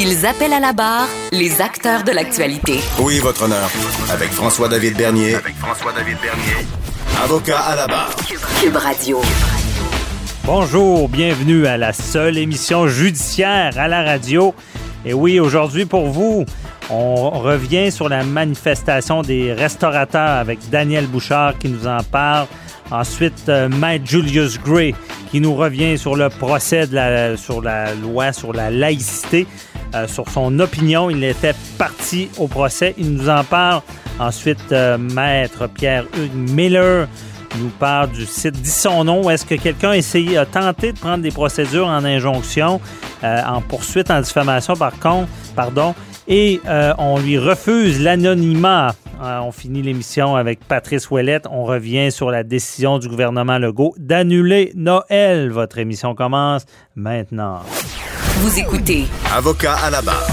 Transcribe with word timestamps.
Ils 0.00 0.24
appellent 0.26 0.52
à 0.52 0.60
la 0.60 0.72
barre 0.72 1.08
les 1.32 1.60
acteurs 1.60 2.04
de 2.04 2.12
l'actualité. 2.12 2.78
Oui, 3.00 3.18
votre 3.18 3.42
honneur. 3.42 3.68
Avec 4.12 4.30
François-David 4.30 4.96
Bernier. 4.96 5.34
Avec 5.34 5.56
François-David 5.56 6.16
Bernier. 6.22 6.68
Avocat 7.20 7.58
à 7.58 7.74
la 7.74 7.88
barre. 7.88 8.14
Cube 8.62 8.76
Radio. 8.76 9.20
Bonjour, 10.44 11.08
bienvenue 11.08 11.66
à 11.66 11.76
la 11.76 11.92
seule 11.92 12.38
émission 12.38 12.86
judiciaire 12.86 13.76
à 13.76 13.88
la 13.88 14.04
radio. 14.04 14.54
Et 15.04 15.12
oui, 15.14 15.40
aujourd'hui 15.40 15.84
pour 15.84 16.06
vous, 16.06 16.46
on 16.90 17.30
revient 17.30 17.90
sur 17.90 18.08
la 18.08 18.22
manifestation 18.22 19.22
des 19.22 19.52
restaurateurs 19.52 20.38
avec 20.38 20.60
Daniel 20.70 21.08
Bouchard 21.08 21.58
qui 21.58 21.70
nous 21.70 21.88
en 21.88 22.04
parle. 22.04 22.46
Ensuite, 22.92 23.48
euh, 23.48 23.68
Matt 23.68 24.06
Julius 24.06 24.60
Gray 24.60 24.94
qui 25.30 25.40
nous 25.40 25.54
revient 25.54 25.98
sur 25.98 26.16
le 26.16 26.28
procès 26.28 26.86
de 26.86 26.94
la, 26.94 27.36
sur 27.36 27.60
la 27.60 27.94
loi 27.94 28.32
sur 28.32 28.52
la 28.52 28.70
laïcité, 28.70 29.46
euh, 29.94 30.06
sur 30.06 30.28
son 30.28 30.58
opinion. 30.60 31.10
Il 31.10 31.24
était 31.24 31.54
parti 31.78 32.28
au 32.38 32.46
procès. 32.46 32.94
Il 32.98 33.12
nous 33.12 33.28
en 33.28 33.44
parle. 33.44 33.82
Ensuite, 34.18 34.72
euh, 34.72 34.98
Maître 34.98 35.66
Pierre-Hugues 35.66 36.34
Miller 36.34 37.08
nous 37.58 37.70
parle 37.70 38.10
du 38.10 38.26
site 38.26 38.60
Dis 38.60 38.70
son 38.70 39.04
nom. 39.04 39.30
Est-ce 39.30 39.46
que 39.46 39.54
quelqu'un 39.54 39.90
a 39.90 39.96
essayé, 39.96 40.36
a 40.36 40.44
tenté 40.44 40.92
de 40.92 40.98
prendre 40.98 41.22
des 41.22 41.30
procédures 41.30 41.86
en 41.86 42.04
injonction, 42.04 42.80
euh, 43.24 43.42
en 43.46 43.60
poursuite 43.60 44.10
en 44.10 44.20
diffamation 44.20 44.74
par 44.74 44.98
contre, 44.98 45.28
pardon, 45.56 45.94
et 46.26 46.60
on 46.98 47.18
lui 47.18 47.38
refuse 47.38 48.02
l'anonymat? 48.02 48.94
On 49.20 49.50
finit 49.50 49.82
l'émission 49.82 50.36
avec 50.36 50.60
Patrice 50.60 51.10
Ouellette. 51.10 51.46
On 51.50 51.64
revient 51.64 52.12
sur 52.12 52.30
la 52.30 52.44
décision 52.44 52.98
du 52.98 53.08
gouvernement 53.08 53.58
Legault 53.58 53.94
d'annuler 53.96 54.72
Noël. 54.76 55.50
Votre 55.50 55.78
émission 55.78 56.14
commence 56.14 56.66
maintenant. 56.94 57.62
Vous 58.40 58.60
écoutez. 58.60 59.06
Avocat 59.34 59.74
à 59.74 59.90
la 59.90 60.00
barre. 60.00 60.28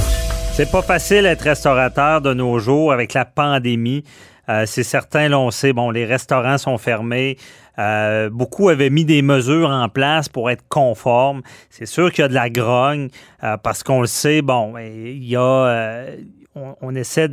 C'est 0.53 0.71
pas 0.71 0.83
facile 0.83 1.23
d'être 1.23 1.41
restaurateur 1.41 2.21
de 2.21 2.35
nos 2.35 2.59
jours 2.59 2.93
avec 2.93 3.13
la 3.13 3.25
pandémie. 3.25 4.03
Euh, 4.47 4.67
c'est 4.67 4.83
certain, 4.83 5.27
là, 5.27 5.39
on 5.39 5.49
sait, 5.49 5.73
bon, 5.73 5.89
les 5.89 6.05
restaurants 6.05 6.59
sont 6.59 6.77
fermés. 6.77 7.37
Euh, 7.79 8.29
beaucoup 8.29 8.69
avaient 8.69 8.91
mis 8.91 9.05
des 9.05 9.23
mesures 9.23 9.71
en 9.71 9.89
place 9.89 10.29
pour 10.29 10.51
être 10.51 10.63
conformes. 10.69 11.41
C'est 11.71 11.87
sûr 11.87 12.11
qu'il 12.11 12.21
y 12.21 12.25
a 12.25 12.27
de 12.27 12.35
la 12.35 12.51
grogne 12.51 13.09
euh, 13.43 13.57
parce 13.57 13.81
qu'on 13.81 14.01
le 14.01 14.07
sait, 14.07 14.43
bon, 14.43 14.77
il 14.77 15.23
y 15.23 15.35
a, 15.35 16.05
on, 16.53 16.93
essaie 16.93 17.27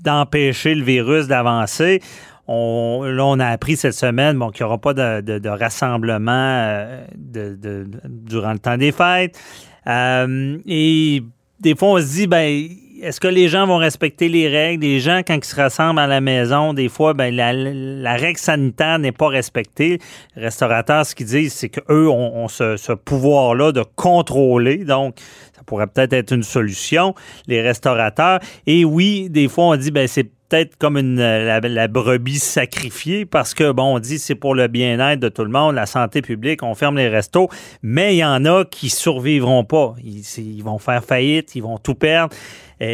d'empêcher 0.00 0.74
le 0.74 0.84
virus 0.84 1.28
d'avancer. 1.28 2.02
On, 2.48 3.02
là, 3.04 3.24
on 3.24 3.40
a 3.40 3.46
appris 3.46 3.76
cette 3.76 3.94
semaine 3.94 4.38
bon, 4.38 4.50
qu'il 4.50 4.64
n'y 4.64 4.68
aura 4.68 4.78
pas 4.78 4.94
de, 4.94 5.48
rassemblement 5.48 6.84
durant 7.24 8.52
le 8.52 8.58
temps 8.58 8.76
des 8.76 8.92
fêtes. 8.92 9.38
et 9.86 11.22
des 11.60 11.74
fois, 11.74 11.88
on 11.88 11.98
se 11.98 12.12
dit, 12.12 12.26
ben, 12.26 12.68
est-ce 13.02 13.20
que 13.20 13.28
les 13.28 13.48
gens 13.48 13.66
vont 13.66 13.76
respecter 13.76 14.28
les 14.28 14.48
règles? 14.48 14.84
Les 14.84 15.00
gens, 15.00 15.20
quand 15.26 15.34
ils 15.34 15.44
se 15.44 15.56
rassemblent 15.56 16.00
à 16.00 16.06
la 16.06 16.20
maison, 16.20 16.74
des 16.74 16.88
fois, 16.88 17.14
ben, 17.14 17.34
la, 17.34 18.14
règle 18.14 18.38
sanitaire 18.38 18.98
n'est 18.98 19.12
pas 19.12 19.28
respectée. 19.28 19.98
Les 20.34 20.42
restaurateurs, 20.42 21.04
ce 21.04 21.14
qu'ils 21.14 21.26
disent, 21.26 21.52
c'est 21.52 21.68
qu'eux 21.68 22.08
ont, 22.08 22.48
ce, 22.48 22.76
ce 22.76 22.92
pouvoir-là 22.92 23.72
de 23.72 23.84
contrôler. 23.96 24.78
Donc, 24.78 25.16
ça 25.54 25.62
pourrait 25.64 25.86
peut-être 25.86 26.12
être 26.12 26.32
une 26.32 26.42
solution, 26.42 27.14
les 27.46 27.60
restaurateurs. 27.60 28.40
Et 28.66 28.84
oui, 28.84 29.28
des 29.30 29.48
fois, 29.48 29.66
on 29.66 29.76
dit, 29.76 29.90
ben, 29.90 30.06
c'est 30.08 30.30
peut-être 30.48 30.76
comme 30.76 30.96
une, 30.96 31.16
la, 31.16 31.88
brebis 31.88 32.38
sacrifiée 32.38 33.26
parce 33.26 33.54
que, 33.54 33.72
bon, 33.72 33.96
on 33.96 33.98
dit 33.98 34.18
c'est 34.18 34.34
pour 34.34 34.54
le 34.54 34.68
bien-être 34.68 35.20
de 35.20 35.28
tout 35.28 35.44
le 35.44 35.50
monde, 35.50 35.74
la 35.74 35.86
santé 35.86 36.22
publique, 36.22 36.62
on 36.62 36.74
ferme 36.74 36.96
les 36.96 37.08
restos, 37.08 37.48
mais 37.82 38.14
il 38.14 38.18
y 38.18 38.24
en 38.24 38.44
a 38.44 38.64
qui 38.64 38.90
survivront 38.90 39.64
pas. 39.64 39.94
ils 40.02 40.62
vont 40.62 40.78
faire 40.78 41.04
faillite, 41.04 41.54
ils 41.54 41.62
vont 41.62 41.78
tout 41.78 41.94
perdre 41.94 42.34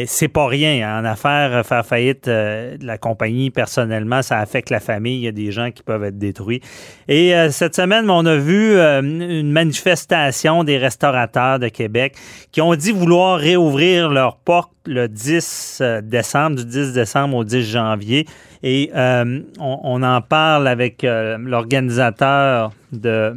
c'est 0.05 0.29
pas 0.29 0.47
rien. 0.47 0.99
En 0.99 1.03
affaires, 1.03 1.65
faire 1.65 1.85
faillite 1.85 2.27
euh, 2.27 2.77
la 2.81 2.97
compagnie, 2.97 3.49
personnellement, 3.49 4.21
ça 4.21 4.39
affecte 4.39 4.69
la 4.69 4.79
famille. 4.79 5.17
Il 5.17 5.23
y 5.23 5.27
a 5.27 5.33
des 5.33 5.51
gens 5.51 5.71
qui 5.71 5.83
peuvent 5.83 6.05
être 6.05 6.17
détruits. 6.17 6.61
Et 7.09 7.35
euh, 7.35 7.49
cette 7.51 7.75
semaine, 7.75 8.09
on 8.09 8.25
a 8.25 8.37
vu 8.37 8.77
euh, 8.77 9.01
une 9.01 9.51
manifestation 9.51 10.63
des 10.63 10.77
restaurateurs 10.77 11.59
de 11.59 11.67
Québec 11.67 12.15
qui 12.51 12.61
ont 12.61 12.75
dit 12.75 12.93
vouloir 12.93 13.37
réouvrir 13.39 14.09
leurs 14.09 14.37
portes 14.37 14.71
le 14.85 15.07
10 15.07 15.81
décembre, 16.03 16.57
du 16.57 16.65
10 16.65 16.93
décembre 16.93 17.37
au 17.37 17.43
10 17.43 17.63
janvier. 17.63 18.25
Et 18.63 18.91
on, 18.93 20.03
en 20.03 20.21
parle 20.21 20.67
avec 20.67 21.03
l'organisateur 21.03 22.71
de 22.91 23.35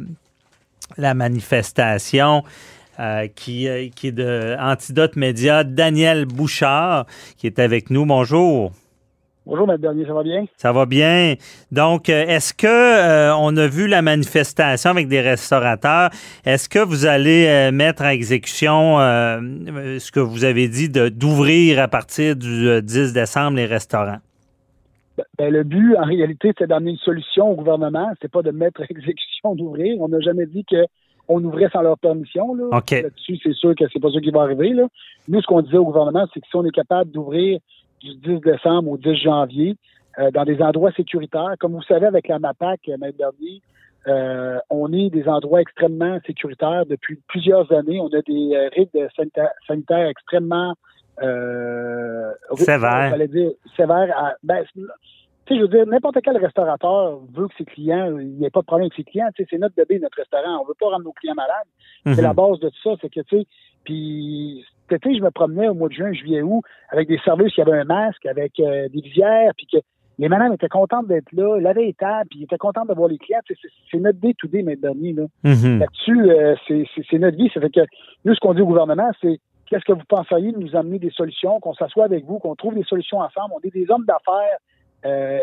la 0.97 1.13
manifestation. 1.13 2.43
Euh, 2.99 3.27
qui, 3.27 3.67
euh, 3.67 3.89
qui 3.95 4.07
est 4.07 4.11
de 4.11 4.55
Antidote 4.59 5.17
Média, 5.17 5.63
Daniel 5.63 6.25
Bouchard, 6.25 7.05
qui 7.37 7.45
est 7.45 7.59
avec 7.59 7.91
nous. 7.91 8.07
Bonjour. 8.07 8.71
Bonjour, 9.45 9.71
M. 9.71 9.77
Bernier, 9.77 10.03
ça 10.07 10.13
va 10.13 10.23
bien? 10.23 10.45
Ça 10.57 10.71
va 10.71 10.85
bien. 10.87 11.35
Donc, 11.71 12.09
euh, 12.09 12.25
est-ce 12.25 12.55
que 12.55 13.35
on 13.37 13.55
a 13.55 13.67
vu 13.67 13.87
la 13.87 14.01
manifestation 14.01 14.89
avec 14.89 15.07
des 15.09 15.21
restaurateurs? 15.21 16.09
Est-ce 16.43 16.67
que 16.67 16.79
vous 16.79 17.05
allez 17.05 17.69
mettre 17.71 18.01
à 18.01 18.15
exécution 18.15 18.97
ce 18.97 20.11
que 20.11 20.19
vous 20.19 20.43
avez 20.43 20.67
dit 20.67 20.89
d'ouvrir 20.89 21.79
à 21.79 21.87
partir 21.87 22.35
du 22.35 22.81
10 22.81 23.13
décembre 23.13 23.57
les 23.57 23.67
restaurants? 23.67 24.17
Ben, 25.17 25.23
ben, 25.37 25.53
le 25.53 25.63
but, 25.63 25.95
en 25.97 26.05
réalité, 26.05 26.51
c'est 26.57 26.67
d'amener 26.67 26.91
une 26.91 26.97
solution 26.97 27.51
au 27.51 27.55
gouvernement. 27.55 28.11
C'est 28.21 28.31
pas 28.31 28.41
de 28.41 28.51
mettre 28.51 28.81
à 28.81 28.85
exécution 28.89 29.53
d'ouvrir. 29.53 30.01
On 30.01 30.07
n'a 30.09 30.19
jamais 30.19 30.47
dit 30.47 30.65
que 30.65 30.83
on 31.27 31.43
ouvrait 31.43 31.69
sans 31.71 31.81
leur 31.81 31.97
permission. 31.97 32.53
Là. 32.55 32.65
Là-dessus, 32.71 33.37
c'est 33.43 33.53
sûr 33.53 33.75
que 33.75 33.85
c'est 33.91 33.99
pas 33.99 34.11
ça 34.11 34.19
qui 34.19 34.31
va 34.31 34.41
arriver. 34.41 34.69
Là. 34.69 34.87
Nous, 35.27 35.41
ce 35.41 35.47
qu'on 35.47 35.61
disait 35.61 35.77
au 35.77 35.85
gouvernement, 35.85 36.25
c'est 36.33 36.39
que 36.39 36.47
si 36.47 36.55
on 36.55 36.65
est 36.65 36.71
capable 36.71 37.11
d'ouvrir 37.11 37.59
du 38.01 38.15
10 38.15 38.39
décembre 38.41 38.91
au 38.91 38.97
10 38.97 39.15
janvier 39.15 39.75
euh, 40.19 40.31
dans 40.31 40.45
des 40.45 40.61
endroits 40.61 40.91
sécuritaires, 40.91 41.55
comme 41.59 41.73
vous 41.73 41.83
savez, 41.83 42.05
avec 42.05 42.27
la 42.27 42.39
MAPAC, 42.39 42.81
euh, 42.89 42.95
M. 43.01 43.11
Bernier, 43.17 43.61
euh, 44.07 44.57
on 44.69 44.93
est 44.93 45.09
des 45.09 45.27
endroits 45.27 45.61
extrêmement 45.61 46.17
sécuritaires 46.25 46.85
depuis 46.85 47.19
plusieurs 47.27 47.71
années. 47.73 47.99
On 47.99 48.07
a 48.07 48.21
des 48.21 48.69
rythmes 48.73 49.07
sanitaires, 49.67 50.07
extrêmement 50.07 50.75
euh, 51.21 52.31
sévères. 52.55 53.17
dire 53.27 53.51
sévères. 53.75 54.35
ben, 54.43 54.63
tu 55.47 55.53
sais, 55.53 55.59
je 55.59 55.61
veux 55.61 55.69
dire, 55.69 55.87
n'importe 55.87 56.17
quel 56.23 56.37
restaurateur 56.37 57.19
veut 57.33 57.47
que 57.47 57.53
ses 57.57 57.65
clients, 57.65 58.19
il 58.19 58.35
n'y 58.35 58.45
ait 58.45 58.49
pas 58.49 58.59
de 58.59 58.65
problème 58.65 58.85
avec 58.85 58.95
ses 58.95 59.03
clients. 59.03 59.29
Tu 59.33 59.43
sais, 59.43 59.47
c'est 59.49 59.57
notre 59.57 59.75
bébé, 59.75 59.99
notre 59.99 60.17
restaurant. 60.17 60.61
On 60.61 60.65
veut 60.65 60.73
pas 60.77 60.87
rendre 60.87 61.05
nos 61.05 61.13
clients 61.13 61.35
malades. 61.35 61.67
C'est 62.05 62.21
la 62.21 62.29
mhm. 62.29 62.35
base 62.35 62.59
de 62.59 62.69
tout 62.69 62.81
ça. 62.83 62.89
C'est 63.01 63.09
que, 63.09 63.21
tu 63.21 63.37
sais, 63.37 63.47
puis 63.85 64.65
cet 64.89 65.05
été, 65.05 65.17
je 65.17 65.23
me 65.23 65.31
promenais 65.31 65.69
au 65.69 65.73
mois 65.73 65.87
de 65.87 65.93
juin, 65.93 66.11
juillet, 66.11 66.41
août, 66.41 66.61
avec 66.89 67.07
des 67.07 67.19
services 67.19 67.53
qui 67.53 67.61
avaient 67.61 67.79
un 67.79 67.85
masque, 67.85 68.25
avec 68.25 68.59
euh, 68.59 68.89
des 68.89 68.99
visières, 68.99 69.53
puis 69.55 69.67
que 69.71 69.77
les 70.19 70.27
madames 70.27 70.53
étaient 70.53 70.67
contentes 70.67 71.07
d'être 71.07 71.31
là, 71.31 71.59
lavaient 71.59 71.85
les 71.85 71.93
tables, 71.93 72.27
puis 72.29 72.39
ils 72.39 72.43
étaient 72.43 72.57
contentes 72.57 72.89
de 72.89 72.93
voir 72.93 73.07
les 73.07 73.17
clients. 73.17 73.39
C'est 73.91 73.99
notre 73.99 74.19
day-to-day, 74.19 74.63
mais 74.63 74.75
dernier. 74.75 75.13
Là. 75.13 75.23
Mhm. 75.43 75.79
Là-dessus, 75.79 76.29
euh, 76.29 76.55
c'est 77.09 77.19
notre 77.19 77.37
vie. 77.37 77.49
Ça 77.53 77.61
fait 77.61 77.69
que 77.69 77.85
nous, 78.25 78.33
ce 78.33 78.39
qu'on 78.41 78.53
dit 78.53 78.61
au 78.61 78.67
gouvernement, 78.67 79.11
c'est 79.21 79.39
qu'est-ce 79.67 79.85
que 79.85 79.93
vous 79.93 80.05
penseriez 80.09 80.51
de 80.51 80.57
nous 80.57 80.75
amener 80.75 80.99
des 80.99 81.11
solutions, 81.11 81.59
qu'on 81.59 81.73
s'assoie 81.73 82.05
avec 82.05 82.25
vous, 82.25 82.39
qu'on 82.39 82.55
trouve 82.55 82.75
des 82.75 82.83
solutions 82.83 83.19
ensemble. 83.19 83.53
On 83.55 83.65
est 83.65 83.73
des 83.73 83.89
hommes 83.89 84.05
d'affaires 84.05 84.57
euh, 85.05 85.39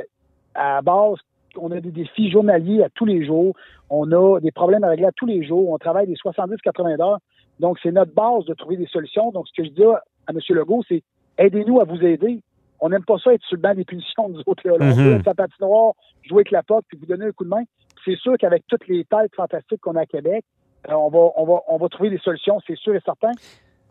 à 0.55 0.83
base, 0.83 1.19
on 1.57 1.71
a 1.71 1.81
des 1.81 1.91
défis 1.91 2.31
journaliers 2.31 2.83
à 2.83 2.89
tous 2.89 3.05
les 3.05 3.25
jours. 3.25 3.55
On 3.91 4.11
a 4.13 4.41
des 4.41 4.51
problèmes 4.51 4.85
à 4.85 4.89
régler 4.89 5.07
à 5.07 5.13
tous 5.13 5.27
les 5.27 5.45
jours. 5.45 5.71
On 5.71 5.79
travaille 5.79 6.07
des 6.07 6.15
70-80 6.15 7.01
heures. 7.01 7.19
Donc, 7.61 7.79
c'est 7.83 7.93
notre 7.93 8.13
base 8.13 8.45
de 8.47 8.55
trouver 8.55 8.77
des 8.77 8.87
solutions. 8.87 9.31
Donc, 9.31 9.47
ce 9.49 9.53
que 9.63 9.69
je 9.69 9.73
dis 9.73 9.85
à 9.85 10.03
M. 10.31 10.39
Legault, 10.49 10.83
c'est 10.89 11.03
aidez-nous 11.39 11.81
à 11.81 11.85
vous 11.85 12.03
aider. 12.03 12.41
on 12.81 12.89
n'aime 12.89 13.05
pas 13.05 13.19
ça 13.19 13.33
être 13.33 13.45
sur 13.45 13.57
le 13.57 13.63
banc 13.63 13.75
des 13.75 13.85
punitions, 13.85 14.29
nous 14.29 14.43
autres. 14.47 14.67
Là. 14.67 14.75
On 14.75 14.79
mm-hmm. 14.79 15.25
sa 15.25 15.35
patinoire, 15.35 15.93
jouer 16.23 16.39
avec 16.39 16.51
la 16.51 16.63
pote, 16.63 16.85
puis 16.89 16.99
vous 16.99 17.07
donner 17.07 17.27
un 17.27 17.33
coup 17.33 17.45
de 17.45 17.51
main. 17.51 17.63
C'est 18.05 18.17
sûr 18.17 18.35
qu'avec 18.39 18.65
toutes 18.67 18.87
les 18.89 19.05
têtes 19.05 19.35
fantastiques 19.35 19.81
qu'on 19.81 19.97
a 19.97 20.03
à 20.03 20.07
Québec, 20.07 20.45
euh, 20.89 20.95
on, 20.95 21.09
va, 21.09 21.31
on, 21.37 21.45
va, 21.45 21.61
on 21.69 21.77
va 21.79 21.89
trouver 21.89 22.11
des 22.11 22.19
solutions, 22.19 22.59
c'est 22.67 22.77
sûr 22.77 22.95
et 22.95 23.01
certain. 23.05 23.31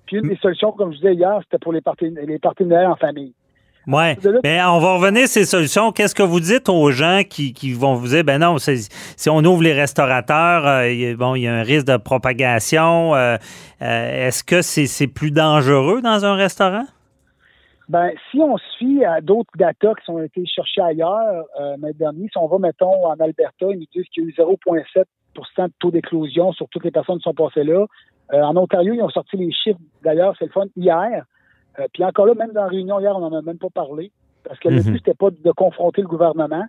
Puis 0.06 0.18
une 0.18 0.28
des 0.28 0.36
solutions, 0.36 0.72
comme 0.74 0.92
je 0.92 0.98
disais 0.98 1.16
hier, 1.16 1.40
c'était 1.44 1.58
pour 1.58 1.74
les 1.74 1.82
les 2.28 2.40
parties 2.40 2.64
en 2.64 2.96
famille. 2.96 3.34
Oui, 3.88 4.16
mais 4.44 4.64
on 4.64 4.80
va 4.80 4.96
revenir 4.96 5.24
à 5.24 5.28
ces 5.28 5.44
solutions. 5.44 5.92
Qu'est-ce 5.92 6.16
que 6.16 6.24
vous 6.24 6.40
dites 6.40 6.70
aux 6.70 6.92
gens 6.92 7.22
qui, 7.30 7.54
qui 7.54 7.74
vont 7.74 7.96
vous 7.96 8.08
dire, 8.08 8.24
ben 8.24 8.40
non, 8.40 8.58
si 8.58 9.30
on 9.30 9.44
ouvre 9.44 9.62
les 9.62 9.74
restaurateurs, 9.74 10.66
euh, 10.66 11.16
bon, 11.16 11.36
il 11.36 11.44
y 11.44 11.48
a 11.48 11.54
un 11.54 11.64
risque 11.64 11.88
de 11.88 11.98
propagation. 11.98 13.14
Euh, 13.16 13.36
euh, 13.82 14.28
est-ce 14.28 14.44
que 14.44 14.62
c'est 14.62 15.08
plus 15.08 15.32
dangereux 15.32 16.02
dans 16.02 16.26
un 16.26 16.36
restaurant? 16.36 16.86
Ben, 17.90 18.12
si 18.32 18.40
on 18.40 18.58
se 18.58 18.64
fie 18.80 19.04
à 19.04 19.20
d'autres 19.20 19.52
data 19.58 19.92
qui 20.04 20.10
ont 20.10 20.24
été 20.24 20.46
cherchés 20.46 20.82
ailleurs, 20.82 21.44
euh, 21.60 21.76
dernier, 21.96 22.30
si 22.32 22.38
on 22.38 22.48
va, 22.48 22.58
mettons, 22.60 23.06
en 23.06 23.20
Alberta, 23.20 23.66
ils 23.70 23.80
nous 23.80 23.86
disent 23.94 24.08
qu'il 24.14 24.24
y 24.24 24.28
a 24.28 24.30
eu 24.30 24.34
0,7% 24.38 25.68
de 25.68 25.74
taux 25.80 25.92
d'éclosion 25.92 26.54
sur 26.54 26.70
toutes 26.70 26.86
les 26.86 26.92
personnes 26.92 27.18
qui 27.18 27.24
sont 27.24 27.34
passées 27.34 27.66
là. 27.66 27.86
en 28.32 28.56
Ontario, 28.56 28.94
ils 28.94 29.02
ont 29.02 29.10
sorti 29.10 29.36
les 29.36 29.52
chiffres, 29.52 29.80
d'ailleurs, 30.02 30.34
c'est 30.40 30.46
le 30.46 30.52
fun, 30.52 30.68
hier. 30.78 31.26
Euh, 31.80 31.88
puis 31.94 32.04
encore 32.04 32.26
là, 32.26 32.34
même 32.36 32.52
dans 32.52 32.64
la 32.64 32.68
réunion 32.68 33.00
hier, 33.00 33.16
on 33.16 33.20
n'en 33.20 33.38
a 33.38 33.42
même 33.42 33.58
pas 33.58 33.70
parlé, 33.70 34.12
parce 34.44 34.60
que 34.60 34.70
le 34.70 34.78
mhm. 34.78 34.84
but, 34.84 34.98
c'était 35.00 35.14
pas 35.14 35.30
de 35.32 35.52
confronter 35.52 36.02
le 36.02 36.08
gouvernement. 36.08 36.66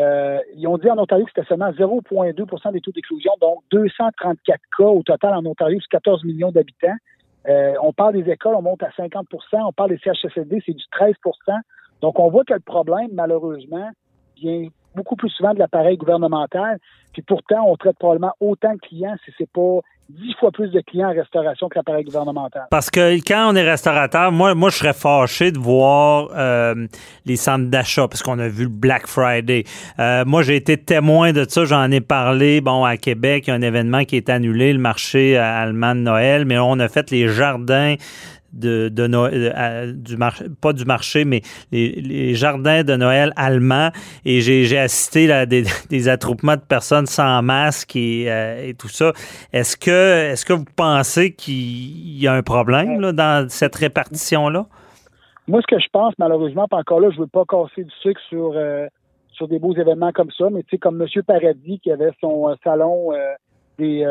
Euh, 0.00 0.38
ils 0.56 0.66
ont 0.66 0.78
dit 0.78 0.90
en 0.90 0.98
Ontario 0.98 1.24
que 1.26 1.30
c'était 1.34 1.46
seulement 1.46 1.70
0,2% 1.70 2.72
des 2.72 2.80
taux 2.80 2.92
d'exclusion, 2.92 3.32
donc 3.40 3.62
234 3.70 4.60
cas 4.76 4.84
au 4.84 5.02
total 5.02 5.34
en 5.34 5.44
Ontario, 5.44 5.78
c'est 5.80 5.90
14 5.90 6.24
millions 6.24 6.50
d'habitants. 6.50 6.96
Euh, 7.48 7.74
on 7.82 7.92
parle 7.92 8.14
des 8.14 8.30
écoles, 8.30 8.54
on 8.54 8.62
monte 8.62 8.82
à 8.82 8.90
50% 8.90 9.24
on 9.52 9.72
parle 9.72 9.90
des 9.90 9.98
CHSLD, 9.98 10.62
c'est 10.64 10.74
du 10.74 10.84
13% 10.92 11.14
Donc, 12.02 12.18
on 12.18 12.30
voit 12.30 12.44
que 12.44 12.52
le 12.52 12.60
problème, 12.60 13.08
malheureusement, 13.12 13.90
vient 14.36 14.68
beaucoup 14.94 15.16
plus 15.16 15.30
souvent 15.30 15.54
de 15.54 15.58
l'appareil 15.58 15.96
gouvernemental. 15.96 16.78
Puis 17.12 17.22
pourtant, 17.22 17.64
on 17.66 17.76
traite 17.76 17.96
probablement 17.98 18.32
autant 18.40 18.74
de 18.74 18.78
clients 18.78 19.16
si 19.24 19.32
c'est 19.38 19.50
pas 19.50 19.80
dix 20.18 20.34
fois 20.38 20.50
plus 20.50 20.68
de 20.70 20.80
clients 20.80 21.10
en 21.10 21.14
restauration 21.14 21.68
que 21.68 21.78
l'appareil 21.78 22.04
gouvernemental. 22.04 22.66
Parce 22.70 22.90
que 22.90 23.14
quand 23.26 23.52
on 23.52 23.56
est 23.56 23.68
restaurateur, 23.68 24.32
moi, 24.32 24.54
moi 24.54 24.70
je 24.70 24.76
serais 24.76 24.92
fâché 24.92 25.52
de 25.52 25.58
voir 25.58 26.30
euh, 26.36 26.86
les 27.26 27.36
centres 27.36 27.70
d'achat, 27.70 28.08
parce 28.08 28.22
qu'on 28.22 28.38
a 28.38 28.48
vu 28.48 28.64
le 28.64 28.70
Black 28.70 29.06
Friday. 29.06 29.64
Euh, 29.98 30.24
moi, 30.24 30.42
j'ai 30.42 30.56
été 30.56 30.76
témoin 30.76 31.32
de 31.32 31.44
ça, 31.48 31.64
j'en 31.64 31.90
ai 31.90 32.00
parlé. 32.00 32.60
Bon, 32.60 32.84
à 32.84 32.96
Québec, 32.96 33.44
il 33.46 33.50
y 33.50 33.52
a 33.52 33.56
un 33.56 33.62
événement 33.62 34.04
qui 34.04 34.16
est 34.16 34.28
annulé, 34.28 34.72
le 34.72 34.78
marché 34.78 35.36
allemand 35.36 35.94
de 35.94 36.00
Noël, 36.00 36.44
mais 36.44 36.58
on 36.58 36.78
a 36.78 36.88
fait 36.88 37.10
les 37.10 37.28
jardins 37.28 37.94
de, 38.52 39.06
Noël, 39.06 39.54
euh, 39.56 39.92
du 39.92 40.16
marché, 40.16 40.46
pas 40.60 40.72
du 40.72 40.84
marché, 40.84 41.24
mais 41.24 41.42
les, 41.70 42.34
jardins 42.34 42.82
de 42.82 42.96
Noël 42.96 43.32
allemands. 43.36 43.90
Et 44.24 44.40
j'ai 44.40 44.78
assisté 44.78 45.30
à 45.32 45.46
des, 45.46 46.08
attroupements 46.08 46.56
de 46.56 46.60
personnes 46.60 47.06
sans 47.06 47.42
masque 47.42 47.96
et, 47.96 48.30
euh, 48.30 48.68
et 48.68 48.74
tout 48.74 48.88
ça. 48.88 49.12
Est-ce 49.52 49.76
que, 49.76 50.30
est-ce 50.32 50.44
que 50.44 50.52
vous 50.52 50.64
pensez 50.76 51.32
qu'il 51.32 52.18
y 52.18 52.26
a 52.26 52.32
un 52.32 52.42
problème 52.42 53.00
là, 53.00 53.12
dans 53.12 53.48
cette 53.48 53.76
répartition-là? 53.76 54.66
Moi, 55.48 55.60
ce 55.62 55.66
que 55.74 55.80
je 55.80 55.88
pense, 55.92 56.14
malheureusement, 56.18 56.68
pas 56.68 56.78
encore 56.78 57.00
là, 57.00 57.10
je 57.10 57.16
ne 57.16 57.22
veux 57.22 57.26
pas 57.26 57.44
casser 57.44 57.84
du 57.84 57.94
sucre 58.02 58.20
sur, 58.28 58.52
euh, 58.54 58.86
sur 59.32 59.48
des 59.48 59.58
beaux 59.58 59.74
événements 59.74 60.12
comme 60.12 60.30
ça, 60.36 60.48
mais 60.50 60.62
tu 60.62 60.70
sais, 60.70 60.78
comme 60.78 61.00
M. 61.00 61.22
Paradis 61.26 61.80
qui 61.80 61.90
avait 61.90 62.10
son 62.20 62.54
salon 62.62 63.10
des, 63.78 64.04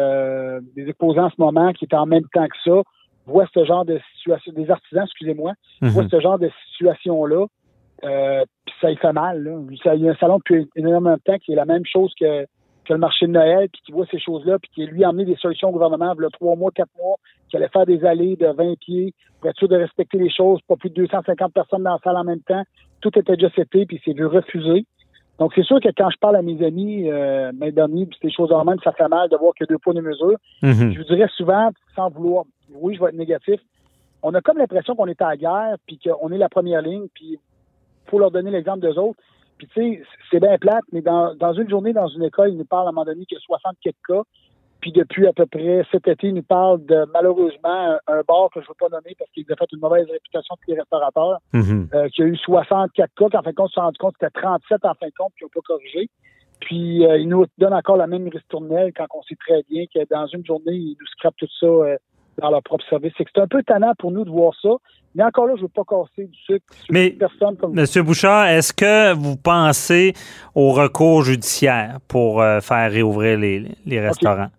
des 0.75 0.89
exposants 0.89 1.25
en 1.25 1.29
ce 1.29 1.35
moment, 1.37 1.71
qui 1.73 1.85
était 1.85 1.95
en 1.95 2.07
même 2.07 2.25
temps 2.33 2.47
que 2.47 2.57
ça, 2.65 2.81
voit 3.29 3.45
ce 3.53 3.63
genre 3.65 3.85
de 3.85 3.99
situation, 4.17 4.51
des 4.53 4.69
artisans, 4.69 5.03
excusez-moi, 5.05 5.53
mm 5.81 5.87
voient 5.89 6.07
ce 6.09 6.19
genre 6.19 6.39
de 6.39 6.49
situation-là, 6.73 7.45
euh, 8.03 8.45
puis 8.65 8.75
ça 8.81 8.91
y 8.91 8.95
fait 8.95 9.13
mal. 9.13 9.43
Là. 9.43 9.59
Il 9.95 10.01
y 10.01 10.07
a 10.07 10.11
un 10.11 10.15
salon 10.15 10.37
depuis 10.37 10.69
énormément 10.75 11.15
de 11.15 11.21
temps 11.21 11.37
qui 11.37 11.53
est 11.53 11.55
la 11.55 11.65
même 11.65 11.85
chose 11.85 12.13
que, 12.19 12.45
que 12.85 12.93
le 12.93 12.99
marché 12.99 13.27
de 13.27 13.31
Noël, 13.31 13.69
puis 13.71 13.81
qui 13.85 13.91
voit 13.91 14.05
ces 14.09 14.19
choses-là, 14.19 14.57
puis 14.59 14.69
qui 14.73 14.85
lui 14.85 15.03
a 15.03 15.09
amené 15.09 15.25
des 15.25 15.35
solutions 15.35 15.69
au 15.69 15.71
gouvernement, 15.71 16.13
il 16.17 16.21
y 16.21 16.25
a 16.25 16.29
trois 16.29 16.55
mois, 16.55 16.71
quatre 16.71 16.91
mois, 16.97 17.17
qui 17.49 17.57
allait 17.57 17.69
faire 17.69 17.85
des 17.85 18.03
allées 18.05 18.35
de 18.35 18.47
20 18.47 18.79
pieds 18.79 19.13
pour 19.39 19.49
être 19.49 19.57
sûr 19.57 19.67
de 19.67 19.75
respecter 19.75 20.17
les 20.17 20.29
choses, 20.29 20.59
pas 20.67 20.75
plus 20.75 20.89
de 20.89 20.95
250 20.95 21.53
personnes 21.53 21.83
dans 21.83 21.93
la 21.93 21.99
salle 22.03 22.17
en 22.17 22.23
même 22.23 22.41
temps. 22.41 22.63
Tout 23.01 23.17
était 23.17 23.35
déjà 23.35 23.49
fait, 23.49 23.65
puis 23.85 24.01
c'est 24.03 24.13
vu 24.13 24.25
refuser. 24.25 24.85
Donc, 25.39 25.53
c'est 25.55 25.63
sûr 25.63 25.79
que 25.79 25.87
quand 25.95 26.09
je 26.09 26.17
parle 26.17 26.35
à 26.35 26.41
mes 26.41 26.63
amis, 26.65 27.09
euh, 27.09 27.51
mes 27.53 27.77
amis, 27.79 28.05
puis 28.05 28.19
ces 28.21 28.29
choses 28.29 28.51
en 28.51 28.65
même, 28.65 28.77
ça 28.83 28.91
fait 28.91 29.07
mal 29.07 29.29
de 29.29 29.37
voir 29.37 29.53
qu'il 29.53 29.65
y 29.65 29.69
a 29.69 29.71
deux 29.73 29.77
points 29.77 29.93
de 29.93 30.01
mesure. 30.01 30.37
Mhm. 30.61 30.93
Je 30.93 30.97
vous 30.97 31.05
dirais 31.05 31.29
souvent, 31.35 31.69
sans 31.95 32.09
vouloir, 32.09 32.43
oui, 32.73 32.95
je 32.95 32.99
vais 33.01 33.09
être 33.09 33.15
négatif, 33.15 33.59
on 34.21 34.33
a 34.33 34.41
comme 34.41 34.57
l'impression 34.57 34.95
qu'on 34.95 35.07
est 35.07 35.21
à 35.21 35.29
la 35.29 35.37
guerre, 35.37 35.75
puis 35.87 35.97
qu'on 35.97 36.29
est 36.31 36.37
la 36.37 36.49
première 36.49 36.81
ligne, 36.81 37.07
puis 37.13 37.39
faut 38.07 38.19
leur 38.19 38.31
donner 38.31 38.51
l'exemple 38.51 38.81
des 38.81 38.97
autres. 38.97 39.19
Puis, 39.57 39.67
tu 39.73 39.81
sais, 39.81 40.03
c'est 40.29 40.39
bien 40.39 40.57
plate, 40.57 40.83
mais 40.91 41.01
dans, 41.01 41.33
dans 41.35 41.53
une 41.53 41.69
journée, 41.69 41.93
dans 41.93 42.07
une 42.07 42.23
école, 42.23 42.49
ils 42.49 42.57
nous 42.57 42.65
parlent 42.65 42.87
à 42.87 42.89
un 42.89 42.91
moment 42.91 43.05
donné 43.05 43.25
qu'il 43.25 43.37
y 43.37 43.39
a 43.39 43.41
60 43.41 43.75
quelques 43.81 43.95
cas. 44.07 44.21
Puis 44.81 44.91
depuis 44.93 45.27
à 45.27 45.33
peu 45.33 45.45
près 45.45 45.85
cet 45.91 46.07
été, 46.07 46.27
il 46.27 46.35
nous 46.35 46.43
parle 46.43 46.85
de 46.85 47.05
malheureusement 47.13 47.97
un, 48.07 48.21
bar 48.27 48.49
que 48.53 48.61
je 48.61 48.65
ne 48.65 48.69
veux 48.69 48.75
pas 48.79 48.89
nommer 48.89 49.13
parce 49.17 49.29
qu'il 49.31 49.45
a 49.51 49.55
fait 49.55 49.71
une 49.73 49.79
mauvaise 49.79 50.07
réputation 50.09 50.55
pour 50.55 50.73
les 50.73 50.79
restaurateurs, 50.79 51.39
mm-hmm. 51.53 51.93
euh, 51.93 52.09
qui 52.09 52.21
a 52.21 52.25
eu 52.25 52.37
64 52.37 53.09
cas, 53.13 53.29
qu'en 53.29 53.43
fin 53.43 53.49
de 53.49 53.55
compte, 53.55 53.69
on 53.71 53.73
s'est 53.73 53.81
rendu 53.81 53.97
compte 53.97 54.13
que 54.17 54.25
c'était 54.25 54.39
37 54.39 54.85
en 54.85 54.93
fin 54.93 55.07
de 55.07 55.13
compte, 55.17 55.33
qui 55.37 55.43
n'ont 55.43 55.49
pas 55.53 55.61
corrigé. 55.65 56.09
Puis 56.61 57.05
euh, 57.05 57.17
il 57.17 57.27
nous 57.27 57.45
donne 57.57 57.73
encore 57.73 57.97
la 57.97 58.07
même 58.07 58.27
ristournelle 58.29 58.93
quand 58.95 59.05
on 59.13 59.21
sait 59.23 59.35
très 59.35 59.63
bien 59.69 59.85
que 59.93 59.99
dans 60.09 60.27
une 60.27 60.45
journée, 60.45 60.73
ils 60.73 60.97
nous 60.99 61.07
scrapent 61.07 61.37
tout 61.37 61.47
ça 61.59 61.65
euh, 61.65 61.97
dans 62.37 62.49
leur 62.49 62.63
propre 62.63 62.85
service. 62.89 63.11
C'est 63.17 63.25
c'est 63.33 63.41
un 63.41 63.47
peu 63.47 63.61
tannant 63.63 63.93
pour 63.99 64.11
nous 64.11 64.23
de 64.23 64.29
voir 64.29 64.53
ça. 64.61 64.69
Mais 65.15 65.23
encore 65.23 65.47
là, 65.47 65.53
je 65.55 65.61
ne 65.61 65.63
veux 65.63 65.69
pas 65.69 65.83
casser 65.83 66.27
du 66.27 66.37
sucre 66.37 66.65
sur 66.71 66.93
Mais, 66.93 67.09
personne 67.09 67.57
comme 67.57 67.73
Monsieur 67.73 68.03
Bouchard, 68.03 68.47
est-ce 68.47 68.71
que 68.71 69.13
vous 69.13 69.35
pensez 69.35 70.13
au 70.53 70.71
recours 70.71 71.23
judiciaire 71.23 71.97
pour 72.07 72.43
faire 72.61 72.91
réouvrir 72.91 73.39
les, 73.39 73.99
restaurants? 73.99 74.49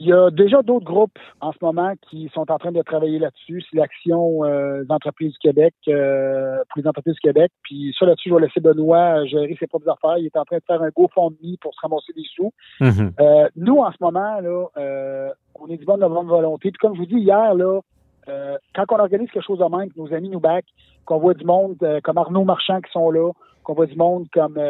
Il 0.00 0.06
y 0.06 0.12
a 0.12 0.30
déjà 0.30 0.62
d'autres 0.62 0.84
groupes 0.84 1.18
en 1.40 1.50
ce 1.50 1.58
moment 1.60 1.92
qui 2.08 2.30
sont 2.32 2.48
en 2.52 2.58
train 2.58 2.70
de 2.70 2.82
travailler 2.82 3.18
là-dessus. 3.18 3.64
C'est 3.68 3.76
l'Action 3.76 4.44
euh, 4.44 4.84
des 4.84 4.92
entreprises 4.92 5.32
du 5.32 5.38
Québec, 5.38 5.74
euh, 5.88 6.58
pour 6.68 6.80
les 6.80 6.86
entreprises 6.86 7.14
du 7.14 7.20
Québec. 7.20 7.50
Puis 7.62 7.94
ça, 7.98 8.06
là-dessus, 8.06 8.28
je 8.28 8.34
vais 8.34 8.42
laisser 8.42 8.60
Benoît 8.60 9.24
gérer 9.26 9.56
ses 9.58 9.66
propres 9.66 9.88
affaires. 9.88 10.18
Il 10.18 10.26
est 10.26 10.36
en 10.36 10.44
train 10.44 10.58
de 10.58 10.62
faire 10.64 10.80
un 10.82 10.90
GoFundMe 10.90 11.56
pour 11.60 11.74
se 11.74 11.80
ramasser 11.80 12.12
des 12.14 12.22
sous. 12.32 12.52
Mm-hmm. 12.80 13.12
euh, 13.20 13.48
nous, 13.56 13.78
en 13.78 13.90
ce 13.90 13.96
moment, 14.00 14.40
là, 14.40 14.66
euh, 14.76 15.30
on 15.56 15.66
est 15.66 15.76
du 15.76 15.84
bon 15.84 15.96
de 15.96 16.06
bonne 16.06 16.28
volonté. 16.28 16.70
Puis 16.70 16.78
comme 16.78 16.94
je 16.94 17.00
vous 17.00 17.06
dis 17.06 17.18
hier, 17.18 17.54
là, 17.54 17.80
euh, 18.28 18.56
quand 18.76 18.84
on 18.90 19.00
organise 19.00 19.30
quelque 19.32 19.46
chose 19.46 19.58
de 19.58 19.76
même, 19.76 19.90
que 19.90 19.98
nos 19.98 20.12
amis 20.14 20.28
nous 20.28 20.38
back, 20.38 20.64
qu'on 21.06 21.18
voit 21.18 21.34
du 21.34 21.44
monde 21.44 21.76
comme 22.04 22.18
Arnaud 22.18 22.44
Marchand 22.44 22.80
qui 22.82 22.92
sont 22.92 23.10
là, 23.10 23.32
qu'on 23.64 23.74
voit 23.74 23.86
du 23.86 23.96
monde 23.96 24.26
comme 24.32 24.60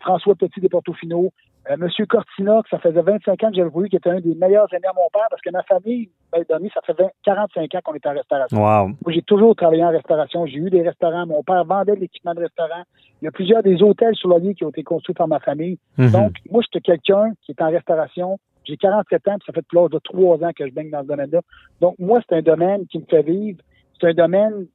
François 0.00 0.34
Petit 0.34 0.60
des 0.60 0.68
Portofino, 0.68 1.26
euh, 1.26 1.28
Monsieur 1.78 2.06
Cortina, 2.06 2.60
que 2.62 2.68
ça 2.70 2.78
faisait 2.78 3.00
25 3.00 3.44
ans 3.44 3.50
que 3.50 3.54
j'avais 3.54 3.68
voulu, 3.68 3.88
qui 3.88 3.96
était 3.96 4.10
un 4.10 4.20
des 4.20 4.34
meilleurs 4.34 4.66
amis 4.72 4.84
à 4.84 4.92
mon 4.94 5.08
père, 5.12 5.26
parce 5.30 5.40
que 5.40 5.50
ma 5.50 5.62
famille, 5.62 6.10
ben, 6.32 6.44
donné, 6.48 6.70
ça 6.74 6.80
fait 6.80 6.94
45 7.24 7.74
ans 7.74 7.78
qu'on 7.84 7.94
est 7.94 8.06
en 8.06 8.14
restauration. 8.14 8.58
Wow. 8.58 8.88
Moi, 8.88 9.12
j'ai 9.12 9.22
toujours 9.22 9.54
travaillé 9.54 9.84
en 9.84 9.90
restauration. 9.90 10.44
J'ai 10.46 10.56
eu 10.56 10.70
des 10.70 10.82
restaurants. 10.82 11.24
Mon 11.26 11.42
père 11.44 11.64
vendait 11.64 11.94
de 11.94 12.00
l'équipement 12.00 12.34
de 12.34 12.40
restaurant. 12.40 12.82
Il 13.20 13.26
y 13.26 13.28
a 13.28 13.30
plusieurs 13.30 13.62
des 13.62 13.80
hôtels 13.80 14.16
sur 14.16 14.28
l'Olier 14.28 14.54
qui 14.54 14.64
ont 14.64 14.70
été 14.70 14.82
construits 14.82 15.14
par 15.14 15.28
ma 15.28 15.38
famille. 15.38 15.78
Mhm. 15.98 16.10
Donc, 16.10 16.32
moi, 16.50 16.62
j'étais 16.62 16.80
quelqu'un 16.80 17.32
qui 17.42 17.52
est 17.52 17.62
en 17.62 17.70
restauration. 17.70 18.38
J'ai 18.64 18.76
47 18.76 19.28
ans, 19.28 19.36
puis 19.38 19.46
ça 19.46 19.52
fait 19.52 19.66
plus 19.66 19.88
de 19.88 19.98
trois 19.98 20.42
ans 20.42 20.50
que 20.56 20.66
je 20.66 20.72
baigne 20.72 20.90
dans 20.90 21.02
ce 21.02 21.08
domaine-là. 21.08 21.40
Donc, 21.80 21.96
moi, 21.98 22.20
c'est 22.28 22.36
un 22.36 22.42
domaine 22.42 22.86
qui 22.86 22.98
me 22.98 23.04
fait 23.04 23.22
vivre. 23.22 23.60
C'est 24.00 24.08
un 24.08 24.14
domaine 24.14 24.66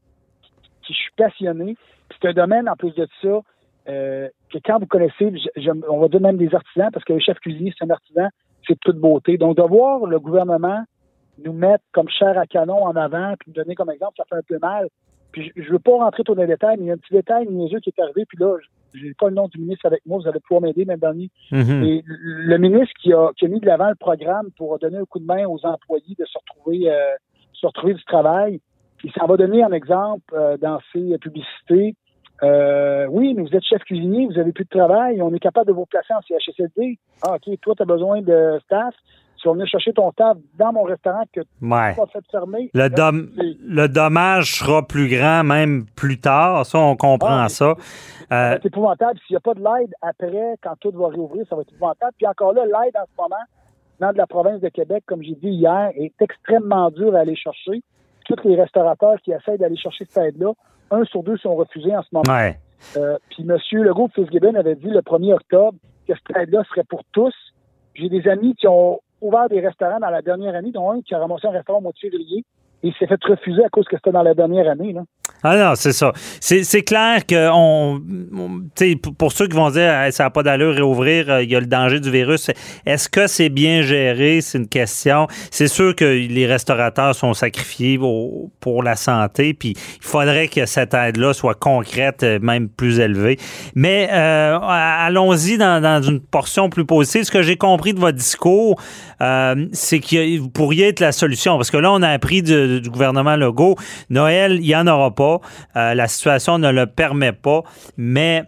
qui 0.84 0.94
je 0.94 0.98
suis 0.98 1.13
passionné. 1.17 1.75
C'est 2.12 2.29
un 2.29 2.34
domaine, 2.34 2.70
en 2.70 2.75
plus 2.75 2.94
de 2.96 3.08
ça, 3.22 3.41
euh, 3.88 4.27
que 4.51 4.58
quand 4.63 4.79
vous 4.79 4.86
connaissez, 4.86 5.32
on 5.89 6.00
va 6.00 6.08
dire 6.08 6.22
même 6.22 6.38
des 6.38 6.53
artisans, 6.53 6.89
parce 6.91 7.06
que 7.06 7.13
le 7.13 7.20
chef 7.20 7.39
cuisinier, 7.39 7.74
c'est 7.77 7.86
un 7.86 7.89
artisan, 7.89 8.27
c'est 8.67 8.79
toute 8.79 8.98
beauté. 8.98 9.38
Donc, 9.38 9.58
de 9.58 9.63
voir 9.63 10.06
le 10.06 10.20
gouvernement 10.20 10.84
nous 11.44 11.53
mettre 11.53 11.84
comme 11.91 12.10
chair 12.10 12.38
à 12.38 12.46
canon 12.46 12.84
en 12.84 12.96
avant, 12.96 13.34
puis 13.39 13.51
nous 13.51 13.62
donner 13.62 13.75
comme 13.75 13.91
exemple, 13.91 14.13
ça 14.17 14.24
fait 14.27 14.36
un 14.36 14.41
peu 14.48 14.58
mal. 14.60 14.88
Puis 15.32 15.51
je 15.56 15.62
ne 15.62 15.74
veux 15.74 15.79
pas 15.79 15.91
rentrer 15.91 16.24
trop 16.24 16.36
dans 16.36 16.41
les 16.41 16.48
détails, 16.48 16.77
mais 16.77 16.86
il 16.86 16.88
y 16.88 16.91
a 16.91 16.94
un 16.94 16.98
petit 16.98 17.13
détail 17.13 17.48
niaiseux 17.48 17.79
qui 17.79 17.94
est 17.96 18.01
arrivé, 18.01 18.25
puis 18.25 18.38
là, 18.39 18.58
j'ai 18.94 19.13
pas 19.13 19.29
le 19.29 19.36
nom 19.36 19.48
du 19.48 19.60
ministre 19.60 19.86
avec 19.86 20.01
moi, 20.06 20.20
vous 20.20 20.27
allez 20.27 20.39
pouvoir 20.39 20.62
m'aider, 20.62 20.86
même 20.86 21.00
dernier. 21.00 21.29
Mm-hmm. 21.51 21.86
Et 21.86 22.03
le 22.08 22.58
ministre 22.58 22.94
qui 23.00 23.13
a, 23.13 23.32
qui 23.38 23.46
a 23.46 23.48
mis 23.48 23.60
de 23.60 23.65
l'avant 23.65 23.89
le 23.89 23.96
programme 23.96 24.50
pour 24.58 24.79
donner 24.79 24.98
un 24.98 25.06
coup 25.06 25.20
de 25.20 25.25
main 25.25 25.46
aux 25.46 25.63
employés 25.63 26.15
de 26.17 26.25
se 26.25 26.38
retrouver, 26.38 26.89
euh, 26.89 27.15
se 27.53 27.67
retrouver 27.67 27.94
du 27.94 28.03
travail, 28.06 28.60
il 29.03 29.12
s'en 29.12 29.27
va 29.27 29.38
donner 29.38 29.63
un 29.63 29.72
exemple 29.72 30.34
euh, 30.34 30.58
dans 30.58 30.79
ses 30.91 31.17
publicités 31.20 31.96
euh, 32.44 33.08
oui, 33.10 33.34
mais 33.34 33.44
vous 33.44 33.56
êtes 33.56 33.63
chef 33.63 33.84
cuisinier, 33.84 34.27
vous 34.27 34.39
avez 34.39 34.51
plus 34.51 34.65
de 34.65 34.70
travail, 34.70 35.22
on 35.22 35.34
est 35.34 35.39
capable 35.39 35.67
de 35.67 35.74
vous 35.74 35.86
placer 35.86 36.13
en 36.13 36.22
CHSLD. 36.22 37.00
Ah, 37.24 37.36
OK, 37.36 37.60
toi, 37.62 37.74
tu 37.75 37.82
as 37.82 37.86
besoin 37.86 38.22
de 38.22 38.60
staff. 38.65 38.94
Si 39.41 39.48
on 39.48 39.53
vient 39.53 39.65
chercher 39.65 39.94
ton 39.94 40.12
staff 40.12 40.36
dans 40.58 40.74
mon 40.74 40.84
restaurant 40.84 41.24
que 41.32 41.41
tu 41.41 41.48
ouais. 41.62 41.96
pas 41.96 42.08
fait 42.08 42.25
fermer. 42.32 42.72
Le, 42.74 42.89
le 43.67 43.88
dommage 43.88 44.56
sera 44.60 44.86
plus 44.86 45.08
grand, 45.08 45.44
même 45.44 45.86
plus 45.96 46.20
tard. 46.20 46.65
Ça, 46.65 46.79
on 46.79 46.96
comprend 46.96 47.44
ah, 47.44 47.50
ça. 47.50 47.75
Ça 48.29 48.53
euh, 48.53 48.58
épouvantable. 48.63 49.20
S'il 49.25 49.34
n'y 49.34 49.38
a 49.38 49.41
pas 49.41 49.53
de 49.53 49.60
l'aide 49.60 49.94
après, 50.01 50.56
quand 50.63 50.75
tout 50.79 50.91
va 50.91 51.10
réouvrir, 51.10 51.46
ça 51.48 51.56
va 51.56 51.62
être 51.62 51.72
épouvantable. 51.72 52.13
Puis 52.17 52.25
encore 52.25 52.53
là, 52.53 52.65
l'aide 52.65 52.98
en 52.98 53.06
ce 53.06 53.22
moment, 53.22 53.36
dans 54.00 54.12
la 54.12 54.27
province 54.27 54.60
de 54.60 54.70
Québec, 54.70 55.03
comme 55.06 55.22
j'ai 55.22 55.36
dit 55.36 55.50
hier, 55.50 55.91
est 55.96 56.20
extrêmement 56.20 56.89
dur 56.89 57.15
à 57.15 57.20
aller 57.20 57.36
chercher. 57.36 57.84
Tous 58.25 58.36
les 58.44 58.60
restaurateurs 58.60 59.17
qui 59.24 59.32
essaient 59.32 59.58
d'aller 59.58 59.77
chercher 59.77 60.06
cette 60.06 60.24
aide-là 60.24 60.51
un 60.91 61.03
sur 61.06 61.24
deux 61.24 61.38
sont 61.38 61.56
refusés 61.56 61.96
en 61.96 62.03
ce 62.03 62.10
moment. 62.12 62.24
Euh, 62.96 63.17
puis 63.29 63.44
M. 63.48 63.58
Legault 63.84 64.10
Fitzgibbon 64.13 64.56
avait 64.56 64.75
dit 64.75 64.89
le 64.89 65.01
1er 65.01 65.34
octobre 65.34 65.77
que 66.08 66.13
cette 66.13 66.38
aide-là 66.38 66.63
serait 66.70 66.84
pour 66.84 67.01
tous. 67.12 67.34
J'ai 67.96 68.10
des 68.10 68.27
amis 68.27 68.56
qui 68.56 68.67
ont 68.67 69.00
ouvert 69.22 69.50
des 69.50 69.60
restaurants 69.60 70.00
dans 70.00 70.10
la 70.10 70.22
dernière 70.22 70.56
année, 70.56 70.72
dont 70.72 70.91
un 70.91 71.01
qui 71.01 71.15
a 71.15 71.20
ramassé 71.20 71.48
un 71.48 71.51
restaurant 71.51 71.79
au 71.79 71.82
mois 71.82 71.91
de 71.91 72.00
février 72.00 72.46
et 72.84 72.89
il 72.89 72.94
s'est 72.94 73.08
fait 73.08 73.24
refuser 73.24 73.63
à 73.63 73.70
cause 73.70 73.86
que 73.88 73.96
c'était 73.96 74.12
dans 74.12 74.22
la 74.22 74.36
dernière 74.36 74.70
année. 74.70 74.94
Là. 74.94 75.03
Ah 75.44 75.56
non, 75.56 75.75
c'est 75.75 75.94
ça. 75.94 76.13
C'est 76.39 76.82
clair 76.82 77.25
que 77.25 77.50
on, 77.51 78.01
pour 79.17 79.32
ceux 79.32 79.48
qui 79.48 79.56
vont 79.56 79.70
dire 79.70 79.94
ça 80.12 80.24
n'a 80.24 80.29
pas 80.29 80.41
d'allure 80.41 80.74
réouvrir, 80.74 81.29
euh, 81.29 81.44
il 81.44 81.51
y 81.51 81.56
a 81.56 81.60
le 81.60 81.67
danger 81.67 82.00
du 82.00 82.10
virus. 82.10 82.50
Est-ce 82.86 83.08
que 83.08 83.27
c'est 83.27 83.50
bien 83.50 83.82
géré? 83.82 84.41
C'est 84.41 84.58
une 84.58 84.67
question. 84.67 85.27
C'est 85.51 85.67
sûr 85.67 85.96
que 85.96 86.06
les 86.06 86.48
restaurateurs 86.48 87.13
sont 87.13 87.34
sacrifiés 87.34 88.00
pour 88.60 88.84
la 88.84 88.96
santé, 88.96 89.53
puis 89.53 89.74
il 89.75 90.06
faudrait 90.06 90.48
que 90.48 90.65
cette 90.65 90.94
aide-là 90.94 91.34
soit 91.34 91.53
concrète, 91.53 92.24
euh, 92.24 92.39
même 92.41 92.67
plus 92.67 93.00
élevée. 93.00 93.38
Mais 93.75 94.10
euh, 94.12 94.58
allons-y 94.60 95.58
dans, 95.58 96.01
une 96.01 96.20
portion 96.20 96.70
plus 96.70 96.86
positive. 96.86 97.24
Ce 97.24 97.32
que 97.32 97.41
j'ai 97.41 97.58
compris 97.58 97.94
de 97.94 98.00
votre 98.00 98.17
discours, 98.17 98.79
c'est 99.20 100.00
que 100.00 100.38
vous 100.39 100.50
pourriez 100.50 100.89
être 100.89 101.00
la 101.00 101.12
solution. 101.12 101.58
Parce 101.58 101.72
que 101.72 101.77
là, 101.77 101.91
on 101.91 102.01
a 102.01 102.10
appris 102.10 102.41
du, 102.41 102.82
du 102.82 102.89
gouvernement 102.89 103.36
Legault, 103.36 103.75
Noël, 104.10 104.58
il 104.62 104.67
n'y 104.67 104.75
en 104.75 104.88
aura 104.88 105.13
pas. 105.13 105.26
Euh, 105.75 105.93
la 105.93 106.07
situation 106.07 106.57
ne 106.57 106.72
le 106.72 106.86
permet 106.86 107.31
pas, 107.31 107.63
mais 107.98 108.43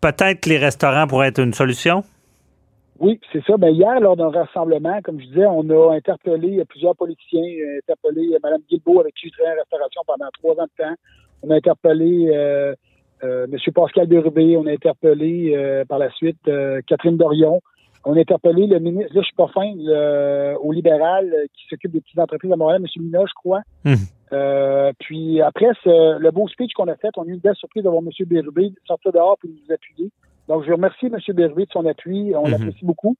peut-être 0.00 0.40
que 0.40 0.48
les 0.48 0.58
restaurants 0.58 1.06
pourraient 1.06 1.28
être 1.28 1.40
une 1.40 1.54
solution? 1.54 2.02
Oui, 2.98 3.18
c'est 3.32 3.42
ça. 3.44 3.56
Ben, 3.56 3.70
hier, 3.70 3.98
lors 4.00 4.16
d'un 4.16 4.30
rassemblement, 4.30 5.00
comme 5.02 5.20
je 5.20 5.26
disais, 5.26 5.46
on 5.46 5.68
a 5.70 5.94
interpellé 5.94 6.62
plusieurs 6.68 6.94
politiciens, 6.96 7.42
euh, 7.42 7.78
interpellé 7.78 8.36
Mme 8.42 8.60
Guilbeault 8.68 9.00
avec 9.00 9.14
qui 9.14 9.28
je 9.28 9.32
travaille 9.32 9.54
en 9.54 9.60
restauration 9.60 10.02
pendant 10.06 10.28
trois 10.38 10.54
ans 10.62 10.66
de 10.66 10.84
temps. 10.84 10.94
On 11.42 11.50
a 11.50 11.56
interpellé 11.56 12.28
euh, 12.30 12.74
M. 13.22 13.56
Pascal 13.74 14.06
Bérubé, 14.06 14.56
on 14.58 14.66
a 14.66 14.72
interpellé 14.72 15.84
par 15.88 15.98
la 15.98 16.10
suite 16.10 16.50
Catherine 16.86 17.16
Dorion. 17.16 17.60
On 18.04 18.16
a 18.16 18.20
interpellé 18.20 18.66
le 18.66 18.78
ministre, 18.78 19.14
là 19.14 19.20
je 19.20 19.26
suis 19.26 19.36
pas 19.36 19.48
fin, 19.48 19.70
au 20.62 20.72
libéral 20.72 21.30
qui 21.54 21.66
s'occupe 21.68 21.92
des 21.92 22.00
petites 22.00 22.18
entreprises 22.18 22.50
à 22.50 22.56
Montréal, 22.56 22.82
M. 22.82 23.02
Mina, 23.02 23.20
je 23.26 23.34
crois. 23.34 23.60
Hum. 23.84 23.96
Euh, 24.32 24.92
puis 25.00 25.40
après 25.40 25.70
le 25.84 26.30
beau 26.30 26.46
speech 26.48 26.72
qu'on 26.74 26.88
a 26.88 26.96
fait, 26.96 27.10
on 27.16 27.22
a 27.22 27.26
eu 27.26 27.34
une 27.34 27.40
belle 27.40 27.56
surprise 27.56 27.82
d'avoir 27.82 28.02
M. 28.02 28.10
Bérubé 28.26 28.72
sortir 28.86 29.12
dehors 29.12 29.36
pour 29.38 29.50
nous 29.50 29.74
appuyer. 29.74 30.10
Donc, 30.48 30.62
je 30.62 30.68
veux 30.68 30.74
remercier 30.74 31.08
M. 31.08 31.34
Bérubé 31.34 31.64
de 31.66 31.70
son 31.72 31.86
appui. 31.86 32.32
On 32.36 32.44
mhm. 32.44 32.50
l'apprécie 32.52 32.84
beaucoup. 32.84 33.16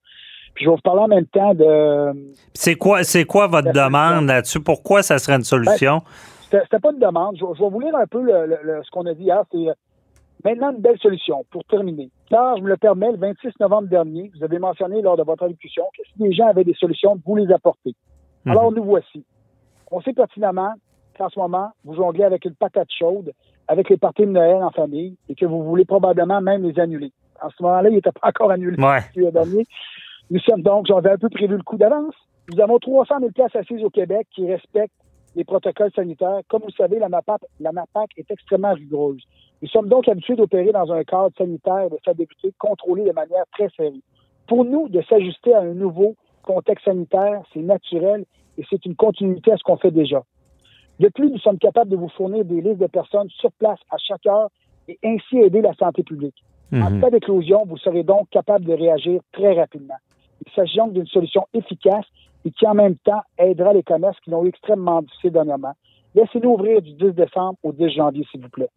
Puis 0.55 0.64
je 0.64 0.71
vais 0.71 0.75
vous 0.75 0.83
parler 0.83 1.02
en 1.02 1.09
même 1.09 1.26
temps 1.26 1.55
de. 1.55 2.33
C'est 2.55 2.75
quoi, 2.75 3.05
c'est 3.05 3.25
quoi 3.25 3.47
votre 3.47 3.73
demande 3.73 4.26
là-dessus? 4.26 4.61
Pourquoi 4.61 5.02
ça 5.02 5.19
serait 5.19 5.37
une 5.37 5.45
solution? 5.45 6.02
Ben, 6.50 6.61
c'était 6.64 6.81
pas 6.81 6.90
une 6.93 6.99
demande. 6.99 7.37
Je, 7.38 7.45
vais 7.45 7.71
vous 7.71 7.81
lire 7.81 7.95
un 7.95 8.07
peu 8.07 8.26
ce 8.26 8.90
qu'on 8.90 9.07
a 9.07 9.14
dit 9.14 9.25
hier. 9.25 9.43
C'est 9.52 9.69
euh, 9.69 9.73
maintenant 10.45 10.73
une 10.73 10.81
belle 10.81 10.99
solution 10.99 11.45
pour 11.50 11.64
terminer. 11.64 12.11
Car 12.29 12.57
je 12.57 12.62
me 12.62 12.69
le 12.69 12.76
permets, 12.76 13.12
le 13.12 13.19
26 13.19 13.52
novembre 13.61 13.88
dernier, 13.88 14.31
vous 14.37 14.43
avez 14.43 14.59
mentionné 14.59 15.00
lors 15.02 15.17
de 15.17 15.23
votre 15.23 15.45
allocution 15.45 15.85
que 15.97 16.02
si 16.05 16.23
les 16.23 16.33
gens 16.33 16.49
avaient 16.49 16.64
des 16.64 16.75
solutions, 16.75 17.21
vous 17.25 17.37
les 17.37 17.52
apportez. 17.52 17.95
Mhm. 18.45 18.52
Alors 18.52 18.73
nous 18.73 18.83
voici. 18.83 19.25
On 19.93 20.00
sait 20.00 20.12
pertinemment 20.12 20.75
en 21.21 21.29
ce 21.29 21.39
moment, 21.39 21.71
vous 21.85 21.95
jonglez 21.95 22.25
avec 22.25 22.45
une 22.45 22.55
patate 22.55 22.89
chaude, 22.97 23.33
avec 23.69 23.89
les 23.89 23.97
parties 23.97 24.27
de 24.27 24.31
Noël 24.31 24.62
en 24.62 24.71
famille, 24.71 25.17
et 25.29 25.35
que 25.35 25.47
vous 25.47 25.62
voulez 25.62 25.85
probablement 25.85 26.41
même 26.41 26.62
les 26.62 26.79
annuler. 26.81 27.12
En 27.43 27.50
ce 27.50 27.62
moment-là, 27.62 27.89
il 27.89 27.95
n'était 27.95 28.12
pas 28.12 28.29
encore 28.29 28.50
annulé 28.50 28.77
ouais. 28.83 29.31
dernier. 29.31 29.67
Nous 30.31 30.41
sommes 30.41 30.62
donc, 30.62 30.87
j'avais 30.87 31.11
un 31.11 31.19
peu 31.19 31.29
prévu 31.29 31.57
le 31.57 31.62
coup 31.62 31.77
d'avance. 31.77 32.15
Nous 32.53 32.61
avons 32.61 32.79
300 32.79 33.21
000 33.21 33.31
places 33.33 33.55
assises 33.57 33.85
au 33.85 33.91
Québec 33.91 34.27
qui 34.35 34.47
respectent 34.50 34.93
les 35.37 35.45
protocoles 35.45 35.93
sanitaires. 35.95 36.41
Comme 36.49 36.62
vous 36.62 36.71
savez, 36.71 36.99
la 36.99 37.09
MAPAC, 37.09 37.43
la 37.61 37.73
MAPAC 37.73 38.11
est 38.17 38.31
extrêmement 38.31 38.75
rigoureuse. 38.75 39.23
Nous 39.62 39.69
sommes 39.69 39.89
donc 39.89 40.09
habitués 40.09 40.37
d'opérer 40.37 40.73
dans 40.73 40.91
un 40.93 41.05
cadre 41.05 41.31
sanitaire 41.37 41.91
de 41.91 41.97
stabilité 41.99 42.53
contrôlé 42.59 43.05
de 43.05 43.12
manière 43.12 43.45
très 43.53 43.69
sérieuse. 43.77 44.03
Pour 44.47 44.65
nous, 44.65 44.89
de 44.89 45.03
s'ajuster 45.03 45.55
à 45.55 45.61
un 45.61 45.75
nouveau 45.75 46.17
contexte 46.43 46.85
sanitaire, 46.87 47.43
c'est 47.53 47.61
naturel 47.61 48.25
et 48.59 48.65
c'est 48.69 48.85
une 48.85 48.97
continuité 48.97 49.53
à 49.53 49.57
ce 49.57 49.62
qu'on 49.62 49.77
fait 49.77 49.91
déjà. 49.91 50.23
De 51.00 51.09
plus, 51.09 51.30
nous 51.30 51.38
sommes 51.38 51.59
capables 51.59 51.90
de 51.90 51.97
vous 51.97 52.11
fournir 52.11 52.45
des 52.45 52.61
listes 52.61 52.78
de 52.78 52.87
personnes 52.87 53.30
sur 53.30 53.50
place 53.52 53.78
à 53.90 53.97
chaque 53.97 54.26
heure 54.26 54.50
et 54.87 54.99
ainsi 55.02 55.38
aider 55.38 55.62
la 55.62 55.73
santé 55.75 56.02
publique. 56.02 56.45
En 56.73 56.90
mhm. 56.90 57.00
cas 57.00 57.11
d'éclosion, 57.11 57.64
vous 57.66 57.78
serez 57.78 58.02
donc 58.02 58.28
capable 58.30 58.66
de 58.66 58.75
réagir 58.75 59.23
très 59.33 59.54
rapidement. 59.54 59.97
Il 60.45 60.52
s'agit 60.52 60.76
donc 60.76 60.92
d'une 60.92 61.07
solution 61.07 61.47
efficace 61.54 62.04
et 62.45 62.50
qui 62.50 62.66
en 62.66 62.75
même 62.75 62.97
temps 62.97 63.23
aidera 63.38 63.73
les 63.73 63.83
commerces 63.83 64.21
qui 64.21 64.30
l'ont 64.30 64.45
eu 64.45 64.49
extrêmement 64.49 65.00
difficile 65.00 65.33
dernièrement. 65.33 65.73
Laissez-nous 66.14 66.50
ouvrir 66.50 66.83
du 66.83 66.92
10 66.92 67.12
décembre 67.12 67.57
au 67.62 67.73
10 67.73 67.90
janvier, 67.90 68.26
s'il 68.30 68.42
vous 68.42 68.50
plaît. 68.50 68.71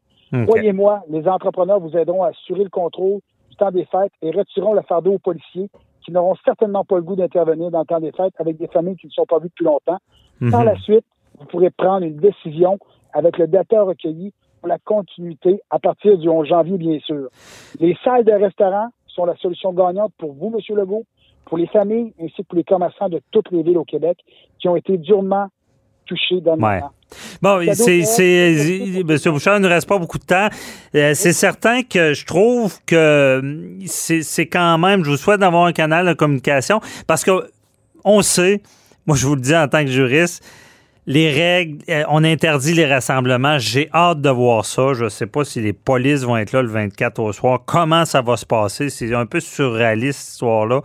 Croyez-moi, 0.47 1.03
les 1.09 1.27
entrepreneurs 1.27 1.79
vous 1.79 1.95
aideront 1.95 2.23
à 2.23 2.29
assurer 2.29 2.63
le 2.63 2.69
contrôle 2.69 3.19
du 3.49 3.55
temps 3.57 3.69
des 3.69 3.85
fêtes 3.85 4.13
et 4.21 4.31
retireront 4.31 4.73
le 4.73 4.81
fardeau 4.81 5.13
aux 5.13 5.19
policiers 5.19 5.69
qui 6.03 6.11
n'auront 6.11 6.35
certainement 6.43 6.83
pas 6.83 6.95
le 6.95 7.03
goût 7.03 7.15
d'intervenir 7.15 7.69
dans 7.69 7.81
le 7.81 7.85
temps 7.85 7.99
des 7.99 8.11
fêtes 8.11 8.33
avec 8.39 8.57
des 8.57 8.67
familles 8.67 8.95
qui 8.95 9.07
ne 9.07 9.11
sont 9.11 9.25
pas 9.25 9.37
vues 9.37 9.49
depuis 9.49 9.65
longtemps. 9.65 9.99
Par 10.51 10.61
mhm. 10.61 10.65
la 10.65 10.75
suite, 10.79 11.05
vous 11.43 11.49
pourrez 11.49 11.69
prendre 11.71 12.05
une 12.05 12.17
décision 12.17 12.79
avec 13.13 13.37
le 13.37 13.47
data 13.47 13.83
recueilli 13.83 14.33
pour 14.61 14.69
la 14.69 14.79
continuité 14.79 15.59
à 15.69 15.77
partir 15.77 16.17
du 16.17 16.29
11 16.29 16.47
janvier, 16.47 16.77
bien 16.77 16.99
sûr. 16.99 17.27
Les 17.79 17.97
salles 18.03 18.23
de 18.23 18.31
restaurants 18.31 18.89
sont 19.07 19.25
la 19.25 19.35
solution 19.37 19.73
gagnante 19.73 20.13
pour 20.17 20.33
vous, 20.33 20.53
M. 20.53 20.77
Legault, 20.77 21.03
pour 21.45 21.57
les 21.57 21.67
familles 21.67 22.13
ainsi 22.21 22.35
que 22.37 22.43
pour 22.43 22.57
les 22.57 22.63
commerçants 22.63 23.09
de 23.09 23.21
toutes 23.31 23.51
les 23.51 23.61
villes 23.61 23.77
au 23.77 23.83
Québec 23.83 24.17
qui 24.59 24.67
ont 24.69 24.75
été 24.75 24.97
durement 24.97 25.47
touchés 26.05 26.41
dans 26.41 26.55
le 26.55 26.61
Bon, 27.41 27.59
c'est, 27.73 27.99
M. 27.99 29.03
Bouchard, 29.25 29.57
il 29.57 29.61
ne 29.61 29.67
reste 29.67 29.87
pas 29.87 29.99
beaucoup 29.99 30.17
de 30.17 30.25
temps. 30.25 30.47
Euh, 30.95 31.13
c'est 31.13 31.33
certain 31.33 31.83
que 31.83 32.13
je 32.13 32.25
trouve 32.25 32.79
que 32.85 33.77
c'est, 33.85 34.23
c'est 34.23 34.47
quand 34.47 34.77
même, 34.79 35.03
je 35.03 35.11
vous 35.11 35.17
souhaite 35.17 35.39
d'avoir 35.39 35.65
un 35.65 35.73
canal 35.73 36.07
de 36.07 36.13
communication 36.13 36.79
parce 37.05 37.23
que 37.23 37.51
on 38.03 38.21
sait, 38.21 38.61
moi 39.05 39.15
je 39.15 39.27
vous 39.27 39.35
le 39.35 39.41
dis 39.41 39.55
en 39.55 39.67
tant 39.67 39.83
que 39.83 39.91
juriste, 39.91 40.43
les 41.05 41.31
règles, 41.31 41.83
euh, 41.89 42.03
on 42.09 42.23
interdit 42.23 42.73
les 42.73 42.85
rassemblements. 42.85 43.59
J'ai 43.59 43.89
hâte 43.93 44.21
de 44.21 44.29
voir 44.29 44.65
ça. 44.65 44.93
Je 44.93 45.05
ne 45.05 45.09
sais 45.09 45.27
pas 45.27 45.43
si 45.43 45.61
les 45.61 45.73
polices 45.73 46.21
vont 46.21 46.37
être 46.37 46.53
là 46.53 46.61
le 46.61 46.69
24 46.69 47.19
au 47.19 47.33
soir. 47.33 47.61
Comment 47.65 48.05
ça 48.05 48.21
va 48.21 48.37
se 48.37 48.45
passer? 48.45 48.89
C'est 48.89 49.13
un 49.13 49.25
peu 49.25 49.39
surréaliste, 49.39 50.19
cette 50.19 50.33
histoire-là. 50.33 50.81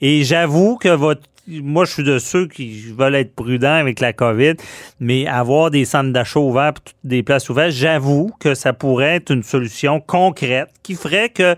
Et 0.00 0.24
j'avoue 0.24 0.76
que 0.76 0.88
votre 0.88 1.22
moi, 1.62 1.84
je 1.84 1.92
suis 1.92 2.02
de 2.02 2.18
ceux 2.18 2.46
qui 2.46 2.92
veulent 2.92 3.14
être 3.14 3.34
prudents 3.34 3.74
avec 3.74 4.00
la 4.00 4.12
COVID, 4.12 4.54
mais 5.00 5.26
avoir 5.26 5.70
des 5.70 5.84
centres 5.84 6.12
d'achat 6.12 6.40
ouverts, 6.40 6.74
des 7.04 7.22
places 7.22 7.48
ouvertes, 7.48 7.70
j'avoue 7.70 8.30
que 8.38 8.54
ça 8.54 8.72
pourrait 8.72 9.16
être 9.16 9.30
une 9.30 9.42
solution 9.42 10.00
concrète 10.00 10.68
qui 10.82 10.94
ferait 10.94 11.30
que, 11.30 11.54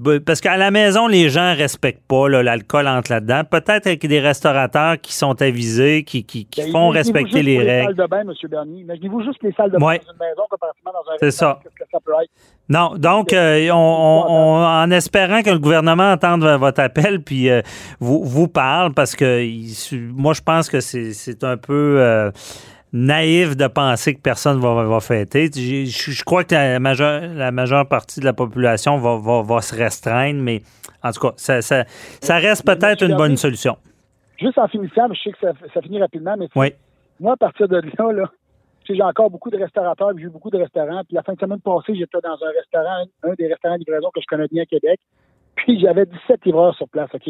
ben, 0.00 0.20
parce 0.20 0.40
qu'à 0.40 0.56
la 0.56 0.70
maison, 0.70 1.06
les 1.06 1.28
gens 1.28 1.54
respectent 1.54 2.06
pas 2.06 2.28
l'alcool 2.28 2.86
entre 2.88 3.12
là-dedans. 3.12 3.42
Peut-être 3.44 3.86
avec 3.86 4.06
des 4.06 4.20
restaurateurs 4.20 5.00
qui 5.00 5.14
sont 5.14 5.40
avisés, 5.42 6.04
qui, 6.04 6.24
qui, 6.24 6.46
qui 6.46 6.62
ben, 6.62 6.72
font 6.72 6.88
respecter 6.88 7.42
les, 7.42 7.58
règles. 7.58 7.70
Les 7.70 7.84
salles 7.84 7.94
de 7.94 8.06
bain, 8.06 8.20
M. 8.20 8.32
Bernier. 8.48 8.80
Imaginez-vous 8.82 9.22
juste 9.22 9.42
les 9.42 9.52
salles 9.52 9.70
de 9.70 9.78
bain 9.78 9.96
dans 9.96 10.12
une 10.12 10.18
maison 10.18 10.42
comparativement 10.48 10.92
dans 10.92 11.12
un 11.12 11.16
C'est 11.18 11.30
ça. 11.30 11.60
Que 11.64 11.84
ça 11.90 11.98
peut 12.04 12.12
être? 12.22 12.30
Non, 12.72 12.94
donc, 12.96 13.34
euh, 13.34 13.68
on, 13.70 13.76
en 13.76 14.90
espérant 14.92 15.42
que 15.42 15.50
le 15.50 15.58
gouvernement 15.58 16.12
entende 16.12 16.42
votre 16.42 16.80
appel 16.80 17.20
puis 17.20 17.50
euh, 17.50 17.60
vous, 18.00 18.24
vous 18.24 18.48
parle, 18.48 18.94
parce 18.94 19.14
que 19.14 19.46
moi, 20.14 20.32
je 20.32 20.40
pense 20.40 20.70
que 20.70 20.80
c'est 20.80 21.44
un 21.44 21.58
peu 21.58 21.96
euh, 21.98 22.30
naïf 22.94 23.58
de 23.58 23.66
penser 23.66 24.14
que 24.14 24.22
personne 24.22 24.58
va, 24.58 24.84
va 24.84 25.00
fêter. 25.00 25.50
Je, 25.52 26.24
crois 26.24 26.44
que 26.44 26.54
la 26.54 26.80
majeure, 26.80 27.20
la 27.34 27.50
majeure 27.52 27.86
partie 27.86 28.20
de 28.20 28.24
la 28.24 28.32
population 28.32 28.96
va, 28.96 29.42
va, 29.42 29.60
se 29.60 29.76
restreindre, 29.76 30.40
mais 30.40 30.62
en 31.02 31.12
tout 31.12 31.20
cas, 31.20 31.34
ça, 31.36 31.60
ça, 31.60 31.84
ça 32.22 32.36
reste 32.38 32.64
peut-être 32.64 33.04
une 33.04 33.16
bonne 33.16 33.36
solution. 33.36 33.76
Juste 34.40 34.56
en 34.56 34.68
finissant, 34.68 35.12
je 35.12 35.20
sais 35.20 35.32
que 35.32 35.38
ça, 35.42 35.52
ça 35.74 35.82
finit 35.82 36.00
rapidement, 36.00 36.36
mais 36.38 36.48
oui. 36.56 36.72
moi, 37.20 37.34
à 37.34 37.36
partir 37.36 37.68
de 37.68 37.76
là, 37.76 38.12
là 38.12 38.30
j'ai 38.88 39.02
encore 39.02 39.30
beaucoup 39.30 39.50
de 39.50 39.58
restaurateurs, 39.58 40.10
j'ai 40.16 40.24
eu 40.24 40.30
beaucoup 40.30 40.50
de 40.50 40.58
restaurants. 40.58 41.02
Puis 41.04 41.14
la 41.14 41.22
fin 41.22 41.34
de 41.34 41.40
semaine 41.40 41.60
passée, 41.60 41.94
j'étais 41.94 42.20
dans 42.22 42.38
un 42.42 42.50
restaurant, 42.56 43.04
un 43.22 43.34
des 43.34 43.48
restaurants 43.48 43.74
de 43.74 43.80
livraison 43.80 44.10
que 44.14 44.20
je 44.20 44.26
connais 44.26 44.48
bien 44.48 44.62
à 44.62 44.66
Québec. 44.66 45.00
Puis 45.56 45.80
j'avais 45.80 46.06
17 46.06 46.44
livreurs 46.44 46.74
sur 46.74 46.88
place, 46.88 47.10
OK? 47.14 47.28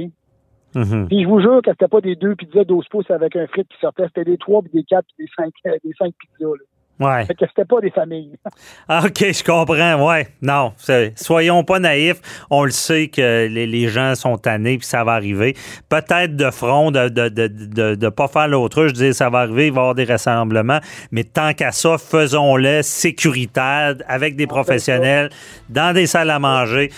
Mm-hmm. 0.75 1.07
Puis 1.09 1.23
je 1.23 1.29
vous 1.29 1.41
jure 1.41 1.61
que 1.63 1.71
c'était 1.71 1.89
pas 1.89 2.01
des 2.01 2.17
deux 2.17 2.35
pizzas 2.35 2.65
12 2.65 2.89
pouces 2.89 3.11
avec 3.11 3.37
un 3.37 3.47
frit 3.47 3.65
qui 3.65 3.79
sortait, 3.79 4.07
c'était 4.07 4.25
des 4.25 4.39
trois, 4.39 4.63
puis 4.63 4.71
des 4.73 4.85
quatre, 4.85 5.07
puis 5.17 5.27
des 5.27 5.33
cinq, 5.37 5.53
euh, 5.67 5.77
des 5.85 5.93
cinq 5.99 6.15
pizzas. 6.19 6.49
Là. 6.49 6.65
Ouais. 7.03 7.25
Fait 7.27 7.35
que 7.35 7.47
c'était 7.47 7.65
pas 7.65 7.81
des 7.81 7.91
familles. 7.91 8.33
Ah, 8.89 9.03
OK, 9.05 9.19
je 9.19 9.45
comprends. 9.45 10.07
Ouais. 10.07 10.29
Non, 10.43 10.73
soyons 11.15 11.65
pas 11.65 11.79
naïfs. 11.79 12.21
On 12.51 12.65
le 12.65 12.71
sait 12.71 13.09
que 13.09 13.47
les, 13.49 13.89
gens 13.89 14.15
sont 14.15 14.37
tannés 14.37 14.79
puis 14.79 14.87
ça 14.87 15.05
va 15.05 15.13
arriver. 15.13 15.57
Peut-être 15.89 16.37
de 16.37 16.51
front, 16.51 16.91
de 16.91 17.09
de, 17.09 17.29
de, 17.29 17.95
de, 17.95 18.09
pas 18.09 18.29
faire 18.29 18.49
l'autre. 18.49 18.87
Je 18.89 18.93
dis, 18.93 19.15
ça 19.15 19.31
va 19.31 19.41
arriver, 19.41 19.69
il 19.69 19.73
va 19.73 19.81
y 19.81 19.81
avoir 19.81 19.95
des 19.95 20.05
rassemblements. 20.05 20.81
Mais 21.11 21.25
tant 21.25 21.53
qu'à 21.55 21.73
ça, 21.73 21.97
faisons-le 21.99 22.83
sécuritaire 22.83 23.95
avec 24.09 24.37
des 24.37 24.47
professionnels 24.47 25.31
dans 25.69 25.95
des 25.95 26.07
salles 26.07 26.31
à 26.31 26.39
manger. 26.39 26.91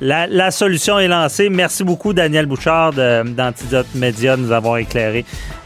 La, 0.00 0.50
solution 0.50 0.98
est 0.98 1.08
lancée. 1.08 1.50
Merci 1.50 1.84
beaucoup, 1.84 2.12
Daniel 2.12 2.46
Bouchard 2.46 2.92
d'Antidote 2.92 3.94
Média, 3.94 4.36
de 4.36 4.42
nous 4.42 4.52
avoir 4.52 4.78
éclairé. 4.78 5.24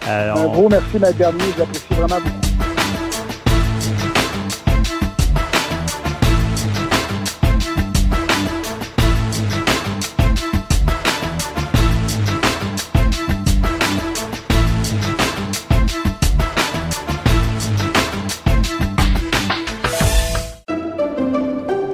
Euh, 0.09 0.35
Un 0.35 0.47
gros 0.47 0.69
merci, 0.69 0.99
Bernier. 1.17 1.45
J'apprécie 1.57 1.95
vraiment 1.95 2.21
beaucoup. 2.21 2.64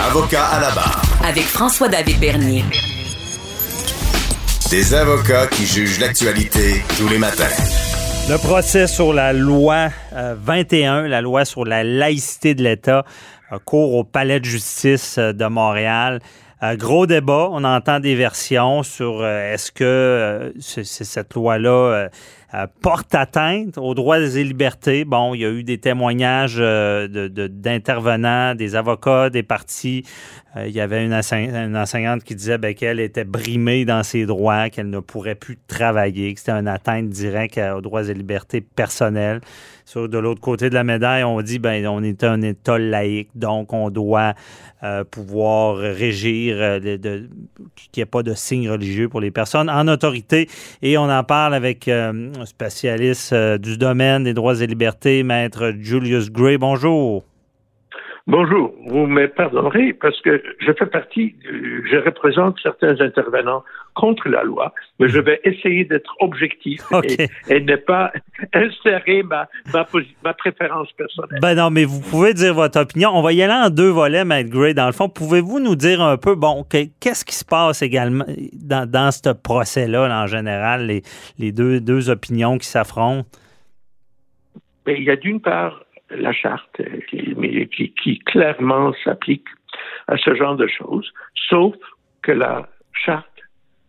Avocat 0.00 0.44
à 0.44 0.60
la 0.60 0.70
barre. 0.70 1.02
Avec 1.24 1.42
François-David 1.42 2.20
Bernier. 2.20 2.64
Des 4.70 4.94
avocats 4.94 5.48
qui 5.48 5.66
jugent 5.66 5.98
l'actualité 5.98 6.84
tous 6.96 7.08
les 7.08 7.18
matins. 7.18 7.48
Le 8.30 8.36
procès 8.38 8.86
sur 8.86 9.12
la 9.12 9.32
loi 9.32 9.88
21, 10.12 10.98
euh, 11.04 11.08
la 11.08 11.20
loi 11.20 11.44
sur 11.44 11.64
la 11.64 11.82
laïcité 11.82 12.54
de 12.54 12.62
l'État, 12.62 13.04
court 13.64 13.94
au 13.96 14.04
Palais 14.04 14.38
de 14.38 14.44
justice 14.44 15.16
euh, 15.18 15.32
de 15.32 15.46
Montréal. 15.46 16.20
Euh, 16.62 16.76
gros 16.76 17.06
débat, 17.06 17.48
on 17.52 17.62
entend 17.64 18.00
des 18.00 18.14
versions 18.14 18.82
sur 18.82 19.24
est-ce 19.24 19.70
que 19.70 20.52
cette 20.58 21.34
loi-là 21.34 22.08
porte 22.80 23.14
atteinte 23.14 23.78
aux 23.78 23.94
droits 23.94 24.18
et 24.18 24.42
libertés? 24.42 25.04
Bon, 25.04 25.34
il 25.34 25.40
y 25.40 25.44
a 25.44 25.50
eu 25.50 25.62
des 25.62 25.78
témoignages 25.78 26.56
d'intervenants, 26.58 28.54
des 28.56 28.74
avocats, 28.74 29.30
des 29.30 29.42
partis 29.44 30.04
euh, 30.58 30.66
il 30.66 30.74
y 30.74 30.80
avait 30.80 31.04
une, 31.04 31.14
enseignante 31.76 32.24
qui 32.24 32.34
disait 32.34 32.58
ben, 32.58 32.74
qu'elle 32.74 33.00
était 33.00 33.24
brimée 33.24 33.84
dans 33.84 34.02
ses 34.02 34.26
droits, 34.26 34.70
qu'elle 34.70 34.90
ne 34.90 35.00
pourrait 35.00 35.34
plus 35.34 35.58
travailler, 35.66 36.32
que 36.34 36.40
c'était 36.40 36.52
une 36.52 36.68
atteinte 36.68 37.08
directe 37.10 37.58
aux 37.58 37.80
droits 37.80 38.08
et 38.08 38.14
libertés 38.14 38.60
personnelles. 38.60 39.40
Sur, 39.88 40.06
de 40.06 40.18
l'autre 40.18 40.42
côté 40.42 40.68
de 40.68 40.74
la 40.74 40.84
médaille, 40.84 41.24
on 41.24 41.40
dit 41.40 41.58
ben 41.58 41.86
on 41.86 42.02
est 42.02 42.22
un 42.22 42.42
État 42.42 42.78
laïque, 42.78 43.30
donc 43.34 43.72
on 43.72 43.88
doit 43.88 44.34
euh, 44.82 45.02
pouvoir 45.02 45.76
régir, 45.78 46.56
euh, 46.58 46.78
qu'il 46.78 47.28
n'y 47.96 48.02
ait 48.02 48.04
pas 48.04 48.22
de 48.22 48.34
signe 48.34 48.68
religieux 48.68 49.08
pour 49.08 49.22
les 49.22 49.30
personnes 49.30 49.70
en 49.70 49.88
autorité. 49.88 50.46
Et 50.82 50.98
on 50.98 51.08
en 51.08 51.24
parle 51.24 51.54
avec 51.54 51.88
un 51.88 52.44
spécialiste 52.44 53.32
du 53.32 53.78
domaine 53.78 54.24
des 54.24 54.34
droits 54.34 54.60
et 54.60 54.66
libertés, 54.66 55.22
maître 55.22 55.72
Julius 55.80 56.30
Gray. 56.30 56.58
Bonjour. 56.58 57.27
Bonjour, 58.28 58.74
vous 58.84 59.06
me 59.06 59.26
pardonnerez 59.26 59.94
parce 59.94 60.20
que 60.20 60.42
je 60.58 60.70
fais 60.74 60.84
partie, 60.84 61.34
je 61.42 61.96
représente 62.04 62.58
certains 62.62 63.00
intervenants 63.00 63.64
contre 63.94 64.28
la 64.28 64.42
loi, 64.42 64.74
mais 65.00 65.08
je 65.08 65.18
vais 65.18 65.40
essayer 65.44 65.86
d'être 65.86 66.14
objectif 66.20 66.82
et, 67.48 67.60
ne 67.60 67.76
pas 67.76 68.12
insérer 68.52 69.22
ma, 69.22 69.48
ma, 69.72 70.34
préférence 70.34 70.92
personnelle. 70.92 71.38
Ben 71.40 71.54
non, 71.54 71.70
mais 71.70 71.86
vous 71.86 72.00
pouvez 72.00 72.34
dire 72.34 72.52
votre 72.52 72.78
opinion. 72.78 73.12
On 73.14 73.22
va 73.22 73.32
y 73.32 73.42
aller 73.42 73.66
en 73.66 73.70
deux 73.70 73.88
volets, 73.88 74.26
Matt 74.26 74.48
Gray. 74.48 74.74
Dans 74.74 74.86
le 74.88 74.92
fond, 74.92 75.08
pouvez-vous 75.08 75.58
nous 75.58 75.74
dire 75.74 76.02
un 76.02 76.18
peu, 76.18 76.34
bon, 76.34 76.66
qu'est-ce 76.68 77.24
qui 77.24 77.34
se 77.34 77.46
passe 77.46 77.80
également 77.80 78.26
dans, 78.52 78.86
dans 78.86 79.10
ce 79.10 79.32
procès-là, 79.32 80.06
en 80.22 80.26
général, 80.26 80.86
les, 80.86 81.00
les 81.38 81.50
deux, 81.50 81.80
deux 81.80 82.10
opinions 82.10 82.58
qui 82.58 82.66
s'affrontent? 82.66 83.26
Ben, 84.84 84.96
il 84.98 85.04
y 85.04 85.10
a 85.10 85.16
d'une 85.16 85.40
part 85.40 85.82
la 86.10 86.32
charte 86.32 86.80
qui, 87.08 87.90
qui, 87.96 88.18
clairement 88.20 88.92
s'applique 89.04 89.46
à 90.06 90.16
ce 90.16 90.34
genre 90.34 90.56
de 90.56 90.66
choses, 90.66 91.12
sauf 91.48 91.74
que 92.22 92.32
la 92.32 92.68
charte 92.92 93.26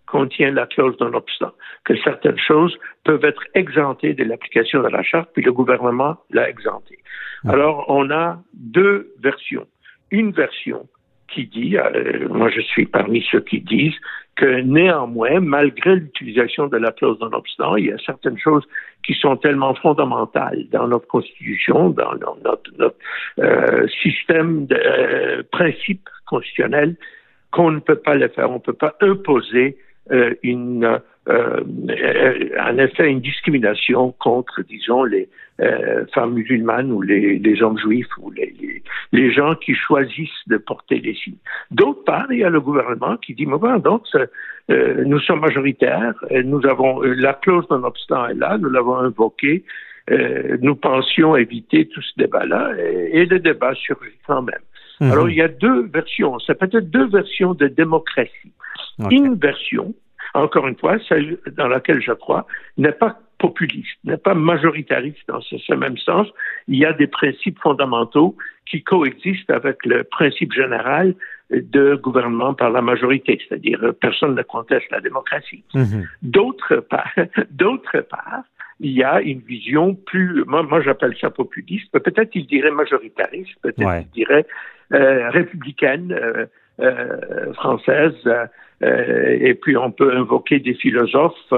contient 0.05 0.51
la 0.51 0.65
clause 0.65 0.97
d'un 0.97 1.13
obstant, 1.13 1.53
que 1.86 1.95
certaines 1.97 2.39
choses 2.39 2.77
peuvent 3.03 3.23
être 3.23 3.43
exemptées 3.53 4.13
de 4.13 4.23
l'application 4.23 4.82
de 4.82 4.88
la 4.88 5.03
charte, 5.03 5.29
puis 5.34 5.43
le 5.43 5.53
gouvernement 5.53 6.17
l'a 6.32 6.49
exempté. 6.49 6.97
Ah. 7.45 7.51
Alors, 7.51 7.86
on 7.88 8.10
a 8.10 8.39
deux 8.53 9.13
versions. 9.21 9.67
Une 10.12 10.32
version 10.32 10.88
qui 11.32 11.45
dit, 11.45 11.77
euh, 11.77 12.27
moi 12.29 12.49
je 12.49 12.62
suis 12.62 12.88
parmi 12.88 13.23
ceux 13.29 13.41
qui 13.41 13.62
disent 13.62 13.99
que 14.39 14.62
néanmoins, 14.62 15.41
malgré 15.41 15.97
l'utilisation 15.97 16.67
de 16.67 16.78
la 16.78 16.93
clause 16.93 17.19
non 17.19 17.34
obstant, 17.34 17.75
il 17.75 17.88
y 17.88 17.91
a 17.91 17.97
certaines 17.97 18.38
choses 18.38 18.65
qui 19.06 19.13
sont 19.13 19.36
tellement 19.36 19.75
fondamentales 19.75 20.65
dans 20.71 20.88
notre 20.88 21.08
constitution, 21.08 21.89
dans, 21.89 22.15
notre, 22.45 22.71
notre 22.78 22.95
euh, 23.39 23.86
système 24.02 24.65
de 24.65 24.75
euh, 24.75 25.43
principes 25.52 26.08
constitutionnels, 26.25 26.95
qu'on 27.52 27.71
ne 27.71 27.80
peut 27.80 27.97
pas 27.97 28.15
le 28.15 28.30
faire. 28.30 28.49
On 28.49 28.56
ne 28.56 28.60
peut 28.60 28.71
pas 28.71 28.95
imposer 29.02 29.78
euh, 30.12 30.34
une 30.41 31.02
euh, 31.28 31.63
en 32.60 32.78
effet 32.78 33.12
une 33.12 33.19
discrimination 33.19 34.13
contre, 34.19 34.62
disons, 34.63 35.04
les 35.04 35.28
euh, 35.60 36.06
femmes 36.13 36.34
musulmanes 36.34 36.91
ou 36.91 37.02
les, 37.02 37.39
les 37.39 37.62
hommes 37.62 37.78
juifs 37.78 38.17
ou 38.17 38.32
les, 38.32 38.54
les, 38.60 38.84
les, 39.12 39.32
gens 39.32 39.56
qui 39.56 39.74
choisissent 39.74 40.48
de 40.48 40.58
porter 40.58 41.00
des 41.00 41.13
signes. 41.13 41.38
D'autre 41.72 42.04
part, 42.04 42.28
il 42.32 42.39
y 42.39 42.43
a 42.43 42.50
le 42.50 42.62
gouvernement 42.62 43.17
qui 43.17 43.34
dit, 43.34 43.45
mais 43.45 43.58
bon, 43.58 43.78
donc, 43.78 44.04
euh, 44.15 45.04
nous 45.06 45.19
sommes 45.19 45.41
majoritaires, 45.41 46.13
nous 46.45 46.65
avons 46.65 47.02
la 47.02 47.34
clause 47.34 47.65
non 47.69 47.84
obstant 47.84 48.28
est 48.28 48.36
là, 48.36 48.58
nous 48.58 48.69
l'avons 48.69 48.98
invoquée, 48.98 49.63
nous 50.62 50.76
pensions 50.76 51.36
éviter 51.36 51.88
tout 51.88 52.02
ce 52.02 52.13
débat-là 52.17 52.72
et, 53.12 53.26
le 53.26 53.39
débat 53.39 53.76
surgit 53.76 54.17
quand 54.26 54.41
même. 54.41 54.56
Mhm. 55.02 55.12
Alors, 55.12 55.30
il 55.30 55.36
y 55.36 55.41
a 55.41 55.48
deux 55.48 55.88
versions, 55.88 56.39
ça 56.39 56.56
peut 56.56 56.69
être 56.72 56.89
deux 56.89 57.08
versions 57.08 57.54
de 57.54 57.67
démocratie. 57.67 58.54
Une 59.12 59.36
version 59.36 59.93
encore 60.34 60.67
une 60.67 60.78
fois, 60.78 60.98
celle 61.08 61.38
dans 61.58 61.67
laquelle 61.67 62.02
je 62.02 62.12
crois, 62.12 62.45
n'est 62.78 62.91
pas 62.91 63.19
populiste, 63.39 63.97
n'est 64.04 64.17
pas 64.17 64.36
majoritariste 64.36 65.28
dans 65.28 65.41
ce, 65.41 65.73
même 65.73 65.97
sens. 65.97 66.28
Il 66.67 66.78
y 66.78 66.86
a 66.86 66.93
des 66.93 67.08
principes 67.08 67.60
fondamentaux 67.60 68.36
qui 68.69 68.84
coexistent 68.84 69.49
avec 69.49 69.86
le 69.86 70.04
principe 70.04 70.54
général 70.54 71.15
de 71.49 71.95
gouvernement 71.95 72.54
par 72.54 72.69
la 72.69 72.82
majorité, 72.82 73.39
c'est-à-dire 73.41 73.93
personne 73.99 74.36
ne 74.36 74.43
conteste 74.43 74.86
la 74.91 75.02
démocratie. 75.02 75.63
Mhm. 75.73 76.08
D'autre 76.21 76.75
part, 76.78 77.12
d'autre 77.49 78.02
part, 78.02 78.43
il 78.80 78.91
y 78.91 79.04
a 79.04 79.21
une 79.21 79.39
vision 79.39 79.95
plus, 79.95 80.43
moi, 80.45 80.63
moi 80.63 80.82
j'appelle 80.82 81.15
ça 81.19 81.30
populiste, 81.30 81.91
peut-être 81.91 82.36
il 82.36 82.45
dirait 82.45 82.71
majoritariste, 82.71 83.56
peut-être 83.62 84.02
il 84.02 84.10
dirait 84.12 84.45
euh, 84.93 85.30
républicaine, 85.30 86.12
euh, 86.12 86.45
euh, 86.80 87.54
française, 87.54 88.15
euh, 88.84 89.38
et 89.39 89.56
puis 89.56 89.78
on 89.78 89.92
peut 89.92 90.15
invoquer 90.15 90.60
des 90.60 90.74
philosophes. 90.74 91.54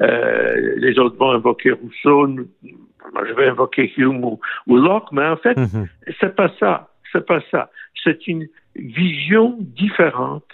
Euh, 0.00 0.74
les 0.76 0.98
autres 0.98 1.16
vont 1.16 1.30
invoquer 1.30 1.72
Rousseau. 1.72 2.26
Moi, 2.26 3.24
je 3.28 3.32
vais 3.34 3.48
invoquer 3.48 3.92
Hume 3.96 4.24
ou, 4.24 4.76
Locke, 4.76 5.12
mais 5.12 5.26
en 5.26 5.36
fait, 5.36 5.56
mhm. 5.56 5.88
c'est 6.20 6.34
pas 6.34 6.50
ça. 6.58 6.90
C'est 7.12 7.24
pas 7.24 7.40
ça. 7.50 7.70
C'est 8.02 8.26
une 8.26 8.46
vision 8.74 9.56
différente 9.60 10.52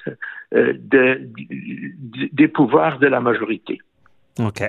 euh, 0.55 0.75
des 2.33 2.49
pouvoirs 2.49 2.99
de 2.99 3.07
la 3.07 3.21
majorité. 3.21 3.81
OK. 4.39 4.63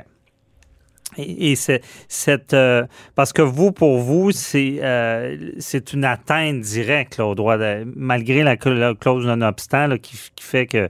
Et, 1.18 1.56
c'est 1.56 1.82
cette 2.08 2.54
euh, 2.54 2.84
parce 3.16 3.34
que 3.34 3.42
vous, 3.42 3.72
pour 3.72 4.00
vous, 4.00 4.32
c'est 4.32 4.80
euh, 4.82 5.38
c'est 5.60 5.94
une 5.94 6.06
atteinte 6.06 6.62
directe 6.62 7.20
au 7.20 7.36
droit, 7.36 7.58
de, 7.58 7.84
malgré 7.96 8.44
la, 8.44 8.56
clause 8.56 9.26
non-obstant 9.26 9.98
qui, 9.98 10.18
qui, 10.36 10.44
fait 10.44 10.66
que 10.66 10.88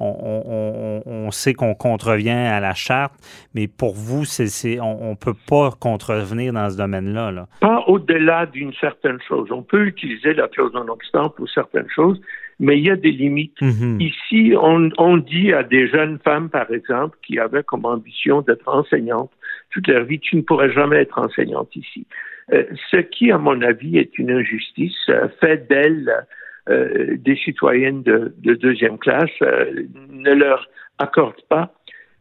on, 0.00 1.02
on, 1.06 1.10
on 1.10 1.30
sait 1.30 1.52
qu'on 1.52 1.74
contrevient 1.74 2.30
à 2.30 2.58
la 2.60 2.74
charte, 2.74 3.12
mais 3.54 3.68
pour 3.68 3.94
vous, 3.94 4.24
c'est 4.24 4.80
on 4.80 5.10
ne 5.10 5.14
peut 5.14 5.36
pas 5.48 5.70
contrevenir 5.78 6.52
dans 6.52 6.70
ce 6.70 6.76
domaine-là. 6.76 7.30
Là. 7.30 7.46
Pas 7.60 7.84
au-delà 7.86 8.46
d'une 8.46 8.72
certaine 8.74 9.18
chose. 9.28 9.48
On 9.50 9.62
peut 9.62 9.86
utiliser 9.86 10.34
la 10.34 10.48
clause 10.48 10.72
non-obstant 10.72 11.30
pour 11.30 11.48
certaines 11.50 11.88
choses, 11.94 12.20
mais 12.58 12.78
il 12.78 12.86
y 12.86 12.90
a 12.90 12.96
des 12.96 13.10
limites. 13.10 13.60
Mm-hmm. 13.60 14.02
Ici, 14.02 14.54
on, 14.60 14.90
on 14.98 15.16
dit 15.16 15.52
à 15.52 15.62
des 15.62 15.88
jeunes 15.88 16.18
femmes, 16.24 16.48
par 16.48 16.70
exemple, 16.70 17.18
qui 17.26 17.38
avaient 17.38 17.64
comme 17.64 17.84
ambition 17.84 18.42
d'être 18.42 18.68
enseignantes, 18.68 19.30
toute 19.70 19.88
leur 19.88 20.04
vie, 20.04 20.20
tu 20.20 20.36
ne 20.36 20.42
pourrais 20.42 20.72
jamais 20.72 20.96
être 20.96 21.18
enseignante 21.18 21.74
ici. 21.74 22.06
Euh, 22.52 22.64
ce 22.90 22.96
qui, 22.96 23.30
à 23.30 23.38
mon 23.38 23.60
avis, 23.62 23.98
est 23.98 24.18
une 24.18 24.30
injustice, 24.30 25.08
euh, 25.08 25.28
fait 25.40 25.68
d'elles 25.68 26.26
euh, 26.68 27.16
des 27.16 27.36
citoyennes 27.36 28.02
de, 28.02 28.34
deuxième 28.54 28.98
classe, 28.98 29.30
ne 29.40 30.32
leur 30.32 30.68
accorde 30.98 31.40
pas 31.48 31.72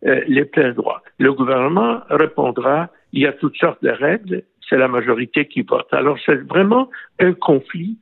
les 0.01 0.45
pleins 0.45 0.71
droits. 0.71 1.03
Le 1.17 1.33
gouvernement 1.33 1.99
répondra, 2.09 2.89
il 3.11 3.23
y 3.23 3.27
a 3.27 3.33
toutes 3.33 3.57
sortes 3.57 3.83
de 3.83 3.89
règles, 3.89 4.43
c'est 4.69 4.77
la 4.77 4.87
majorité 4.87 5.45
qui 5.45 5.61
vote. 5.61 5.87
Alors 5.91 6.17
c'est 6.25 6.41
vraiment 6.47 6.89
un 7.19 7.33
conflit 7.33 7.97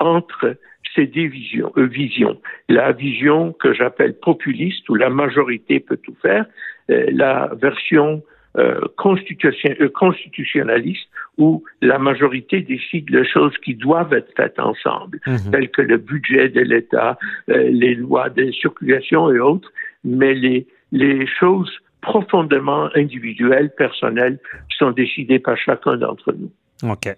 entre 0.00 0.56
ces 0.92 1.06
deux 1.06 1.28
visions, 1.28 1.72
visions. 1.76 2.40
La 2.68 2.90
vision 2.90 3.52
que 3.52 3.72
j'appelle 3.72 4.18
populiste, 4.18 4.88
où 4.88 4.96
la 4.96 5.08
majorité 5.08 5.78
peut 5.78 5.98
tout 5.98 6.16
faire, 6.20 6.46
la 6.88 7.52
version 7.54 8.24
euh, 8.56 8.80
constitutionnaliste 8.96 11.08
où 11.38 11.64
la 11.82 11.98
majorité 11.98 12.60
décide 12.60 13.10
les 13.10 13.28
choses 13.28 13.52
qui 13.64 13.74
doivent 13.74 14.12
être 14.12 14.32
faites 14.36 14.58
ensemble, 14.58 15.20
mhm. 15.26 15.50
telles 15.50 15.70
que 15.70 15.82
le 15.82 15.98
budget 15.98 16.48
de 16.48 16.60
l'État, 16.60 17.18
les 17.48 17.94
lois 17.94 18.30
de 18.30 18.50
circulation 18.52 19.30
et 19.30 19.38
autres, 19.38 19.70
mais 20.04 20.34
les, 20.34 20.66
les 20.92 21.26
choses 21.26 21.70
profondément 22.00 22.88
individuelles, 22.94 23.70
personnelles, 23.76 24.38
sont 24.78 24.92
décidées 24.92 25.40
par 25.40 25.58
chacun 25.58 25.96
d'entre 25.96 26.32
nous. 26.32 26.50
OK. 26.90 27.14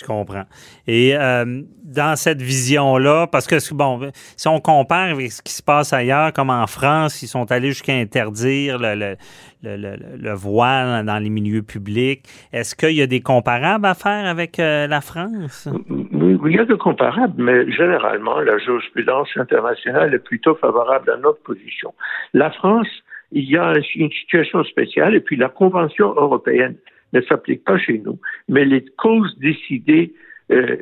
Je 0.00 0.06
comprends. 0.06 0.44
Et 0.86 1.14
euh, 1.14 1.62
dans 1.84 2.16
cette 2.16 2.40
vision-là, 2.40 3.26
parce 3.26 3.46
que, 3.46 3.56
bon, 3.74 4.10
si 4.36 4.48
on 4.48 4.58
compare 4.60 5.10
avec 5.10 5.30
ce 5.30 5.42
qui 5.42 5.52
se 5.52 5.62
passe 5.62 5.92
ailleurs, 5.92 6.32
comme 6.32 6.48
en 6.48 6.66
France, 6.66 7.22
ils 7.22 7.26
sont 7.26 7.50
allés 7.52 7.68
jusqu'à 7.68 7.94
interdire 7.94 8.78
le, 8.78 9.16
le, 9.62 10.34
voile 10.34 11.04
dans 11.04 11.18
les 11.18 11.28
milieux 11.28 11.62
publics, 11.62 12.22
est-ce 12.52 12.74
qu'il 12.74 12.96
y 12.96 13.02
a 13.02 13.06
des 13.06 13.20
comparables 13.20 13.84
à 13.84 13.94
faire 13.94 14.26
avec 14.26 14.58
euh, 14.58 14.86
la 14.86 15.02
France? 15.02 15.68
Oui, 15.90 16.38
il 16.46 16.56
y 16.56 16.58
a 16.58 16.64
des 16.64 16.78
comparables, 16.78 17.34
mais 17.36 17.70
généralement, 17.70 18.40
la 18.40 18.56
jurisprudence 18.56 19.28
internationale 19.36 20.14
est 20.14 20.24
plutôt 20.24 20.54
favorable 20.54 21.10
à 21.10 21.18
notre 21.18 21.42
position. 21.42 21.92
La 22.32 22.50
France, 22.50 22.88
il 23.32 23.44
y 23.44 23.58
a 23.58 23.74
une 23.96 24.10
situation 24.10 24.64
spéciale, 24.64 25.14
et 25.14 25.20
puis 25.20 25.36
la 25.36 25.50
Convention 25.50 26.14
européenne 26.16 26.76
ne 27.12 27.20
s'applique 27.22 27.64
pas 27.64 27.78
chez 27.78 27.98
nous, 27.98 28.18
mais 28.48 28.64
les 28.64 28.84
causes 28.96 29.36
décidées 29.38 30.12
euh, 30.50 30.76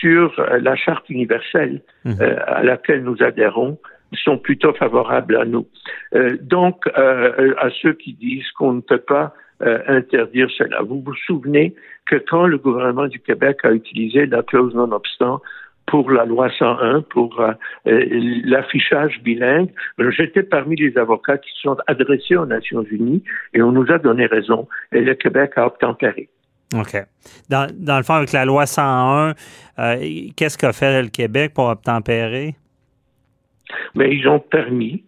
sur 0.00 0.34
la 0.60 0.76
charte 0.76 1.08
universelle 1.08 1.80
mhm. 2.04 2.16
euh, 2.20 2.36
à 2.46 2.62
laquelle 2.62 3.02
nous 3.02 3.22
adhérons 3.22 3.78
sont 4.12 4.36
plutôt 4.36 4.74
favorables 4.74 5.36
à 5.36 5.46
nous. 5.46 5.66
Euh, 6.14 6.36
donc, 6.42 6.86
à 6.94 7.70
ceux 7.80 7.94
qui 7.94 8.12
disent 8.12 8.50
qu'on 8.52 8.74
ne 8.74 8.80
peut 8.80 8.98
pas 8.98 9.34
interdire 9.60 10.50
cela, 10.50 10.82
vous 10.82 11.00
vous 11.00 11.14
souvenez 11.26 11.74
que 12.06 12.16
quand 12.16 12.46
le 12.46 12.58
gouvernement 12.58 13.06
du 13.06 13.18
Québec 13.18 13.60
a 13.62 13.72
utilisé 13.72 14.26
la 14.26 14.42
clause 14.42 14.74
non-obstant 14.74 15.40
pour 15.86 16.10
la 16.10 16.24
loi 16.24 16.50
101, 16.58 17.02
pour 17.02 17.40
euh, 17.40 17.52
euh, 17.86 18.06
l'affichage 18.44 19.20
bilingue. 19.22 19.70
J'étais 20.16 20.42
parmi 20.42 20.76
les 20.76 20.96
avocats 20.96 21.38
qui 21.38 21.50
se 21.52 21.62
sont 21.62 21.76
adressés 21.86 22.36
aux 22.36 22.46
Nations 22.46 22.84
Unies 22.90 23.22
et 23.52 23.62
on 23.62 23.72
nous 23.72 23.90
a 23.90 23.98
donné 23.98 24.26
raison. 24.26 24.68
Et 24.92 25.00
le 25.00 25.14
Québec 25.14 25.52
a 25.56 25.66
obtempéré. 25.66 26.28
OK. 26.74 26.96
Dans, 27.48 27.70
dans 27.72 27.98
le 27.98 28.02
fond, 28.02 28.14
avec 28.14 28.32
la 28.32 28.44
loi 28.44 28.66
101, 28.66 29.34
euh, 29.78 29.96
qu'est-ce 30.36 30.58
qu'a 30.58 30.72
fait 30.72 31.02
le 31.02 31.08
Québec 31.08 31.52
pour 31.54 31.68
obtempérer? 31.68 32.56
Mais 33.94 34.14
ils 34.14 34.28
ont 34.28 34.40
permis 34.40 35.04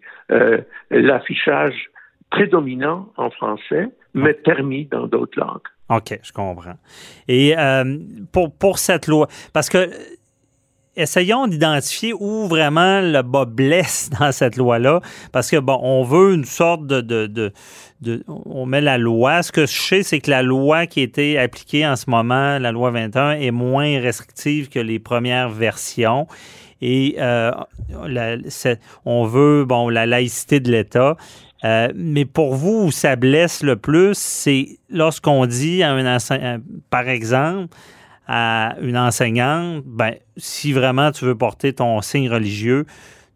l'affichage 0.90 1.88
prédominant 2.30 3.12
en 3.16 3.30
français, 3.30 3.88
mais 4.12 4.34
permis 4.34 4.86
dans 4.86 5.06
d'autres 5.06 5.38
langues. 5.38 5.60
OK, 5.88 6.18
je 6.20 6.32
comprends. 6.32 6.74
Et 7.28 7.54
pour, 8.32 8.52
pour 8.52 8.78
cette 8.78 9.06
loi, 9.06 9.28
parce 9.52 9.68
que 9.68 9.88
essayons 10.96 11.46
d'identifier 11.46 12.12
où 12.12 12.46
vraiment 12.46 13.00
le 13.00 13.22
bas 13.22 13.44
blesse 13.44 14.10
dans 14.20 14.32
cette 14.32 14.56
loi-là, 14.56 15.00
parce 15.32 15.50
que, 15.50 15.56
bon, 15.56 15.78
on 15.82 16.02
veut 16.02 16.34
une 16.34 16.44
sorte 16.44 16.86
de, 16.86 17.00
de, 17.00 17.52
de, 18.00 18.24
On 18.26 18.66
met 18.66 18.80
la 18.80 18.98
loi. 18.98 19.42
Ce 19.42 19.52
que 19.52 19.66
je 19.66 19.80
sais, 19.80 20.02
c'est 20.02 20.20
que 20.20 20.30
la 20.30 20.42
loi 20.42 20.86
qui 20.86 21.00
été 21.00 21.38
appliquée 21.38 21.86
en 21.86 21.96
ce 21.96 22.08
moment, 22.08 22.58
la 22.58 22.72
loi 22.72 22.90
21, 22.90 23.32
est 23.32 23.50
moins 23.50 24.00
restrictive 24.00 24.68
que 24.68 24.78
les 24.78 24.98
premières 24.98 25.50
versions. 25.50 26.26
Et 26.82 27.16
euh, 27.18 27.52
on 29.04 29.24
veut, 29.24 29.64
bon, 29.64 29.88
la 29.88 30.06
laïcité 30.06 30.60
de 30.60 30.70
l'État. 30.70 31.16
Euh, 31.64 31.88
mais 31.94 32.26
pour 32.26 32.54
vous, 32.54 32.84
où 32.84 32.90
ça 32.90 33.16
blesse 33.16 33.62
le 33.62 33.76
plus, 33.76 34.14
c'est 34.14 34.78
lorsqu'on 34.90 35.46
dit 35.46 35.82
à 35.82 35.92
un 35.92 36.58
par 36.90 37.08
exemple, 37.08 37.74
à 38.26 38.74
une 38.80 38.96
enseignante, 38.96 39.84
ben, 39.86 40.14
si 40.36 40.72
vraiment 40.72 41.12
tu 41.12 41.24
veux 41.24 41.36
porter 41.36 41.72
ton 41.72 42.00
signe 42.00 42.28
religieux, 42.28 42.84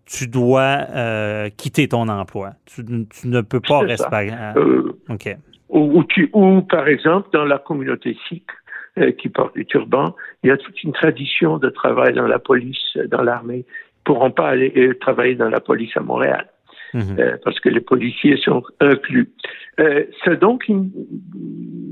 tu 0.07 0.27
dois 0.27 0.79
euh, 0.91 1.49
quitter 1.57 1.87
ton 1.89 2.09
emploi. 2.09 2.51
Tu, 2.67 2.83
ne 3.25 3.41
peux 3.43 3.61
pas 3.61 3.81
rester. 3.81 4.31
Euh, 4.57 4.93
OK. 5.09 5.37
Ou, 5.69 6.05
ou, 6.33 6.63
par 6.63 6.89
exemple, 6.89 7.29
dans 7.33 7.45
la 7.45 7.59
communauté 7.59 8.17
sikh 8.29 8.47
euh, 8.99 9.13
qui 9.13 9.29
porte 9.29 9.55
des 9.55 9.65
turbans, 9.65 10.17
il 10.43 10.49
y 10.49 10.51
a 10.51 10.57
toute 10.57 10.83
une 10.83 10.93
tradition 10.93 11.59
de 11.59 11.71
travail 11.71 12.13
dans 12.15 12.27
la 12.27 12.41
police, 12.41 12.97
dans 13.09 13.23
l'armée. 13.23 13.65
Ils 13.65 14.11
ne 14.11 14.15
pourront 14.15 14.31
pas 14.33 14.49
aller 14.49 14.93
travailler 15.01 15.37
dans 15.37 15.49
la 15.49 15.61
police 15.61 15.97
à 15.97 16.01
Montréal. 16.01 16.47
Mhm. 16.93 17.39
parce 17.45 17.61
que 17.61 17.69
les 17.69 17.81
policiers 17.81 18.37
sont 18.39 18.65
inclus. 18.81 19.31
c'est 19.79 20.41
donc 20.41 20.67
une, 20.67 20.91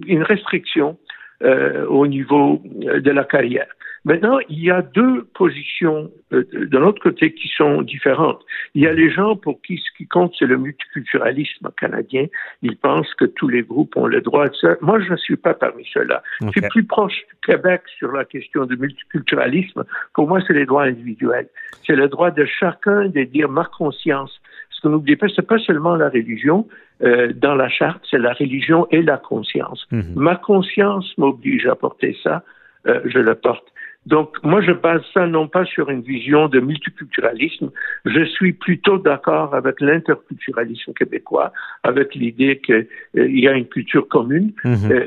une 0.08 0.24
restriction 0.24 0.98
euh, 1.42 1.87
au 1.87 2.07
niveau 2.07 2.62
euh, 2.85 3.01
de 3.01 3.11
la 3.11 3.24
carrière. 3.24 3.68
Maintenant, 4.05 4.38
il 4.48 4.61
y 4.61 4.70
a 4.70 4.81
deux 4.81 5.24
positions 5.35 6.11
euh, 6.33 6.44
de 6.53 6.79
l'autre 6.79 7.03
côté 7.03 7.35
qui 7.35 7.48
sont 7.48 7.83
différentes. 7.83 8.40
Il 8.74 8.83
y 8.83 8.87
a 8.87 8.92
les 8.92 9.11
gens 9.11 9.37
pour 9.37 9.61
qui 9.62 9.77
ce 9.77 9.96
qui 9.96 10.07
compte, 10.07 10.35
c'est 10.38 10.46
le 10.46 10.57
multiculturalisme 10.57 11.68
canadien. 11.79 12.27
Ils 12.62 12.77
pensent 12.77 13.12
que 13.14 13.24
tous 13.24 13.48
les 13.48 13.62
groupes 13.62 13.96
ont 13.96 14.07
le 14.07 14.20
droit 14.20 14.48
de 14.48 14.55
ça. 14.55 14.77
Moi, 14.81 15.01
je 15.01 15.12
ne 15.12 15.16
suis 15.16 15.37
pas 15.37 15.55
parmi 15.55 15.87
ceux-là. 15.92 16.22
Je 16.40 16.48
suis 16.48 16.61
plus 16.62 16.85
proche 16.85 17.16
du 17.29 17.53
Québec 17.53 17.83
sur 17.98 18.12
la 18.12 18.24
question 18.24 18.64
du 18.66 18.77
multiculturalisme. 18.77 19.85
Pour 20.14 20.27
moi, 20.27 20.40
c'est 20.46 20.55
les 20.55 20.66
droits 20.66 20.85
individuels. 20.85 21.48
C'est 21.87 21.96
le 21.96 22.09
droit 22.09 22.31
de 22.31 22.44
chacun 22.46 23.09
de 23.09 23.24
dire 23.24 23.48
ma 23.48 23.64
conscience. 23.64 24.40
Ce 24.78 24.82
que 24.82 24.88
n'oubliez 24.88 25.16
pas, 25.16 25.26
c'est 25.34 25.42
pas 25.46 25.58
seulement 25.58 25.96
la 25.96 26.08
religion, 26.08 26.68
euh, 27.02 27.32
dans 27.34 27.56
la 27.56 27.68
charte, 27.68 28.00
c'est 28.08 28.18
la 28.18 28.32
religion 28.32 28.86
et 28.92 29.02
la 29.02 29.16
conscience. 29.16 29.84
Mhm. 29.90 30.12
Ma 30.14 30.36
conscience 30.36 31.18
m'oblige 31.18 31.66
à 31.66 31.74
porter 31.74 32.16
ça, 32.22 32.44
euh, 32.86 33.00
je 33.04 33.18
le 33.18 33.34
porte. 33.34 33.66
Donc, 34.09 34.37
moi, 34.42 34.62
je 34.62 34.73
base 34.73 35.03
ça 35.12 35.27
non 35.27 35.49
pas 35.49 35.66
sur 35.66 35.90
une 35.90 36.01
vision 36.01 36.49
de 36.49 36.61
multiculturalisme, 36.61 37.71
je 38.07 38.25
suis 38.25 38.55
plutôt 38.55 38.97
d'accord 38.97 39.55
avec 39.55 39.83
l'interculturalisme 39.83 40.94
québécois, 40.94 41.53
avec 41.83 42.14
l'idée 42.14 42.59
qu'il 42.64 42.87
euh, 43.18 43.29
y 43.29 43.47
a 43.47 43.53
une 43.53 43.66
culture 43.66 44.09
commune. 44.09 44.53
Mhm. 44.64 44.90
Euh, 44.90 45.07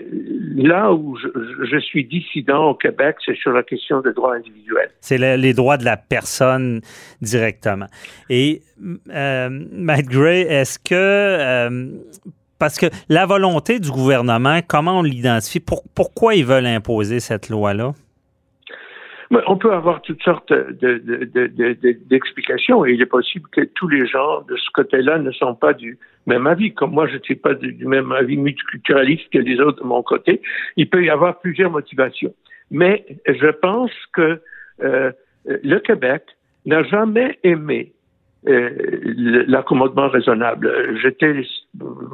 là 0.56 0.94
où 0.94 1.18
je, 1.18 1.80
suis 1.80 2.06
dissident 2.06 2.70
au 2.70 2.76
Québec, 2.76 3.16
c'est 3.26 3.36
sur 3.36 3.52
la 3.54 3.64
question 3.64 4.02
des 4.02 4.14
droits 4.14 4.36
individuels. 4.36 4.92
C'est 5.00 5.18
les 5.18 5.54
droits 5.54 5.78
de 5.78 5.86
la 5.86 5.98
personne 5.98 6.82
directement. 7.24 7.88
Et, 8.30 8.62
euh, 9.10 9.50
Matt 9.72 10.06
Gray, 10.06 10.42
est-ce 10.42 10.78
que... 10.78 10.94
Euh, 10.94 11.90
parce 12.60 12.78
que 12.78 12.86
la 13.10 13.26
volonté 13.26 13.80
du 13.80 13.90
gouvernement, 13.90 14.60
comment 14.68 15.00
on 15.00 15.02
l'identifie? 15.02 15.60
pourquoi 15.60 16.36
ils 16.36 16.46
veulent 16.46 16.68
imposer 16.68 17.20
cette 17.20 17.50
loi-là? 17.50 17.94
On 19.48 19.58
peut 19.58 19.72
avoir 19.72 20.02
toutes 20.02 20.22
sortes 20.24 20.52
d'explications 22.10 22.86
et 22.86 22.92
il 22.92 23.02
est 23.02 23.06
possible 23.06 23.48
que 23.52 23.62
tous 23.62 23.88
les 23.88 24.06
gens 24.06 24.42
de 24.42 24.58
ce 24.58 24.70
côté-là 24.74 25.20
ne 25.20 25.32
sont 25.32 25.56
pas 25.56 25.74
du 25.74 25.98
même 26.28 26.48
avis. 26.48 26.74
Comme 26.74 26.92
moi, 26.92 27.08
je 27.08 27.16
ne 27.16 27.22
suis 27.22 27.36
pas 27.36 27.54
du 27.54 27.86
même 27.86 28.12
avis 28.12 28.36
multiculturaliste 28.36 29.30
que 29.32 29.40
les 29.40 29.60
autres 29.62 29.82
de 29.84 29.88
mon 29.88 30.04
côté. 30.04 30.42
Il 30.76 30.90
peut 30.90 31.04
y 31.04 31.10
avoir 31.10 31.40
plusieurs 31.40 31.72
motivations. 31.72 32.34
Mais 32.72 33.06
je 33.26 33.48
pense 33.48 33.92
que 34.14 34.42
euh, 34.84 35.12
le 35.46 35.80
Québec 35.80 36.24
n'a 36.66 36.84
jamais 36.84 37.40
aimé 37.44 37.94
euh, 38.48 38.72
l'accommodement 39.48 40.10
raisonnable. 40.10 40.98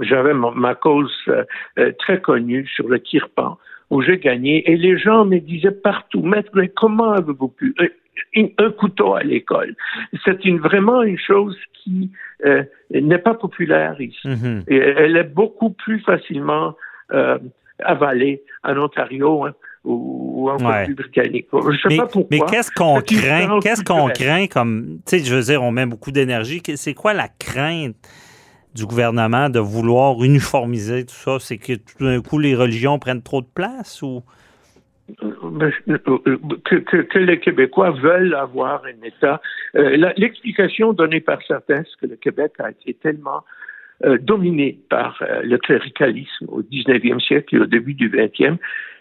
J'avais 0.01 0.34
ma, 0.34 0.75
cause 0.75 1.13
euh, 1.30 1.91
très 1.99 2.21
connue 2.21 2.67
sur 2.67 2.88
le 2.88 2.97
Kirpan 2.97 3.58
où 3.89 4.02
j'ai 4.02 4.17
gagné. 4.17 4.69
Et 4.69 4.76
les 4.76 4.97
gens 4.97 5.26
me 5.26 5.39
disaient 5.39 5.71
partout, 5.71 6.21
maître, 6.21 6.52
comment 6.76 7.12
avez-vous 7.12 7.50
pu 7.50 7.76
un, 8.36 8.71
couteau 8.71 9.15
à 9.15 9.23
l'école? 9.23 9.76
C'est 10.26 10.45
une, 10.45 10.60
vraiment 10.60 11.04
une 11.04 11.19
chose 11.19 11.58
qui 11.73 12.12
euh, 12.45 12.63
n'est 12.91 13.17
pas 13.17 13.34
populaire 13.34 14.00
ici. 14.00 14.28
Mm-hmm. 14.28 14.63
Et 14.67 14.78
elle 14.78 15.17
est 15.17 15.32
beaucoup 15.32 15.69
plus 15.69 16.00
facilement 16.02 16.76
euh, 17.12 17.38
avalée 17.80 18.43
en 18.63 18.78
Ontario. 18.78 19.45
Hein, 19.45 19.54
ou, 19.88 20.50
en 20.50 20.58
ouais. 20.58 20.93
britannique. 20.93 21.47
Je 21.54 21.78
sais 21.78 21.88
mais, 21.89 21.97
pas 21.97 22.08
pourquoi. 22.08 22.28
Mais 22.30 22.39
qu'est-ce 22.52 22.71
qu'on 22.71 23.02
craint? 23.02 23.60
Qu'est-ce 23.62 23.84
qu'on 23.84 24.10
craint 24.10 24.47
comme, 24.47 25.00
tu 25.06 25.17
sais, 25.17 25.23
je 25.23 25.34
veux 25.34 25.41
dire, 25.43 25.63
on 25.63 25.71
met 25.71 25.86
beaucoup 25.86 26.12
d'énergie. 26.12 26.62
C'est 26.76 26.93
quoi 26.93 27.13
la 27.13 27.30
crainte 27.30 27.95
du 28.77 28.85
gouvernement 28.85 29.49
de 29.49 29.59
vouloir 29.59 30.23
uniformiser 30.23 31.05
tout 31.05 31.15
ça? 31.15 31.37
C'est 31.39 31.57
que 31.57 31.73
tout 31.73 32.05
d'un 32.05 32.21
coup, 32.21 32.39
les 32.39 32.55
religions 32.55 32.99
prennent 32.99 33.23
trop 33.23 33.41
de 33.41 33.47
place 33.53 34.01
ou? 34.01 34.23
Ben, 35.41 35.71
que, 36.65 37.17
les 37.17 37.39
Québécois 37.39 37.91
veulent 37.91 38.35
avoir 38.35 38.83
un 38.83 39.05
État. 39.05 39.41
Euh, 39.75 40.11
l'explication 40.17 40.91
donnée 40.91 41.21
par 41.21 41.41
certains, 41.47 41.83
c'est 41.83 41.99
que 42.01 42.11
le 42.11 42.17
Québec 42.17 42.51
a 42.59 42.71
été 42.71 42.93
tellement 42.93 43.43
euh, 44.03 44.17
dominé 44.17 44.79
par 44.89 45.17
euh, 45.21 45.41
le 45.43 45.57
cléricalisme 45.57 46.45
au 46.49 46.61
19e 46.61 47.21
siècle 47.21 47.55
et 47.55 47.59
au 47.59 47.65
début 47.65 47.93
du 47.93 48.09
20e 48.09 48.57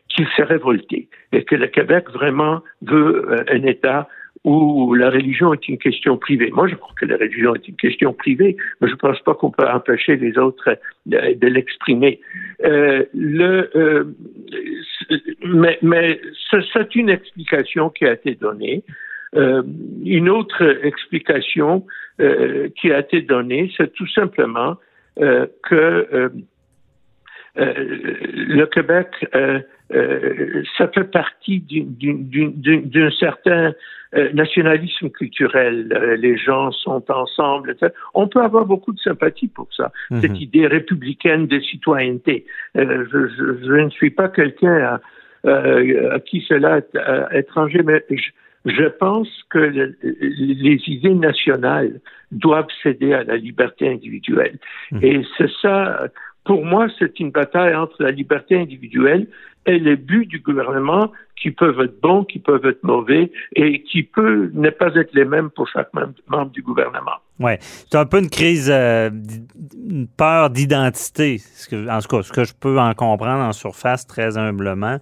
qu'il 0.08 0.28
s'est 0.36 0.44
révolté 0.44 1.08
et 1.32 1.44
que 1.44 1.56
le 1.56 1.66
Québec 1.66 2.08
vraiment 2.10 2.62
veut 2.82 3.44
un 3.48 3.62
État 3.64 4.08
où 4.46 4.94
la 4.94 5.10
religion 5.10 5.52
est 5.52 5.68
une 5.68 5.76
question 5.76 6.16
privée. 6.16 6.50
Moi, 6.52 6.68
je 6.68 6.76
crois 6.76 6.94
que 6.98 7.04
la 7.04 7.16
religion 7.16 7.54
est 7.54 7.68
une 7.68 7.76
question 7.76 8.12
privée, 8.12 8.56
mais 8.80 8.88
je 8.88 8.92
ne 8.92 8.98
pense 8.98 9.20
pas 9.20 9.34
qu'on 9.34 9.50
peut 9.50 9.66
empêcher 9.68 10.16
les 10.16 10.38
autres 10.38 10.78
de, 11.04 11.46
l'exprimer. 11.46 12.20
Euh, 12.64 13.04
le, 13.12 13.68
euh, 13.76 14.04
mais, 15.44 15.78
mais 15.82 16.20
c'est 16.72 16.94
une 16.94 17.10
explication 17.10 17.90
qui 17.90 18.06
a 18.06 18.12
été 18.12 18.36
donnée. 18.36 18.84
Euh, 19.34 19.62
une 20.04 20.28
autre 20.28 20.62
explication 20.84 21.84
euh, 22.20 22.68
qui 22.80 22.92
a 22.92 23.00
été 23.00 23.20
donnée, 23.22 23.70
c'est 23.76 23.92
tout 23.92 24.06
simplement 24.06 24.76
euh, 25.20 25.46
que 25.68 26.30
le 27.58 28.66
Québec, 28.66 29.08
ça 30.76 30.88
fait 30.88 31.10
partie 31.10 31.60
d'un 31.60 33.10
certain 33.10 33.72
nationalisme 34.34 35.10
culturel. 35.10 35.88
les 36.20 36.36
gens 36.36 36.70
sont 36.72 37.04
ensemble. 37.10 37.76
On 38.14 38.28
peut 38.28 38.42
avoir 38.42 38.66
beaucoup 38.66 38.92
de 38.92 39.00
sympathie 39.00 39.48
pour 39.48 39.68
ça, 39.74 39.92
mhm. 40.10 40.20
cette 40.20 40.40
idée 40.40 40.66
républicaine 40.66 41.46
de 41.46 41.60
citoyenneté. 41.60 42.46
Je, 42.74 42.82
je, 42.82 43.64
je, 43.64 43.72
ne 43.72 43.90
suis 43.90 44.10
pas 44.10 44.28
quelqu'un 44.28 45.00
à, 45.44 45.50
à, 45.50 46.20
qui 46.20 46.44
cela 46.48 46.78
est 46.78 47.38
étranger, 47.38 47.82
mais 47.84 48.04
je, 48.10 48.30
je 48.66 48.84
pense 48.84 49.28
que 49.48 49.94
les 50.02 50.80
idées 50.88 51.14
nationales 51.14 52.00
doivent 52.32 52.66
céder 52.82 53.12
à 53.12 53.22
la 53.22 53.36
liberté 53.36 53.88
individuelle. 53.88 54.58
Mmh. 54.90 54.98
Et 55.02 55.22
c'est 55.38 55.50
ça, 55.62 56.08
pour 56.46 56.64
moi, 56.64 56.86
c'est 56.98 57.20
une 57.20 57.30
bataille 57.30 57.74
entre 57.74 58.02
la 58.02 58.10
liberté 58.10 58.58
individuelle 58.58 59.26
et 59.66 59.78
les 59.78 59.96
buts 59.96 60.26
du 60.26 60.38
gouvernement 60.38 61.10
qui 61.34 61.50
peuvent 61.50 61.80
être 61.80 62.00
bons, 62.00 62.24
qui 62.24 62.38
peuvent 62.38 62.64
être 62.64 62.82
mauvais 62.84 63.30
et 63.54 63.82
qui 63.82 64.04
peuvent 64.04 64.50
ne 64.54 64.70
pas 64.70 64.94
être 64.94 65.12
les 65.12 65.24
mêmes 65.24 65.50
pour 65.50 65.68
chaque 65.68 65.90
membre 65.92 66.50
du 66.52 66.62
gouvernement. 66.62 67.16
Oui, 67.40 67.52
c'est 67.60 67.96
un 67.96 68.06
peu 68.06 68.20
une 68.20 68.30
crise, 68.30 68.70
euh, 68.72 69.10
une 69.90 70.06
peur 70.06 70.50
d'identité, 70.50 71.40
en 71.72 71.98
tout 72.00 72.08
cas, 72.08 72.22
ce 72.22 72.32
que 72.32 72.44
je 72.44 72.54
peux 72.58 72.78
en 72.78 72.94
comprendre 72.94 73.42
en 73.42 73.52
surface 73.52 74.06
très 74.06 74.38
humblement. 74.38 74.98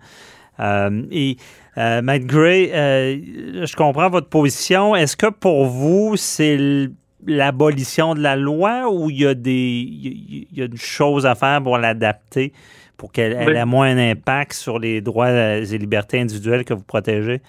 Euh, 0.61 1.03
et 1.11 1.37
euh, 1.79 2.03
Matt 2.03 2.25
Gray, 2.25 2.71
euh, 2.73 3.67
je 3.67 3.77
comprends 3.77 4.09
votre 4.09 4.29
position. 4.29 4.95
Est-ce 4.95 5.17
que 5.17 5.27
pour 5.27 5.67
vous, 5.67 6.17
c'est 6.17 6.89
l'abolition 7.27 8.15
de 8.15 8.21
la 8.21 8.37
loi 8.37 8.91
ou 8.91 9.11
il 9.11 9.21
y 9.23 9.27
a 9.27 9.35
des 9.35 9.51
il 9.53 10.47
y 10.53 10.63
a 10.63 10.67
une 10.67 10.77
chose 10.77 11.27
à 11.27 11.35
faire 11.35 11.63
pour 11.63 11.79
l'adapter 11.79 12.53
pour 12.97 13.13
qu'elle 13.13 13.33
ait 13.33 13.65
moins 13.65 13.95
d'impact 13.95 14.53
sur 14.53 14.79
les 14.79 15.01
droits 15.01 15.31
et 15.31 15.79
libertés 15.79 16.21
individuelles 16.21 16.65
que 16.65 16.75
vous 16.75 16.85
protégez? 16.85 17.41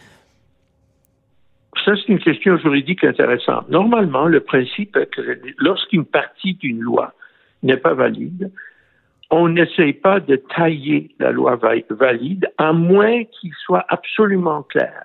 Ça, 1.84 1.92
c'est 1.96 2.12
une 2.12 2.20
question 2.20 2.58
juridique 2.58 3.04
intéressante. 3.04 3.70
Normalement, 3.70 4.26
le 4.26 4.40
principe 4.40 4.96
est 4.96 5.08
que 5.08 5.22
lorsqu'une 5.60 6.06
partie 6.06 6.56
d'une 6.56 6.80
loi 6.80 7.14
n'est 7.64 7.78
pas 7.78 7.94
valide, 7.94 8.52
on 9.30 9.50
n'essaye 9.50 9.94
pas 9.94 10.20
de 10.20 10.36
tailler 10.56 11.14
la 11.20 11.32
loi 11.32 11.60
valide, 11.90 12.50
à 12.58 12.74
moins 12.74 13.24
qu'il 13.26 13.52
soit 13.66 13.86
absolument 13.90 14.64
clair 14.64 15.04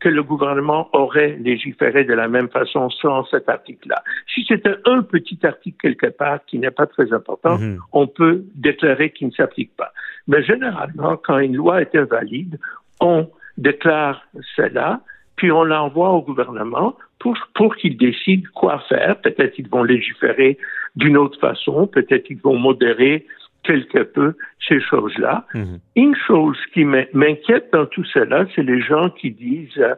que 0.00 0.08
le 0.08 0.22
gouvernement 0.22 0.88
aurait 0.92 1.36
légiféré 1.40 2.04
de 2.04 2.14
la 2.14 2.26
même 2.26 2.48
façon 2.48 2.88
sans 2.90 3.24
cet 3.26 3.48
article-là. 3.48 4.02
Si 4.34 4.44
c'était 4.48 4.76
un 4.86 5.02
petit 5.02 5.38
article 5.42 5.76
quelque 5.78 6.06
part 6.16 6.44
qui 6.46 6.58
n'est 6.58 6.70
pas 6.70 6.86
très 6.86 7.12
important, 7.12 7.58
mhm. 7.58 7.78
on 7.92 8.06
peut 8.06 8.42
déclarer 8.54 9.10
qu'il 9.10 9.28
ne 9.28 9.32
s'applique 9.32 9.76
pas. 9.76 9.92
Mais 10.26 10.42
généralement, 10.42 11.16
quand 11.16 11.38
une 11.38 11.56
loi 11.56 11.82
est 11.82 11.94
invalide, 11.94 12.58
on 13.00 13.28
déclare 13.58 14.22
cela, 14.56 15.00
puis 15.36 15.52
on 15.52 15.64
l'envoie 15.64 16.10
au 16.10 16.22
gouvernement 16.22 16.96
pour, 17.18 17.36
pour 17.54 17.76
qu'il 17.76 17.96
décide 17.96 18.48
quoi 18.48 18.82
faire. 18.88 19.20
Peut-être 19.20 19.54
qu'ils 19.54 19.68
vont 19.68 19.82
légiférer 19.82 20.58
d'une 20.96 21.16
autre 21.16 21.38
façon, 21.38 21.86
peut-être 21.86 22.24
qu'ils 22.24 22.40
vont 22.40 22.58
modérer 22.58 23.26
quelque 23.62 24.02
peu 24.02 24.34
ces 24.66 24.80
choses-là. 24.80 25.44
Mhm. 25.54 25.78
Une 25.96 26.16
chose 26.26 26.58
qui 26.72 26.84
m'inquiète 26.84 27.72
dans 27.72 27.86
tout 27.86 28.04
cela, 28.04 28.46
c'est 28.54 28.62
les 28.62 28.80
gens 28.80 29.10
qui 29.10 29.30
disent 29.30 29.78
euh, 29.78 29.94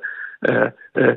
euh, 0.49 0.71
euh 0.99 1.17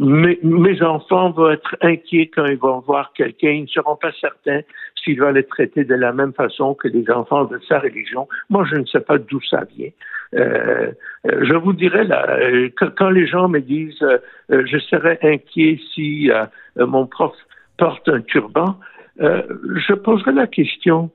mes, 0.00 0.82
enfants 0.82 1.30
vont 1.30 1.50
être 1.50 1.76
inquiets 1.82 2.30
quand 2.34 2.46
ils 2.46 2.56
vont 2.56 2.80
voir 2.80 3.12
quelqu'un, 3.12 3.50
ils 3.50 3.62
ne 3.62 3.66
seront 3.66 3.96
pas 3.96 4.12
certains 4.20 4.60
s'ils 5.02 5.20
vont 5.20 5.30
les 5.30 5.44
traiter 5.44 5.84
de 5.84 5.94
la 5.94 6.12
même 6.12 6.32
façon 6.32 6.74
que 6.74 6.88
les 6.88 7.10
enfants 7.10 7.44
de 7.44 7.58
sa 7.68 7.78
religion. 7.78 8.26
Moi, 8.48 8.64
je 8.70 8.76
ne 8.76 8.86
sais 8.86 9.00
pas 9.00 9.18
d'où 9.18 9.40
ça 9.42 9.64
vient. 9.76 9.90
Euh, 10.34 10.92
je 11.24 11.54
vous 11.54 11.72
dirais 11.72 12.04
là, 12.04 12.38
quand 12.96 13.10
les 13.10 13.26
gens 13.26 13.48
me 13.48 13.60
disent 13.60 14.04
je 14.48 14.78
serais 14.78 15.18
inquiet 15.22 15.78
si 15.94 16.30
mon 16.76 17.06
prof 17.06 17.34
porte 17.76 18.08
un 18.08 18.20
turban, 18.20 18.78
je 19.18 19.94
poserai 19.94 20.32
la 20.32 20.46
question 20.46 21.10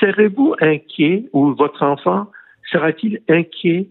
serez-vous 0.00 0.54
inquiet 0.60 1.24
ou 1.32 1.54
votre 1.54 1.82
enfant 1.82 2.30
sera-t-il 2.70 3.20
inquiet 3.28 3.88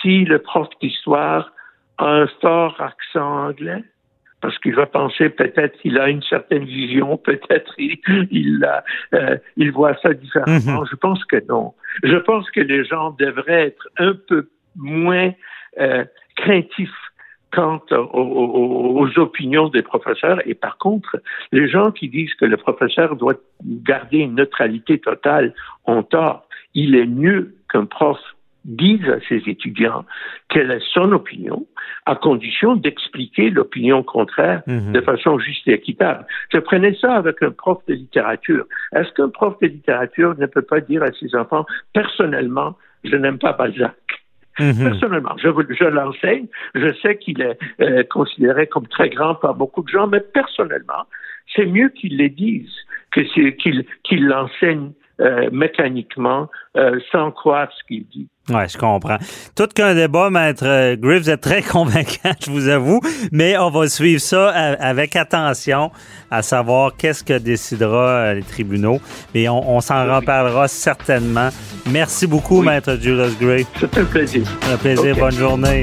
si 0.00 0.24
le 0.24 0.38
prof 0.38 0.68
d'histoire 0.80 1.52
a 1.98 2.06
un 2.06 2.26
fort 2.40 2.80
accent 2.80 3.46
anglais? 3.48 3.84
Parce 4.40 4.58
qu'il 4.58 4.74
va 4.74 4.86
penser 4.86 5.30
peut-être 5.30 5.78
qu'il 5.78 5.98
a 5.98 6.08
une 6.08 6.22
certaine 6.22 6.64
vision, 6.64 7.16
peut-être 7.24 7.74
il, 7.78 7.98
il, 8.30 8.68
euh, 9.14 9.36
il 9.56 9.72
voit 9.72 9.96
ça 10.02 10.12
différemment. 10.12 10.80
Mhm. 10.80 10.86
Je 10.90 10.96
pense 10.96 11.24
que 11.24 11.42
non. 11.48 11.74
Je 12.02 12.16
pense 12.16 12.50
que 12.50 12.60
les 12.60 12.84
gens 12.84 13.10
devraient 13.18 13.68
être 13.68 13.88
un 13.98 14.14
peu 14.28 14.48
moins 14.76 15.32
euh, 15.78 16.04
craintifs 16.36 16.90
quant 17.56 17.80
aux, 17.90 19.08
opinions 19.16 19.68
des 19.68 19.82
professeurs. 19.82 20.46
Et 20.46 20.54
par 20.54 20.76
contre, 20.76 21.16
les 21.52 21.68
gens 21.68 21.90
qui 21.90 22.08
disent 22.08 22.34
que 22.34 22.44
le 22.44 22.58
professeur 22.58 23.16
doit 23.16 23.34
garder 23.64 24.18
une 24.18 24.34
neutralité 24.34 24.98
totale 24.98 25.54
ont 25.86 26.02
tort. 26.02 26.46
Il 26.74 26.94
est 26.94 27.06
mieux 27.06 27.54
qu'un 27.72 27.86
prof 27.86 28.18
dise 28.66 29.08
à 29.08 29.20
ses 29.28 29.42
étudiants 29.46 30.04
quelle 30.50 30.70
est 30.70 30.82
son 30.92 31.12
opinion, 31.12 31.66
à 32.04 32.16
condition 32.16 32.76
d'expliquer 32.76 33.48
l'opinion 33.48 34.02
contraire 34.02 34.62
mhm. 34.66 34.92
de 34.92 35.00
façon 35.00 35.38
juste 35.38 35.66
et 35.68 35.72
équitable. 35.72 36.26
Je 36.52 36.58
prenais 36.58 36.94
ça 37.00 37.14
avec 37.14 37.42
un 37.42 37.52
prof 37.52 37.78
de 37.88 37.94
littérature. 37.94 38.66
Est-ce 38.94 39.12
qu'un 39.14 39.30
prof 39.30 39.54
de 39.62 39.68
littérature 39.68 40.36
ne 40.36 40.46
peut 40.46 40.62
pas 40.62 40.80
dire 40.80 41.02
à 41.02 41.12
ses 41.12 41.34
enfants, 41.36 41.64
personnellement, 41.94 42.76
je 43.04 43.16
n'aime 43.16 43.38
pas 43.38 43.52
Balzac? 43.52 43.94
Mhm. 44.58 44.90
Personnellement, 44.90 45.36
je, 45.38 45.48
je 45.70 45.84
l'enseigne. 45.84 46.46
Je 46.74 46.92
sais 47.02 47.18
qu'il 47.18 47.40
est 47.42 47.58
euh, 47.80 48.04
considéré 48.04 48.66
comme 48.66 48.86
très 48.88 49.10
grand 49.10 49.34
par 49.34 49.54
beaucoup 49.54 49.82
de 49.82 49.88
gens, 49.88 50.06
mais 50.06 50.20
personnellement, 50.20 51.04
c'est 51.54 51.66
mieux 51.66 51.90
qu'il 51.90 52.16
les 52.16 52.30
dise 52.30 52.70
que 53.10 53.20
qu'il 53.50 53.84
qu'il 54.02 54.26
l'enseigne 54.26 54.92
euh, 55.20 55.48
mécaniquement 55.50 56.48
euh, 56.76 56.98
sans 57.10 57.30
croire 57.30 57.68
ce 57.76 57.84
qu'il 57.86 58.06
dit. 58.08 58.28
Oui, 58.48 58.68
je 58.68 58.76
comprends. 58.76 59.16
Tout 59.56 59.66
qu'un 59.66 59.94
débat, 59.94 60.30
Maître 60.30 60.94
Griff, 60.96 61.22
vous 61.22 61.30
êtes 61.30 61.40
très 61.40 61.62
convaincant, 61.76 62.32
je 62.44 62.50
vous 62.50 62.68
avoue, 62.68 63.00
mais 63.32 63.56
on 63.56 63.70
va 63.70 63.88
suivre 63.88 64.20
ça 64.20 64.50
avec 64.50 65.16
attention, 65.16 65.90
à 66.30 66.42
savoir 66.42 66.96
qu'est-ce 66.96 67.24
que 67.24 67.38
décidera 67.38 68.34
les 68.34 68.42
tribunaux. 68.42 69.00
Et 69.34 69.48
on, 69.48 69.80
s'en 69.80 70.04
reparlera 70.14 70.68
certainement. 70.68 71.48
Merci 71.90 72.26
beaucoup, 72.26 72.62
Maître 72.62 72.96
Julius 73.00 73.38
Gray. 73.38 73.66
C'est 73.80 73.98
un 73.98 74.04
plaisir. 74.04 74.46
Un 74.70 74.76
plaisir. 74.76 75.16
Bonne 75.16 75.32
journée. 75.32 75.82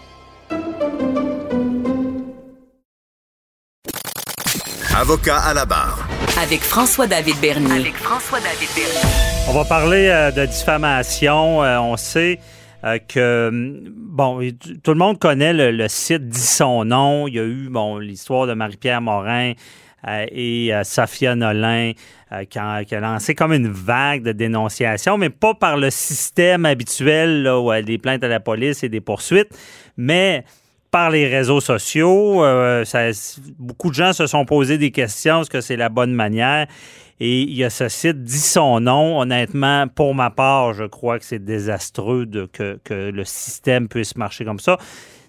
Avocat 5.01 5.39
à 5.39 5.55
la 5.55 5.65
barre. 5.65 6.07
Avec 6.39 6.61
François-David 6.61 7.35
Bernier. 7.41 7.71
Avec 7.71 7.95
François-David 7.95 8.69
Bernier. 8.75 9.49
On 9.49 9.53
va 9.53 9.65
parler 9.65 10.09
euh, 10.09 10.29
de 10.29 10.45
diffamation. 10.45 11.63
Euh, 11.63 11.79
on 11.79 11.97
sait 11.97 12.39
que, 13.07 13.49
bon, 13.97 14.47
tout 14.83 14.91
le 14.91 14.97
monde 14.97 15.17
connaît 15.17 15.53
le, 15.53 15.87
site 15.87 16.27
dit 16.27 16.39
son 16.39 16.85
nom. 16.85 17.27
Il 17.27 17.33
y 17.33 17.39
a 17.39 17.43
eu, 17.43 17.69
bon, 17.71 17.97
l'histoire 17.97 18.45
de 18.45 18.53
Marie-Pierre 18.53 19.01
Morin 19.01 19.53
et 20.07 20.71
Sophia 20.83 21.33
Nolin 21.33 21.93
qui 22.49 22.59
a, 22.59 22.83
qui, 22.83 22.93
a, 22.93 22.99
lancé 22.99 23.33
comme 23.33 23.53
une 23.53 23.69
vague 23.69 24.21
de 24.21 24.33
dénonciation, 24.33 25.17
mais 25.17 25.31
pas 25.31 25.55
par 25.55 25.77
le 25.77 25.89
système 25.89 26.65
habituel 26.65 27.41
là, 27.43 27.59
où 27.59 27.73
il 27.73 27.75
y 27.75 27.79
a 27.79 27.81
des 27.81 27.97
plaintes 27.97 28.23
à 28.23 28.27
la 28.27 28.39
police 28.39 28.83
et 28.83 28.89
des 28.89 29.01
poursuites, 29.01 29.49
mais 29.97 30.43
par 30.91 31.09
les 31.09 31.27
réseaux 31.27 31.61
sociaux. 31.61 32.43
Euh, 32.43 32.83
beaucoup 33.57 33.89
de 33.89 33.95
gens 33.95 34.13
se 34.13 34.27
sont 34.27 34.45
posé 34.45 34.77
des 34.77 34.91
questions. 34.91 35.41
Est-ce 35.41 35.49
que 35.49 35.61
c'est 35.61 35.77
la 35.77 35.89
bonne 35.89 36.13
manière? 36.13 36.67
Et 37.19 37.41
il 37.41 37.53
y 37.53 37.63
a 37.63 37.69
ce 37.69 37.87
site 37.87 38.23
dit 38.23 38.37
son 38.37 38.81
nom. 38.81 39.19
Honnêtement, 39.19 39.87
pour 39.87 40.13
ma 40.13 40.29
part, 40.29 40.73
je 40.73 40.83
crois 40.83 41.19
que 41.19 41.25
c'est 41.25 41.43
désastreux 41.43 42.25
de, 42.25 42.45
que 42.45 42.79
le 42.91 43.23
système 43.23 43.87
puisse 43.87 44.15
marcher 44.15 44.43
comme 44.43 44.59
ça 44.59 44.77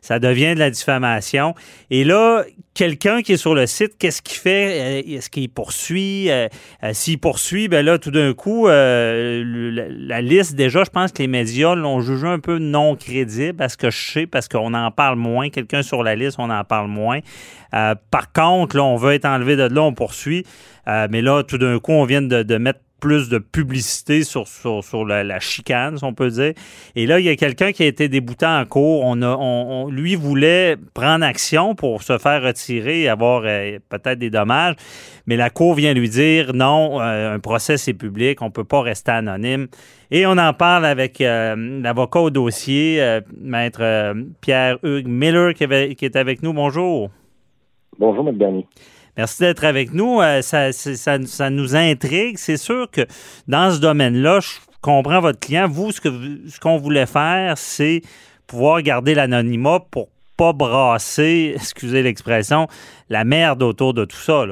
ça 0.02 0.18
devient 0.18 0.54
de 0.54 0.58
la 0.58 0.70
diffamation. 0.70 1.54
Et 1.90 2.02
là, 2.02 2.44
quelqu'un 2.74 3.22
qui 3.22 3.32
est 3.32 3.36
sur 3.36 3.54
le 3.54 3.66
site, 3.66 3.96
qu'est-ce 3.98 4.20
qu'il 4.20 4.36
fait? 4.36 5.02
Euh, 5.06 5.16
est-ce 5.16 5.30
qu'il 5.30 5.48
poursuit? 5.48 6.28
Euh, 6.28 6.48
euh, 6.82 6.90
s'il 6.92 7.20
poursuit, 7.20 7.68
ben 7.68 7.86
là, 7.86 7.98
tout 7.98 8.10
d'un 8.10 8.34
coup, 8.34 8.66
la, 8.66 10.20
liste, 10.20 10.56
déjà, 10.56 10.82
je 10.82 10.90
pense 10.90 11.12
que 11.12 11.22
les 11.22 11.28
médias 11.28 11.76
l'ont 11.76 12.00
jugé 12.00 12.26
un 12.26 12.40
peu 12.40 12.58
non 12.58 12.96
crédible, 12.96 13.56
parce 13.56 13.76
que 13.76 13.90
je 13.90 14.12
sais, 14.12 14.26
parce 14.26 14.48
qu'on 14.48 14.74
en 14.74 14.90
parle 14.90 15.16
moins. 15.16 15.50
Quelqu'un 15.50 15.82
sur 15.82 16.02
la 16.02 16.16
liste, 16.16 16.36
on 16.40 16.50
en 16.50 16.64
parle 16.64 16.88
moins. 16.88 17.20
par 17.70 18.32
contre, 18.34 18.76
là, 18.76 18.82
on 18.82 18.96
veut 18.96 19.12
être 19.12 19.24
enlevé 19.24 19.54
de 19.54 19.62
là, 19.72 19.82
on 19.82 19.94
poursuit. 19.94 20.44
mais 20.86 21.22
là, 21.22 21.44
tout 21.44 21.58
d'un 21.58 21.78
coup, 21.78 21.92
on 21.92 22.04
vient 22.04 22.22
de, 22.22 22.42
de 22.42 22.56
mettre 22.56 22.80
plus 23.02 23.28
de 23.28 23.38
publicité 23.38 24.22
sur, 24.22 24.46
sur, 24.46 25.04
la, 25.04 25.40
chicane, 25.40 25.98
si 25.98 26.04
on 26.04 26.14
peut 26.14 26.30
dire. 26.30 26.52
Et 26.94 27.04
là, 27.06 27.18
il 27.18 27.26
y 27.26 27.28
a 27.28 27.34
quelqu'un 27.34 27.72
qui 27.72 27.82
a 27.82 27.86
été 27.86 28.08
débouté 28.08 28.46
en 28.46 28.64
cours. 28.64 29.02
On, 29.04 29.20
a, 29.22 29.36
on, 29.36 29.90
lui 29.90 30.14
voulait 30.14 30.76
prendre 30.94 31.24
action 31.24 31.74
pour 31.74 32.04
se 32.04 32.16
faire 32.16 32.40
retirer 32.44 33.02
et 33.02 33.08
avoir 33.08 33.42
euh, 33.44 33.80
peut-être 33.88 34.20
des 34.20 34.30
dommages. 34.30 34.76
Mais 35.26 35.36
la 35.36 35.50
cour 35.50 35.74
vient 35.74 35.92
lui 35.94 36.08
dire 36.08 36.52
non, 36.54 37.00
euh, 37.00 37.34
un 37.34 37.40
procès 37.40 37.76
c'est 37.76 37.92
public, 37.92 38.40
on 38.40 38.46
ne 38.46 38.50
peut 38.50 38.64
pas 38.64 38.82
rester 38.82 39.10
anonyme. 39.10 39.66
Et 40.12 40.24
on 40.24 40.38
en 40.38 40.52
parle 40.52 40.86
avec 40.86 41.20
euh, 41.20 41.80
l'avocat 41.82 42.20
au 42.20 42.30
dossier, 42.30 43.18
maître 43.36 44.14
Pierre-Hugues 44.40 45.08
Miller, 45.08 45.54
qui, 45.54 45.66
qui, 45.96 46.04
est 46.04 46.14
avec 46.14 46.44
nous. 46.44 46.52
Bonjour. 46.52 47.10
Bonjour, 47.98 48.28
M. 48.28 48.36
Bernier. 48.36 48.66
Merci 49.16 49.42
d'être 49.42 49.64
avec 49.64 49.92
nous. 49.92 50.20
Euh, 50.20 50.40
ça, 50.42 51.50
nous 51.50 51.76
intrigue. 51.76 52.38
C'est 52.38 52.56
sûr 52.56 52.90
que 52.90 53.02
dans 53.46 53.70
ce 53.70 53.78
domaine-là, 53.78 54.40
je 54.40 54.48
comprends 54.80 55.20
votre 55.20 55.38
client. 55.38 55.68
Vous, 55.68 55.92
ce 55.92 56.00
que 56.00 56.08
ce 56.48 56.58
qu'on 56.58 56.78
voulait 56.78 57.06
faire, 57.06 57.58
c'est 57.58 58.02
pouvoir 58.46 58.82
garder 58.82 59.14
l'anonymat 59.14 59.80
pour 59.90 60.08
pas 60.36 60.52
brasser, 60.52 61.52
excusez 61.56 62.02
l'expression, 62.02 62.68
la 63.10 63.24
merde 63.24 63.62
autour 63.62 63.94
de 63.94 64.04
tout 64.04 64.16
ça. 64.16 64.44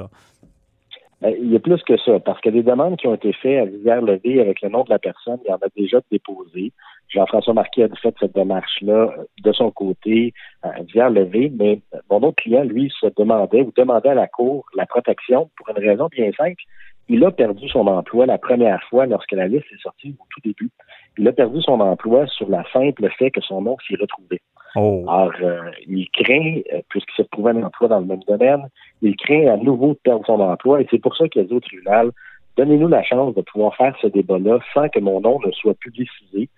Ben, 1.20 1.34
il 1.38 1.52
y 1.52 1.56
a 1.56 1.60
plus 1.60 1.82
que 1.82 1.98
ça, 1.98 2.18
parce 2.18 2.40
que 2.40 2.48
les 2.48 2.62
demandes 2.62 2.96
qui 2.96 3.06
ont 3.06 3.14
été 3.14 3.32
faites 3.34 3.60
à 3.60 3.64
visière 3.66 4.00
levée 4.00 4.40
avec 4.40 4.62
le 4.62 4.70
nom 4.70 4.84
de 4.84 4.90
la 4.90 4.98
personne, 4.98 5.38
il 5.44 5.50
y 5.50 5.52
en 5.52 5.56
a 5.56 5.68
déjà 5.76 6.00
déposé. 6.10 6.72
Jean-François 7.08 7.52
Marquis 7.52 7.82
a 7.82 7.88
fait 7.88 8.14
cette 8.18 8.34
démarche-là 8.34 9.12
euh, 9.18 9.24
de 9.42 9.52
son 9.52 9.70
côté 9.70 10.32
à 10.62 10.80
visière 10.82 11.10
levée, 11.10 11.52
mais 11.54 11.80
euh, 11.94 11.98
mon 12.10 12.22
autre 12.22 12.42
client, 12.42 12.64
lui, 12.64 12.90
se 13.00 13.06
demandait 13.18 13.62
ou 13.62 13.72
demandait 13.76 14.10
à 14.10 14.14
la 14.14 14.28
Cour 14.28 14.64
la 14.74 14.86
protection 14.86 15.50
pour 15.56 15.68
une 15.68 15.84
raison 15.84 16.08
bien 16.10 16.30
simple. 16.32 16.62
Il 17.08 17.24
a 17.24 17.30
perdu 17.30 17.68
son 17.68 17.86
emploi 17.86 18.24
la 18.24 18.38
première 18.38 18.82
fois 18.84 19.04
lorsque 19.04 19.32
la 19.32 19.48
liste 19.48 19.66
est 19.72 19.82
sortie 19.82 20.14
au 20.18 20.24
tout 20.30 20.40
début. 20.42 20.70
Il 21.18 21.26
a 21.28 21.32
perdu 21.32 21.60
son 21.60 21.80
emploi 21.80 22.26
sur 22.28 22.48
la 22.48 22.64
simple 22.72 23.10
fait 23.18 23.30
que 23.30 23.40
son 23.40 23.60
nom 23.62 23.76
s'y 23.86 23.96
retrouvait. 23.96 24.40
Oh. 24.76 25.04
Alors, 25.08 25.32
euh, 25.42 25.70
il 25.86 26.08
craint, 26.10 26.60
euh, 26.72 26.80
puisqu'il 26.88 27.14
s'est 27.16 27.22
retrouvé 27.22 27.52
un 27.52 27.62
emploi 27.62 27.88
dans 27.88 28.00
le 28.00 28.06
même 28.06 28.22
domaine, 28.28 28.68
il 29.02 29.16
craint 29.16 29.46
à 29.48 29.56
nouveau 29.56 29.88
de 29.94 29.98
perdre 30.02 30.24
son 30.26 30.40
emploi 30.40 30.80
et 30.80 30.86
c'est 30.90 30.98
pour 30.98 31.16
ça 31.16 31.28
qu'il 31.28 31.42
a 31.42 31.44
dit 31.44 31.54
au 31.54 31.60
tribunal, 31.60 32.10
donnez-nous 32.56 32.88
la 32.88 33.02
chance 33.02 33.34
de 33.34 33.42
pouvoir 33.42 33.74
faire 33.76 33.96
ce 34.00 34.06
débat-là 34.06 34.58
sans 34.74 34.88
que 34.88 35.00
mon 35.00 35.20
nom 35.20 35.40
ne 35.44 35.50
soit 35.52 35.74
publicisé. 35.74 36.48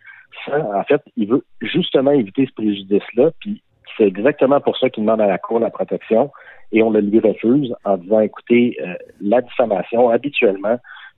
Sans, 0.44 0.74
en 0.74 0.82
fait, 0.84 1.02
il 1.16 1.28
veut 1.28 1.44
justement 1.60 2.10
éviter 2.10 2.46
ce 2.46 2.52
préjudice-là, 2.54 3.30
puis 3.40 3.62
c'est 3.96 4.06
exactement 4.06 4.60
pour 4.60 4.76
ça 4.76 4.90
qu'il 4.90 5.04
demande 5.04 5.20
à 5.20 5.26
la 5.26 5.38
Cour 5.38 5.60
la 5.60 5.70
protection 5.70 6.30
et 6.72 6.82
on 6.82 6.90
le 6.90 7.00
lui 7.00 7.20
refuse 7.20 7.74
en 7.84 7.98
disant, 7.98 8.20
écoutez, 8.20 8.76
euh, 8.82 8.94
la 9.20 9.42
diffamation, 9.42 10.08
habituellement, 10.08 10.76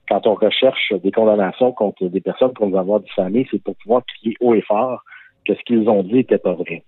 quand 0.09 0.27
on 0.27 0.35
recherche 0.35 0.93
des 0.93 1.11
condamnations 1.11 1.71
contre 1.71 2.05
des 2.05 2.21
personnes 2.21 2.53
pour 2.53 2.67
nous 2.67 2.77
avoir 2.77 2.99
diffamées, 2.99 3.47
c'est 3.49 3.63
pour 3.63 3.75
pouvoir 3.77 4.03
crier 4.05 4.35
haut 4.39 4.53
et 4.53 4.61
fort 4.61 5.01
que 5.47 5.55
ce 5.55 5.63
qu'ils 5.63 5.87
ont 5.89 6.03
dit 6.03 6.15
n'était 6.15 6.37
pas 6.37 6.53
vrai. 6.53 6.83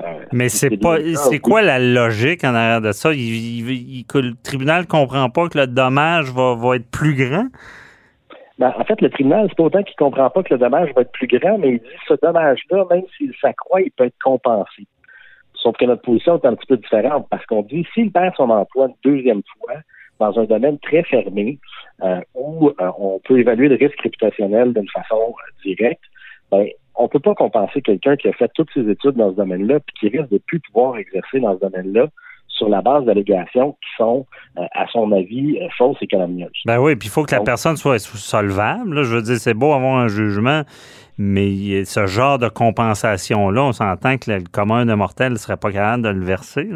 Euh, 0.00 0.24
Mais 0.32 0.48
c'est 0.48 0.76
pas 0.76 0.96
c'est 1.14 1.38
quoi 1.38 1.62
la 1.62 1.78
logique 1.78 2.42
en 2.44 2.54
arrière 2.54 2.80
de 2.80 2.92
ça? 2.92 3.12
Il, 3.12 4.04
que 4.06 4.18
le 4.18 4.34
tribunal 4.42 4.86
comprend 4.86 5.30
pas 5.30 5.48
que 5.48 5.58
le 5.58 5.66
dommage 5.66 6.30
va, 6.32 6.54
va 6.56 6.76
être 6.76 6.90
plus 6.90 7.14
grand? 7.14 7.46
Ben, 8.58 8.72
en 8.78 8.84
fait, 8.84 9.00
le 9.00 9.10
tribunal, 9.10 9.46
c'est 9.48 9.56
pas 9.56 9.64
autant 9.64 9.82
qu'il 9.82 9.96
comprend 9.96 10.30
pas 10.30 10.42
que 10.42 10.54
le 10.54 10.58
dommage 10.58 10.92
va 10.94 11.02
être 11.02 11.12
plus 11.12 11.26
grand, 11.26 11.58
mais 11.58 11.70
il 11.70 11.78
dit 11.78 11.84
que 11.84 12.14
ce 12.14 12.20
dommage-là, 12.20 12.84
même 12.90 13.02
s'il 13.16 13.32
s'accroît, 13.40 13.80
il 13.80 13.90
peut 13.92 14.04
être 14.04 14.18
compensé. 14.22 14.86
Sauf 15.54 15.76
que 15.76 15.84
notre 15.84 16.02
position 16.02 16.38
est 16.38 16.46
un 16.46 16.54
petit 16.54 16.66
peu 16.66 16.76
différente 16.76 17.26
parce 17.30 17.44
qu'on 17.46 17.62
dit 17.62 17.86
s'il 17.94 18.12
perd 18.12 18.34
son 18.36 18.50
emploi 18.50 18.86
une 18.86 19.12
deuxième 19.12 19.42
fois 19.58 19.74
dans 20.20 20.38
un 20.38 20.44
domaine 20.44 20.78
très 20.78 21.02
fermé 21.04 21.58
euh, 22.02 22.20
où 22.34 22.68
euh, 22.68 22.90
on 22.98 23.20
peut 23.24 23.38
évaluer 23.38 23.68
le 23.68 23.76
risque 23.76 24.00
réputationnel 24.00 24.72
d'une 24.72 24.88
façon 24.88 25.34
directe, 25.64 26.02
ben, 26.50 26.66
on 26.96 27.08
peut 27.08 27.20
pas 27.20 27.34
compenser 27.34 27.82
quelqu'un 27.82 28.16
qui 28.16 28.28
a 28.28 28.32
fait 28.32 28.50
toutes 28.54 28.70
ses 28.72 28.88
études 28.88 29.16
dans 29.16 29.30
ce 29.30 29.36
domaine-là 29.36 29.80
puis 29.80 29.94
qui 30.10 30.16
risque 30.16 30.30
de 30.30 30.38
plus 30.38 30.60
pouvoir 30.60 30.96
exercer 30.96 31.40
dans 31.40 31.54
ce 31.54 31.60
domaine-là 31.60 32.08
sur 32.48 32.68
la 32.68 32.82
base 32.82 33.04
d'allégations 33.04 33.72
qui 33.72 33.88
sont, 33.96 34.26
euh, 34.58 34.62
à 34.72 34.86
son 34.86 35.10
avis, 35.12 35.58
euh, 35.60 35.66
fausses 35.76 35.96
et 36.00 36.06
calomnieuses. 36.06 36.62
Ben 36.66 36.78
oui, 36.78 36.94
puis 36.94 37.08
il 37.08 37.10
faut 37.10 37.24
que 37.24 37.34
la 37.34 37.40
personne 37.40 37.76
soit 37.76 37.98
solvable. 37.98 39.02
Je 39.02 39.16
veux 39.16 39.22
dire, 39.22 39.36
c'est 39.36 39.54
beau 39.54 39.72
avoir 39.72 39.96
un 39.96 40.08
jugement, 40.08 40.62
mais 41.18 41.84
ce 41.84 42.06
genre 42.06 42.38
de 42.38 42.48
compensation-là, 42.48 43.64
on 43.64 43.72
s'entend 43.72 44.18
que 44.18 44.30
le 44.30 44.44
commun 44.50 44.86
de 44.86 44.94
mortel 44.94 45.32
ne 45.32 45.38
serait 45.38 45.56
pas 45.56 45.72
capable 45.72 46.04
de 46.04 46.10
le 46.10 46.24
verser. 46.24 46.68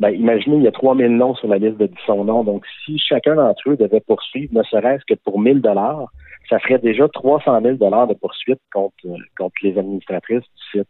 Ben, 0.00 0.10
imaginez, 0.10 0.56
il 0.56 0.62
y 0.62 0.68
a 0.68 0.72
3000 0.72 1.16
noms 1.16 1.34
sur 1.34 1.48
la 1.48 1.58
liste 1.58 1.78
de 1.78 1.90
son 2.06 2.24
nom. 2.24 2.44
Donc, 2.44 2.64
si 2.84 2.98
chacun 2.98 3.34
d'entre 3.34 3.68
eux 3.68 3.76
devait 3.76 4.00
poursuivre, 4.00 4.52
ne 4.54 4.62
serait-ce 4.62 5.04
que 5.04 5.18
pour 5.24 5.40
1000 5.40 5.60
dollars, 5.60 6.12
ça 6.48 6.58
ferait 6.58 6.78
déjà 6.78 7.08
300 7.08 7.60
000 7.62 7.76
dollars 7.76 8.06
de 8.06 8.14
poursuite 8.14 8.60
contre, 8.72 8.94
contre 9.36 9.54
les 9.62 9.78
administratrices 9.78 10.40
du 10.40 10.80
site. 10.80 10.88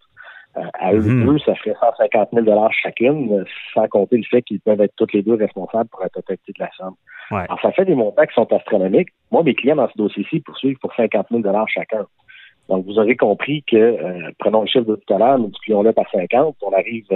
Euh, 0.56 0.62
à 0.74 0.92
eux 0.92 1.00
mhm. 1.00 1.26
deux, 1.26 1.38
ça 1.40 1.54
ferait 1.56 1.76
150 1.78 2.30
000 2.32 2.46
dollars 2.46 2.72
chacune, 2.72 3.44
sans 3.74 3.86
compter 3.88 4.16
le 4.16 4.24
fait 4.24 4.42
qu'ils 4.42 4.60
peuvent 4.60 4.80
être 4.80 4.94
toutes 4.96 5.12
les 5.12 5.22
deux 5.22 5.34
responsables 5.34 5.88
pour 5.90 6.00
la 6.00 6.08
totalité 6.08 6.52
de 6.52 6.62
la 6.62 6.70
somme. 6.76 6.94
Alors, 7.30 7.60
ça 7.60 7.72
fait 7.72 7.84
des 7.84 7.94
montants 7.94 8.24
qui 8.24 8.34
sont 8.34 8.50
astronomiques. 8.52 9.10
Moi, 9.30 9.42
mes 9.42 9.54
clients 9.54 9.76
dans 9.76 9.88
ce 9.88 9.98
dossier-ci 9.98 10.40
poursuivent 10.40 10.78
pour 10.78 10.94
50 10.94 11.26
000 11.30 11.42
dollars 11.42 11.68
chacun. 11.68 12.06
Donc, 12.68 12.86
vous 12.86 12.98
aurez 12.98 13.16
compris 13.16 13.62
que, 13.64 13.76
euh, 13.76 14.30
prenons 14.38 14.62
le 14.62 14.66
chiffre 14.66 14.86
de 14.86 14.96
tout 14.96 15.14
à 15.14 15.18
l'heure, 15.18 15.38
multiplions-le 15.38 15.92
par 15.92 16.10
50, 16.10 16.56
on 16.62 16.72
arrive 16.72 17.06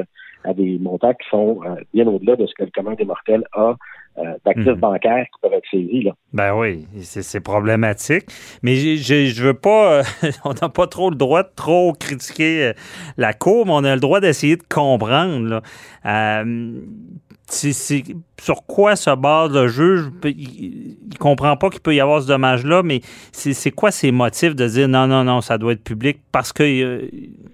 à 0.45 0.53
des 0.55 0.79
montants 0.79 1.15
qui 1.15 1.29
sont 1.29 1.61
euh, 1.65 1.77
bien 1.95 2.07
au-delà 2.07 2.37
de 2.37 2.47
ce 2.47 2.55
que 2.55 2.65
le 2.65 2.71
commun 2.71 2.95
des 2.95 3.05
mortels 3.05 3.45
a 3.53 3.75
euh, 4.19 4.35
d'actifs 4.45 4.67
mhm. 4.67 4.75
bancaires 4.75 5.25
qui 5.25 5.41
peuvent 5.41 5.53
être 5.53 5.69
saisis. 5.71 6.03
Là. 6.03 6.13
Ben 6.33 6.55
oui, 6.55 6.87
c'est 7.01 7.41
problématique. 7.41 8.27
Mais 8.63 8.77
je 8.97 9.43
veux 9.43 9.55
pas, 9.55 9.93
euh, 9.93 10.03
on 10.45 10.55
n'a 10.55 10.69
pas 10.69 10.87
trop 10.87 11.11
le 11.11 11.17
droit 11.17 11.43
de 11.43 11.51
trop 11.55 11.93
critiquer 11.93 12.73
la 13.17 13.33
Cour, 13.33 13.67
mais 13.67 13.73
on 13.73 13.85
a 13.85 13.95
le 13.95 14.01
droit 14.01 14.21
d'essayer 14.21 14.57
de 14.57 14.65
comprendre. 14.69 15.49
Là 15.49 15.63
sur 17.53 18.67
quoi 18.67 18.97
se 18.97 19.15
base 19.15 19.53
le 19.53 19.69
juge? 19.69 20.11
Il, 20.25 20.97
ne 21.13 21.17
comprend 21.19 21.57
pas 21.57 21.71
qu'il 21.71 21.81
peut 21.81 21.95
y 21.95 22.01
avoir 22.01 22.23
ce 22.23 22.29
dommage-là, 22.29 22.83
mais 22.83 23.01
c'est 23.33 23.71
quoi 23.71 23.91
ses 23.91 24.11
motifs 24.11 24.55
de 24.55 24.67
dire 24.67 24.89
non, 24.89 25.07
non, 25.07 25.25
non, 25.25 25.41
ça 25.41 25.59
doit 25.59 25.73
être 25.73 25.85
public 25.85 26.21
parce 26.33 26.53
que 26.53 26.63
euh, 26.63 27.09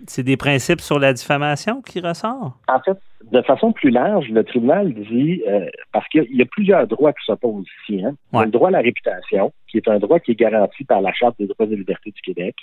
c'est 0.07 0.23
des 0.23 0.37
principes 0.37 0.81
sur 0.81 0.99
la 0.99 1.13
diffamation 1.13 1.83
qui 1.83 2.01
ressortent? 2.01 2.55
En 2.69 2.81
fait, 2.81 2.99
de 3.25 3.43
façon 3.43 3.73
plus 3.73 3.91
large, 3.91 4.29
le 4.29 4.45
tribunal 4.45 4.93
dit, 4.95 5.43
euh, 5.49 5.67
parce 5.93 6.07
qu'il 6.09 6.35
y 6.35 6.43
a 6.43 6.47
plusieurs 6.47 6.87
droits 6.87 7.13
qui 7.13 7.25
s'opposent 7.25 7.67
ici. 7.83 8.05
Hein. 8.05 8.15
le 8.33 8.51
droit 8.51 8.69
à 8.69 8.73
la 8.73 8.81
réputation, 8.81 9.53
qui 9.69 9.79
est 9.79 9.89
un 9.89 9.99
droit 9.99 10.21
qui 10.21 10.33
est 10.33 10.39
garanti 10.39 10.85
par 10.85 11.01
la 11.01 11.13
Charte 11.13 11.37
des 11.39 11.47
droits 11.47 11.67
et 11.67 11.77
libertés 11.77 12.11
du 12.11 12.21
Québec. 12.23 12.55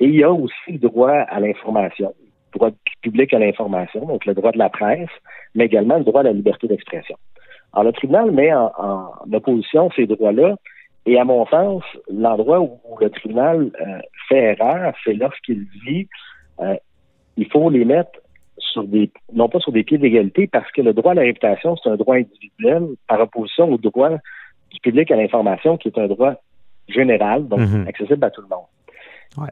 Et 0.00 0.06
il 0.06 0.14
y 0.14 0.22
a 0.22 0.30
aussi 0.30 0.72
le 0.72 0.78
droit 0.78 1.10
à 1.10 1.40
l'information, 1.40 2.14
droit 2.52 2.70
public 3.02 3.34
à 3.34 3.38
l'information, 3.38 4.06
donc 4.06 4.24
le 4.24 4.34
droit 4.34 4.52
de 4.52 4.58
la 4.58 4.70
presse, 4.70 5.10
mais 5.54 5.66
également 5.66 5.98
le 5.98 6.04
droit 6.04 6.20
à 6.20 6.24
la 6.24 6.32
liberté 6.32 6.68
d'expression. 6.68 7.16
Alors, 7.72 7.84
le 7.84 7.92
tribunal 7.92 8.30
met 8.30 8.52
en, 8.54 9.10
opposition 9.32 9.90
ces 9.96 10.06
droits-là, 10.06 10.56
et 11.06 11.18
à 11.18 11.24
mon 11.24 11.46
sens, 11.46 11.82
l'endroit 12.10 12.60
où, 12.60 12.78
le 13.00 13.10
tribunal 13.10 13.70
euh, 13.80 13.98
fait 14.28 14.56
erreur, 14.58 14.94
c'est 15.04 15.14
lorsqu'il 15.14 15.66
dit 15.84 16.08
euh, 16.60 16.76
il 17.36 17.46
faut 17.50 17.70
les 17.70 17.84
mettre 17.84 18.10
sur 18.72 18.84
des, 18.84 19.10
non 19.32 19.48
pas 19.48 19.60
sur 19.60 19.72
des 19.72 19.84
pieds 19.84 19.98
d'égalité, 19.98 20.46
parce 20.46 20.70
que 20.72 20.82
le 20.82 20.92
droit 20.92 21.12
à 21.12 21.14
la 21.14 21.22
réputation, 21.22 21.76
c'est 21.76 21.88
un 21.88 21.96
droit 21.96 22.16
individuel, 22.16 22.86
par 23.06 23.20
opposition 23.20 23.70
au 23.70 23.78
droit 23.78 24.10
du 24.10 24.80
public 24.82 25.10
à 25.10 25.16
l'information, 25.16 25.76
qui 25.76 25.88
est 25.88 25.98
un 25.98 26.06
droit 26.06 26.34
général, 26.88 27.48
donc 27.48 27.60
mhm. 27.60 27.86
accessible 27.86 28.24
à 28.24 28.30
tout 28.30 28.42
le 28.42 28.48
monde. 28.48 28.66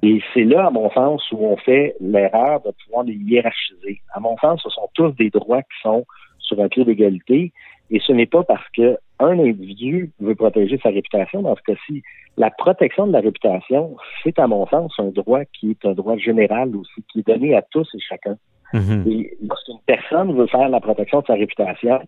Et 0.03 0.21
c'est 0.33 0.45
là, 0.45 0.67
à 0.67 0.71
mon 0.71 0.91
sens, 0.91 1.23
où 1.33 1.47
on 1.47 1.57
fait 1.57 1.95
l'erreur 2.01 2.61
de 2.62 2.73
pouvoir 2.85 3.05
les 3.05 3.14
hiérarchiser. 3.14 4.01
À 4.12 4.21
mon 4.21 4.37
sens, 4.39 4.61
ce 4.62 4.71
sont 4.71 4.89
tous 4.95 5.11
des 5.12 5.31
droits 5.31 5.62
qui 5.62 5.81
sont 5.83 6.05
sur 6.39 6.61
un 6.61 6.69
pied 6.69 6.85
d'égalité. 6.85 7.53
Et 7.91 8.01
ce 8.01 8.12
n'est 8.12 8.27
pas 8.27 8.43
parce 8.43 8.67
que 8.77 8.99
un 9.19 9.39
individu 9.39 10.11
veut 10.19 10.35
protéger 10.35 10.79
sa 10.83 10.89
réputation. 10.89 11.43
Dans 11.43 11.57
ce 11.57 11.62
cas-ci, 11.62 12.03
la 12.37 12.51
protection 12.51 13.07
de 13.07 13.12
la 13.12 13.21
réputation, 13.21 13.97
c'est 14.23 14.39
à 14.39 14.47
mon 14.47 14.67
sens 14.67 14.93
un 14.99 15.11
droit 15.11 15.45
qui 15.45 15.71
est 15.71 15.85
un 15.87 15.93
droit 15.93 16.17
général 16.17 16.75
aussi, 16.75 17.03
qui 17.11 17.21
est 17.21 17.27
donné 17.27 17.55
à 17.55 17.62
tous 17.62 17.89
et 17.95 18.01
chacun. 18.01 18.37
Mm-hmm. 18.75 19.11
Et 19.11 19.37
lorsqu'une 19.47 19.79
personne 19.87 20.37
veut 20.37 20.47
faire 20.47 20.69
la 20.69 20.81
protection 20.81 21.21
de 21.21 21.27
sa 21.27 21.35
réputation, 21.35 22.01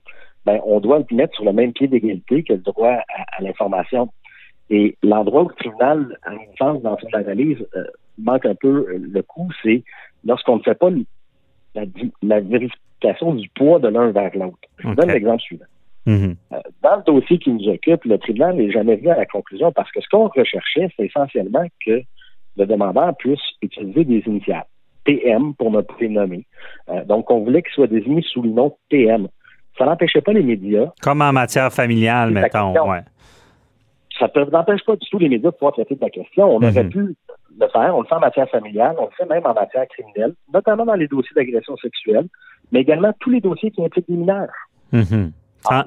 ben, 0.45 0.61
on 0.65 0.81
doit 0.81 0.99
le 0.99 1.17
mettre 1.17 1.35
sur 1.35 1.45
le 1.45 1.53
même 1.53 1.73
pied 1.73 1.89
d'égalité 1.89 2.43
que 2.43 2.55
le 2.55 2.61
droit 2.61 2.99
à 3.17 3.43
l'information. 3.43 4.11
Et 4.71 4.97
l'endroit 5.03 5.45
où 5.45 5.49
le 5.49 5.55
tribunal, 5.55 6.17
à 6.23 6.31
mon 6.31 6.57
sens, 6.59 6.83
dans 6.83 6.99
son 6.99 7.09
analyse, 7.15 7.59
euh, 7.75 7.85
manque 8.19 8.45
un 8.45 8.55
peu 8.55 8.87
euh, 8.89 8.99
le 8.99 9.23
coup, 9.23 9.49
c'est 9.63 9.83
lorsqu'on 10.25 10.57
ne 10.57 10.63
fait 10.63 10.75
pas 10.75 10.91
la, 11.75 12.41
vérification 12.41 13.35
du 13.35 13.49
poids 13.51 13.79
de 13.79 13.89
l'un 13.89 14.11
vers 14.11 14.31
l'autre. 14.35 14.59
Je 14.79 14.89
vous 14.89 14.95
donne 14.95 15.11
l'exemple 15.11 15.41
suivant. 15.41 15.65
Mm-hmm. 16.07 16.37
Euh, 16.53 16.57
dans 16.83 16.97
le 16.97 17.03
dossier 17.03 17.39
qui 17.39 17.51
nous 17.51 17.69
occupe, 17.69 18.05
le 18.05 18.19
tribunal 18.19 18.57
n'est 18.57 18.71
jamais 18.71 18.97
venu 18.97 19.11
à 19.11 19.17
la 19.17 19.27
conclusion 19.27 19.73
parce 19.73 19.91
que 19.93 20.01
ce 20.01 20.09
qu'on 20.09 20.29
recherchait, 20.29 20.89
c'est 20.97 21.07
essentiellement 21.07 21.67
que 21.85 22.03
le 22.57 22.67
demandeur 22.67 23.17
puisse 23.17 23.41
utiliser 23.63 24.05
des 24.05 24.23
initiales. 24.27 24.67
PM 25.17 25.55
pour 25.55 25.71
ne 25.71 25.81
pas 25.81 25.95
les 26.01 26.09
nommer. 26.09 26.47
donc, 27.07 27.31
on 27.31 27.41
voulait 27.45 27.63
qu'il 27.63 27.73
soit 27.73 27.87
désigné 27.87 28.23
sous 28.23 28.43
le 28.43 28.51
nom 28.51 28.77
PM. 28.89 29.29
Ça 29.79 29.85
n'empêchait 29.85 30.21
pas 30.21 30.33
les 30.33 30.43
médias. 30.43 30.91
Comme 31.01 31.23
en 31.23 31.33
matière 31.33 31.73
familiale, 31.73 32.31
mettons. 32.31 32.75
Ouais 32.89 33.03
ça 34.19 34.29
ne 34.35 34.45
n'empêche 34.51 34.85
pas 34.85 34.97
du 34.97 35.09
tout 35.09 35.19
les 35.19 35.29
médias 35.29 35.51
de 35.51 35.55
pouvoir 35.55 35.73
traiter 35.73 35.95
de 35.95 36.01
la 36.01 36.11
question. 36.11 36.45
On 36.45 36.57
aurait 36.57 36.85
mhm. 36.85 36.91
pu 36.91 37.17
le 37.61 37.69
faire. 37.69 37.97
On 37.97 38.01
le 38.01 38.07
fait 38.07 38.15
en 38.15 38.21
matière 38.21 38.49
familiale, 38.51 38.97
on 38.99 39.05
le 39.05 39.11
fait 39.17 39.27
même 39.27 39.47
en 39.47 39.55
matière 39.55 39.87
criminelle, 39.89 40.35
notamment 40.53 40.85
dans 40.85 40.95
les 40.95 41.09
dossiers 41.09 41.35
d'agression 41.35 41.77
sexuelle, 41.77 42.27
mais 42.73 42.81
également 42.81 43.13
tous 43.21 43.31
les 43.31 43.41
dossiers 43.41 43.71
qui 43.71 43.85
impliquent 43.85 44.09
des 44.09 44.17
mineurs. 44.17 44.53
Mhm. 44.93 45.33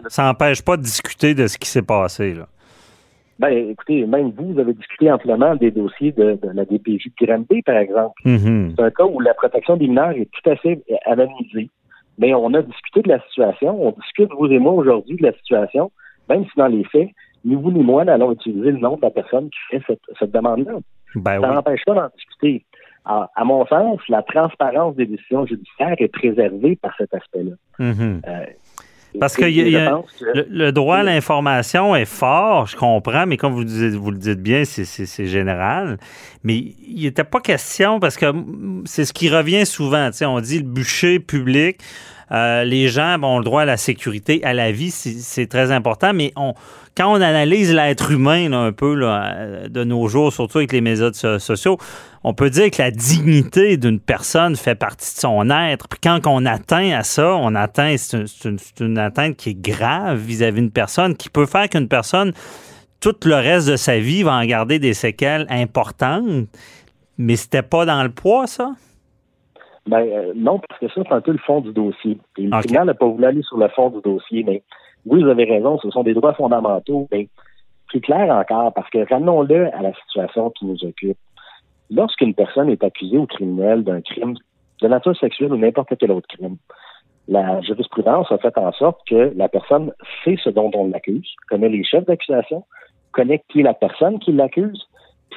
Ça 0.10 0.24
n'empêche 0.24 0.62
pas 0.62 0.78
de 0.78 0.84
discuter 0.84 1.34
de 1.34 1.48
ce 1.48 1.58
qui 1.58 1.68
s'est 1.68 1.82
passé. 1.82 2.34
Là. 2.34 2.48
Ben, 3.42 3.70
écoutez, 3.72 4.06
même 4.06 4.30
vous, 4.38 4.54
vous 4.54 4.60
avez 4.60 4.74
discuté 4.74 5.12
amplement 5.12 5.56
des 5.56 5.72
dossiers 5.72 6.12
de, 6.12 6.38
la 6.54 6.64
DPJ 6.64 7.08
de 7.20 7.26
Granby, 7.26 7.64
par 7.64 7.78
exemple. 7.78 8.14
Mhm. 8.24 8.74
C'est 8.76 8.84
un 8.84 8.92
cas 8.92 9.06
où 9.06 9.20
la 9.20 9.34
protection 9.34 9.78
des 9.78 9.88
mineurs 9.88 10.12
est 10.12 10.30
tout 10.32 10.48
à 10.48 10.56
fait 10.58 10.80
anonymisée. 11.08 11.72
Mais 12.20 12.36
on 12.36 12.54
a 12.54 12.62
discuté 12.62 13.02
de 13.02 13.10
la 13.10 13.20
situation, 13.22 13.88
on 13.88 13.94
discute, 13.94 14.30
vous 14.38 14.46
et 14.46 14.60
moi, 14.60 14.74
aujourd'hui, 14.74 15.16
de 15.16 15.24
la 15.24 15.34
situation, 15.34 15.92
même 16.30 16.44
si 16.44 16.52
dans 16.56 16.68
les 16.68 16.84
faits, 16.84 17.10
ni 17.44 17.56
vous 17.56 17.72
ni 17.72 17.82
moi 17.82 18.06
n'allons 18.06 18.32
utiliser 18.32 18.74
le 18.74 18.78
nom 18.78 18.98
de 18.98 19.02
la 19.02 19.10
personne 19.10 19.50
qui 19.50 19.80
fait 19.80 19.98
cette, 20.20 20.32
demande-là. 20.32 20.74
Ben 21.16 21.42
ça 21.42 21.52
n'empêche 21.52 21.84
pas 21.84 21.96
d'en 21.96 22.10
discuter. 22.16 22.64
À, 23.06 23.44
mon 23.44 23.66
sens, 23.66 24.00
la 24.08 24.22
transparence 24.22 24.96
des 24.96 25.08
décisions 25.08 25.48
judiciaires 25.48 25.96
est 25.98 26.14
préservée 26.14 26.76
par 26.76 26.94
cet 26.96 27.12
aspect-là. 27.16 27.56
Mm-hmm. 27.80 28.22
Euh, 28.28 28.46
parce 29.20 29.36
que, 29.36 29.44
le, 29.44 30.72
droit 30.72 30.98
à 30.98 31.04
l'information 31.04 31.96
est 31.96 32.06
fort, 32.06 32.68
je 32.68 32.76
comprends, 32.76 33.26
mais 33.26 33.38
comme 33.38 33.54
vous, 33.54 34.00
vous 34.00 34.12
le 34.12 34.18
dites 34.18 34.42
bien, 34.42 34.64
c'est 34.66 35.26
général. 35.26 35.98
Mais 36.44 36.56
il 36.56 37.04
n'était 37.04 37.24
pas 37.24 37.42
question, 37.42 38.00
parce 38.00 38.18
que 38.18 38.34
c'est 38.86 39.06
ce 39.06 39.14
qui 39.14 39.30
revient 39.30 39.66
souvent. 39.66 40.10
On 40.22 40.40
dit 40.40 40.60
le 40.60 40.66
bûcher 40.66 41.20
public. 41.20 41.80
Euh, 42.32 42.64
les 42.64 42.88
gens 42.88 43.22
ont 43.24 43.40
le 43.40 43.44
droit 43.44 43.64
à 43.64 43.66
la 43.66 43.78
sécurité, 43.78 44.44
à 44.44 44.54
la 44.54 44.72
vie, 44.72 44.92
c'est 44.92 45.48
très 45.48 45.72
important, 45.72 46.14
mais 46.14 46.32
on, 46.38 46.54
quand 46.96 47.12
on 47.12 47.22
analyse 47.22 47.74
l'être 47.74 48.12
humain 48.12 48.52
un 48.52 48.72
peu 48.72 48.94
là, 48.94 49.68
de 49.70 49.84
nos 49.84 50.08
jours, 50.08 50.34
surtout 50.34 50.60
avec 50.60 50.72
les 50.72 50.82
médias 50.82 51.12
sociaux, 51.40 51.78
on 52.24 52.34
peut 52.34 52.50
dire 52.50 52.70
que 52.70 52.82
la 52.82 52.92
dignité 52.92 53.78
d'une 53.78 54.00
personne 54.00 54.56
fait 54.56 54.76
partie 54.76 55.16
de 55.16 55.20
son 55.20 55.50
être. 55.50 55.88
Puis 55.88 56.00
quand 56.04 56.20
on 56.26 56.46
atteint 56.46 56.92
à 56.92 57.04
ça, 57.04 57.34
on 57.36 57.56
atteint, 57.56 57.96
c'est 57.98 58.82
une, 58.82 58.98
atteinte 58.98 59.38
qui 59.38 59.52
est 59.52 59.62
grave 59.62 60.20
vis-à-vis 60.20 60.62
d'une 60.62 60.72
personne, 60.72 61.16
qui 61.16 61.30
peut 61.30 61.46
faire 61.46 61.70
qu'une 61.70 61.88
personne, 61.88 62.34
tout 63.00 63.16
le 63.24 63.36
reste 63.36 63.68
de 63.68 63.78
sa 63.78 63.98
vie, 63.98 64.24
va 64.24 64.34
en 64.34 64.46
garder 64.46 64.78
des 64.78 64.94
séquelles 64.94 65.48
importantes. 65.50 66.48
Mais 67.18 67.36
c'était 67.36 67.64
pas 67.64 67.86
dans 67.86 68.04
le 68.04 68.12
poids, 68.12 68.48
ça? 68.48 68.72
Ben, 69.88 70.08
euh, 70.08 70.34
non, 70.36 70.60
parce 70.60 70.80
que 70.80 70.88
ça, 70.90 71.02
c'est 71.08 71.14
un 71.14 71.22
peu 71.22 71.32
le 71.32 71.40
fond 71.40 71.62
du 71.62 71.74
dossier. 71.74 72.18
Et 72.38 72.48
le 72.48 72.62
final 72.62 72.88
n'a 72.88 72.94
pas 72.94 73.08
voulu 73.08 73.26
aller 73.26 73.42
sur 73.42 73.58
le 73.58 73.68
fond 73.70 73.90
du 73.90 74.02
dossier, 74.02 74.44
mais 74.44 74.64
oui, 75.06 75.24
vous 75.24 75.30
avez 75.30 75.46
raison, 75.46 75.80
ce 75.80 75.90
sont 75.90 76.04
des 76.04 76.14
droits 76.14 76.34
fondamentaux, 76.34 77.08
mais 77.12 77.28
plus 77.88 78.02
clair 78.02 78.34
encore, 78.34 78.74
parce 78.74 78.90
que 78.90 79.10
ramenons-le 79.10 79.74
à 79.76 79.82
la 79.82 79.94
situation 80.06 80.52
qui 80.52 80.66
nous 80.66 80.84
occupe. 80.86 81.18
Lorsqu'une 81.90 82.34
personne 82.34 82.70
est 82.70 82.84
accusée 82.84 83.18
au 83.18 83.26
criminel 83.26 83.84
d'un 83.84 84.02
crime 84.02 84.36
de 84.82 84.88
nature 84.88 85.18
sexuelle 85.18 85.52
ou 85.52 85.58
n'importe 85.58 85.94
quel 86.00 86.12
autre 86.12 86.28
crime, 86.28 86.58
la 87.28 87.62
jurisprudence 87.62 88.32
a 88.32 88.38
fait 88.38 88.58
en 88.58 88.72
sorte 88.74 89.00
que 89.08 89.34
la 89.36 89.50
personne 89.50 89.92
sait 90.24 90.38
ce 90.44 90.50
dont 90.50 90.72
on 90.74 90.88
l'accuse, 90.88 91.28
connaît 91.50 91.70
les 91.70 91.84
chefs 91.84 92.06
d'accusation, 92.06 92.64
connaît 93.12 93.44
qui 93.50 93.60
est 93.60 93.64
la 93.64 93.74
personne 93.74 94.20
qui 94.20 94.32
l'accuse, 94.32 94.88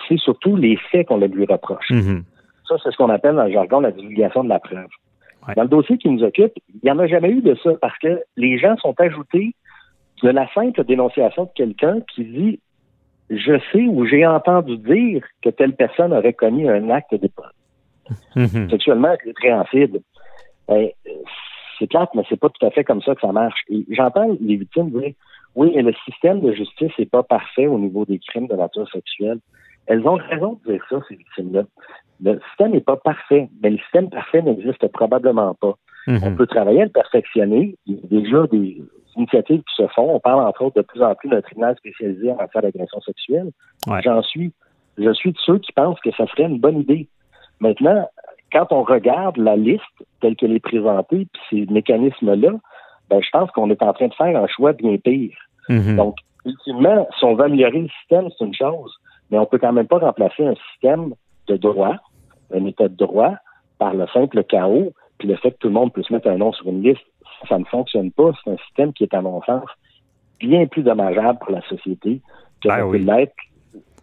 c'est 0.08 0.18
surtout 0.18 0.56
les 0.56 0.76
faits 0.90 1.08
qu'on 1.08 1.18
lui 1.18 1.46
reproche. 1.46 1.90
Mm-hmm. 1.90 2.22
Ça, 2.68 2.76
c'est 2.82 2.90
ce 2.90 2.96
qu'on 2.96 3.10
appelle 3.10 3.36
dans 3.36 3.44
le 3.44 3.52
jargon 3.52 3.80
la 3.80 3.90
divulgation 3.90 4.44
de 4.44 4.48
la 4.48 4.58
preuve. 4.58 4.88
Dans 5.56 5.62
le 5.62 5.68
dossier 5.68 5.98
qui 5.98 6.08
nous 6.08 6.22
occupe, 6.22 6.52
il 6.68 6.80
n'y 6.84 6.90
en 6.90 6.98
a 6.98 7.06
jamais 7.06 7.30
eu 7.30 7.42
de 7.42 7.54
ça 7.62 7.70
parce 7.80 7.98
que 7.98 8.22
les 8.36 8.58
gens 8.58 8.76
sont 8.78 8.94
ajoutés 8.98 9.54
de 10.22 10.30
la 10.30 10.48
simple 10.54 10.84
dénonciation 10.84 11.44
de 11.44 11.50
quelqu'un 11.54 11.98
qui 12.14 12.24
dit 12.24 12.60
je 13.30 13.58
sais 13.72 13.86
ou 13.88 14.06
j'ai 14.06 14.26
entendu 14.26 14.76
dire 14.78 15.24
que 15.42 15.50
telle 15.50 15.74
personne 15.74 16.12
aurait 16.12 16.32
commis 16.32 16.68
un 16.68 16.90
acte 16.90 17.14
de 17.14 17.30
mhm. 18.36 18.70
sexuellement 18.70 19.14
répréhensible. 19.24 20.00
Ben, 20.68 20.88
c'est 21.78 21.88
clair, 21.88 22.06
mais 22.14 22.22
c'est 22.28 22.38
pas 22.38 22.48
tout 22.48 22.64
à 22.64 22.70
fait 22.70 22.84
comme 22.84 23.02
ça 23.02 23.14
que 23.14 23.20
ça 23.20 23.32
marche. 23.32 23.60
Et 23.68 23.84
j'entends 23.90 24.36
les 24.40 24.56
victimes 24.56 24.90
dire 24.90 25.12
oui, 25.54 25.72
mais 25.74 25.82
le 25.82 25.94
système 26.04 26.40
de 26.40 26.52
justice 26.52 26.90
n'est 26.98 27.06
pas 27.06 27.22
parfait 27.22 27.66
au 27.66 27.78
niveau 27.78 28.04
des 28.04 28.18
crimes 28.18 28.48
de 28.48 28.56
nature 28.56 28.88
sexuelle. 28.90 29.38
Elles 29.86 30.06
ont 30.06 30.14
raison 30.14 30.58
de 30.64 30.72
dire 30.72 30.84
ça, 30.88 30.96
ces 31.08 31.16
victimes-là. 31.16 31.62
Le 32.22 32.40
système 32.48 32.72
n'est 32.72 32.80
pas 32.80 32.96
parfait, 32.96 33.48
mais 33.62 33.70
le 33.70 33.78
système 33.78 34.08
parfait 34.08 34.42
n'existe 34.42 34.86
probablement 34.88 35.54
pas. 35.54 35.74
Mhm. 36.06 36.20
On 36.22 36.36
peut 36.36 36.46
travailler 36.46 36.82
à 36.82 36.84
le 36.84 36.90
perfectionner. 36.90 37.76
Il 37.86 37.94
y 37.94 37.98
a 37.98 38.20
déjà 38.20 38.46
des 38.46 38.82
initiatives 39.16 39.62
qui 39.62 39.74
se 39.76 39.86
font. 39.88 40.14
On 40.14 40.20
parle 40.20 40.46
entre 40.46 40.62
autres 40.62 40.76
de 40.76 40.86
plus 40.86 41.02
en 41.02 41.14
plus 41.14 41.28
d'un 41.28 41.40
tribunal 41.40 41.76
spécialisé 41.76 42.30
en 42.30 42.36
matière 42.36 42.62
d'agression 42.62 43.00
sexuelle. 43.00 43.50
J'en 44.02 44.22
suis. 44.22 44.52
Je 44.96 45.12
suis 45.12 45.32
de 45.32 45.38
ceux 45.44 45.58
qui 45.58 45.72
pensent 45.72 46.00
que 46.00 46.12
ça 46.12 46.26
serait 46.28 46.44
une 46.44 46.60
bonne 46.60 46.80
idée. 46.80 47.08
Maintenant, 47.60 48.08
quand 48.52 48.68
on 48.70 48.84
regarde 48.84 49.36
la 49.36 49.56
liste 49.56 49.82
telle 50.20 50.36
qu'elle 50.36 50.52
est 50.52 50.60
présentée, 50.60 51.26
puis 51.32 51.42
ces 51.50 51.72
mécanismes-là, 51.72 52.52
ben, 53.10 53.20
je 53.20 53.30
pense 53.30 53.50
qu'on 53.50 53.70
est 53.70 53.82
en 53.82 53.92
train 53.92 54.08
de 54.08 54.14
faire 54.14 54.40
un 54.40 54.46
choix 54.46 54.72
bien 54.72 54.96
pire. 54.96 55.36
Mhm. 55.68 55.96
Donc, 55.96 56.16
ultimement, 56.44 57.08
si 57.18 57.24
on 57.24 57.34
veut 57.34 57.44
améliorer 57.44 57.80
le 57.80 57.88
système, 58.00 58.28
c'est 58.30 58.44
une 58.44 58.54
chose, 58.54 58.94
mais 59.34 59.40
on 59.40 59.46
peut 59.46 59.58
quand 59.58 59.72
même 59.72 59.88
pas 59.88 59.98
remplacer 59.98 60.46
un 60.46 60.54
système 60.70 61.12
de 61.48 61.56
droit, 61.56 61.96
un 62.52 62.64
état 62.66 62.86
de 62.86 62.94
droit, 62.94 63.34
par 63.78 63.92
le 63.92 64.06
simple 64.14 64.44
chaos, 64.44 64.92
puis 65.18 65.26
le 65.26 65.34
fait 65.34 65.50
que 65.50 65.56
tout 65.58 65.66
le 65.66 65.74
monde 65.74 65.92
puisse 65.92 66.08
mettre 66.10 66.28
un 66.28 66.36
nom 66.36 66.52
sur 66.52 66.68
une 66.68 66.84
liste, 66.84 67.02
ça 67.48 67.58
ne 67.58 67.64
fonctionne 67.64 68.12
pas. 68.12 68.30
C'est 68.44 68.52
un 68.52 68.56
système 68.58 68.92
qui 68.92 69.02
est, 69.02 69.12
à 69.12 69.20
mon 69.20 69.42
sens, 69.42 69.64
bien 70.38 70.66
plus 70.66 70.84
dommageable 70.84 71.40
pour 71.40 71.50
la 71.50 71.62
société 71.62 72.20
que 72.62 72.68
ben 72.68 72.88
peut 72.88 72.98
l'être 72.98 73.34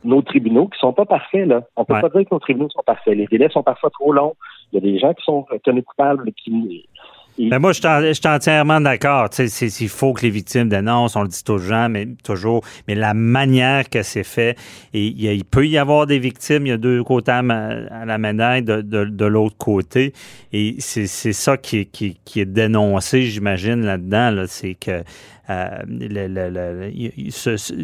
nos 0.03 0.21
tribunaux 0.21 0.67
qui 0.67 0.79
sont 0.79 0.91
pas 0.91 1.05
parfaits. 1.05 1.47
Là. 1.47 1.61
On 1.77 1.85
peut 1.85 1.93
pas 2.01 2.09
dire 2.09 2.27
que 2.27 2.35
nos 2.35 2.39
tribunaux 2.39 2.69
sont 2.69 2.83
parfaits. 2.85 3.15
Les 3.15 3.27
délais 3.27 3.47
sont 3.49 3.63
parfois 3.63 3.89
trop 3.91 4.11
longs. 4.11 4.35
Il 4.73 4.83
y 4.83 4.85
a 4.85 4.91
des 4.91 4.99
gens 4.99 5.13
qui 5.13 5.23
sont 5.23 5.45
tenus 5.63 5.85
coupables 5.85 6.33
qui 6.33 6.89
mais 7.37 7.59
moi, 7.59 7.71
je 7.71 8.13
suis 8.13 8.27
entièrement 8.27 8.81
d'accord. 8.81 9.29
Il 9.39 9.89
faut 9.89 10.13
que 10.13 10.21
les 10.21 10.29
victimes 10.29 10.69
dénoncent, 10.69 11.15
on 11.15 11.23
le 11.23 11.27
dit 11.27 11.43
toujours, 11.43 11.89
mais 11.89 12.07
toujours, 12.23 12.63
mais 12.87 12.95
la 12.95 13.13
manière 13.13 13.89
que 13.89 14.03
c'est 14.03 14.23
fait, 14.23 14.57
et 14.93 15.05
il, 15.05 15.45
peut 15.45 15.67
y 15.67 15.77
avoir 15.77 16.07
des 16.07 16.19
victimes, 16.19 16.65
il 16.65 16.69
y 16.69 16.73
a 16.73 16.77
deux 16.77 17.03
côtés 17.03 17.31
à, 17.31 17.41
la 17.41 18.17
médaille 18.17 18.63
de, 18.63 18.81
de, 18.81 19.25
l'autre 19.25 19.57
côté, 19.57 20.13
et 20.53 20.75
c'est 20.79 21.07
ça 21.07 21.57
qui, 21.57 21.85
qui, 21.87 22.19
qui, 22.25 22.41
est 22.41 22.45
dénoncé, 22.45 23.23
j'imagine, 23.23 23.85
là-dedans, 23.85 24.45
c'est 24.47 24.75
que 24.75 25.03
euh, 25.49 26.91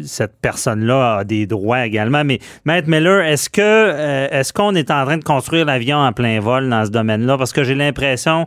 cette 0.04 0.40
personne-là 0.40 1.18
a 1.18 1.24
des 1.24 1.46
droits 1.46 1.84
également. 1.84 2.24
Mais 2.24 2.38
Maître 2.64 2.88
Miller, 2.88 3.20
est-ce 3.20 3.50
que 3.50 3.60
euh, 3.60 4.28
est-ce 4.30 4.52
qu'on 4.52 4.74
est 4.74 4.90
en 4.90 5.04
train 5.04 5.18
de 5.18 5.24
construire 5.24 5.64
l'avion 5.66 5.98
en 5.98 6.12
plein 6.12 6.40
vol 6.40 6.68
dans 6.68 6.84
ce 6.84 6.90
domaine-là? 6.90 7.36
Parce 7.36 7.52
que 7.52 7.64
j'ai 7.64 7.74
l'impression 7.74 8.46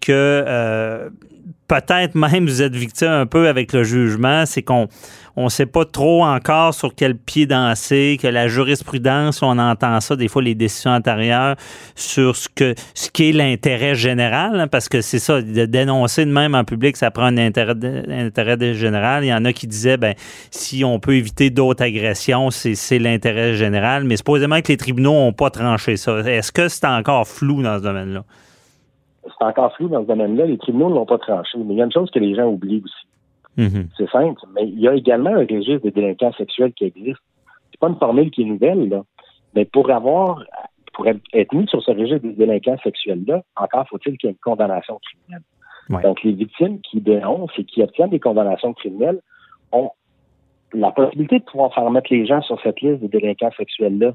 que 0.00 0.44
euh, 0.46 1.10
peut-être 1.70 2.16
même 2.16 2.46
vous 2.46 2.62
êtes 2.62 2.74
victime 2.74 3.08
un 3.08 3.26
peu 3.26 3.46
avec 3.46 3.72
le 3.72 3.84
jugement, 3.84 4.44
c'est 4.44 4.62
qu'on 4.62 4.88
on 5.36 5.44
ne 5.44 5.48
sait 5.48 5.66
pas 5.66 5.84
trop 5.84 6.24
encore 6.24 6.74
sur 6.74 6.94
quel 6.94 7.16
pied 7.16 7.46
danser, 7.46 8.18
que 8.20 8.26
la 8.26 8.48
jurisprudence, 8.48 9.40
on 9.42 9.56
entend 9.56 10.00
ça, 10.00 10.16
des 10.16 10.26
fois, 10.26 10.42
les 10.42 10.56
décisions 10.56 10.90
antérieures, 10.90 11.54
sur 11.94 12.34
ce 12.34 12.48
que 12.52 12.74
ce 12.94 13.08
qui 13.10 13.28
est 13.28 13.32
l'intérêt 13.32 13.94
général, 13.94 14.58
hein, 14.58 14.66
parce 14.66 14.88
que 14.88 15.00
c'est 15.00 15.20
ça, 15.20 15.40
de 15.40 15.64
dénoncer 15.66 16.24
de 16.24 16.32
même 16.32 16.56
en 16.56 16.64
public, 16.64 16.96
ça 16.96 17.12
prend 17.12 17.26
un 17.26 17.38
intérêt, 17.38 17.74
intérêt 18.08 18.74
général. 18.74 19.24
Il 19.24 19.28
y 19.28 19.34
en 19.34 19.44
a 19.44 19.52
qui 19.52 19.68
disaient, 19.68 19.96
ben, 19.96 20.14
si 20.50 20.84
on 20.84 20.98
peut 20.98 21.14
éviter 21.14 21.50
d'autres 21.50 21.84
agressions, 21.84 22.50
c'est 22.50 22.98
l'intérêt 22.98 23.54
général, 23.54 24.02
mais 24.04 24.16
supposément 24.16 24.60
que 24.60 24.68
les 24.68 24.76
tribunaux 24.76 25.12
n'ont 25.12 25.32
pas 25.32 25.50
tranché 25.50 25.96
ça. 25.96 26.18
Est-ce 26.18 26.50
que 26.50 26.68
c'est 26.68 26.84
encore 26.84 27.28
flou 27.28 27.62
dans 27.62 27.78
ce 27.78 27.82
domaine-là? 27.84 28.24
C'est 29.38 29.44
encore 29.44 29.74
flou 29.74 29.88
dans 29.88 30.02
ce 30.02 30.06
domaine-là. 30.06 30.46
Les 30.46 30.58
tribunaux 30.58 30.90
ne 30.90 30.94
l'ont 30.94 31.06
pas 31.06 31.18
tranché. 31.18 31.58
Mais 31.58 31.74
il 31.74 31.78
y 31.78 31.82
a 31.82 31.84
une 31.84 31.92
chose 31.92 32.10
que 32.10 32.18
les 32.18 32.34
gens 32.34 32.46
oublient 32.46 32.82
aussi 32.84 33.06
Mhm. 33.56 33.88
C'est 33.96 34.10
simple. 34.10 34.40
Mais 34.54 34.66
il 34.68 34.80
y 34.80 34.88
a 34.88 34.94
également 34.94 35.30
un 35.30 35.40
registre 35.40 35.82
des 35.82 35.90
délinquants 35.90 36.32
sexuels 36.32 36.72
qui 36.72 36.84
existe. 36.84 37.20
C'est 37.70 37.80
pas 37.80 37.88
une 37.88 37.98
formule 37.98 38.30
qui 38.30 38.42
est 38.42 38.46
nouvelle, 38.46 38.88
là. 38.88 39.02
Mais 39.54 39.64
pour 39.64 39.90
avoir, 39.90 40.44
pour 40.92 41.06
être, 41.08 41.54
mis 41.54 41.66
sur 41.66 41.82
ce 41.82 41.90
registre 41.90 42.26
des 42.26 42.32
délinquants 42.32 42.78
sexuels-là, 42.82 43.42
encore 43.56 43.88
faut-il 43.88 44.16
qu'il 44.16 44.28
y 44.28 44.30
ait 44.30 44.34
une 44.34 44.38
condamnation 44.38 44.98
criminelle. 44.98 45.44
Donc, 46.04 46.22
les 46.22 46.32
victimes 46.32 46.80
qui 46.82 47.00
dénoncent 47.00 47.50
et 47.58 47.64
qui 47.64 47.82
obtiennent 47.82 48.10
des 48.10 48.20
condamnations 48.20 48.72
criminelles 48.74 49.20
ont 49.72 49.90
la 50.72 50.92
possibilité 50.92 51.40
de 51.40 51.44
pouvoir 51.44 51.74
faire 51.74 51.90
mettre 51.90 52.12
les 52.12 52.26
gens 52.26 52.40
sur 52.42 52.60
cette 52.62 52.80
liste 52.80 53.00
des 53.00 53.08
délinquants 53.08 53.50
sexuels-là. 53.56 54.12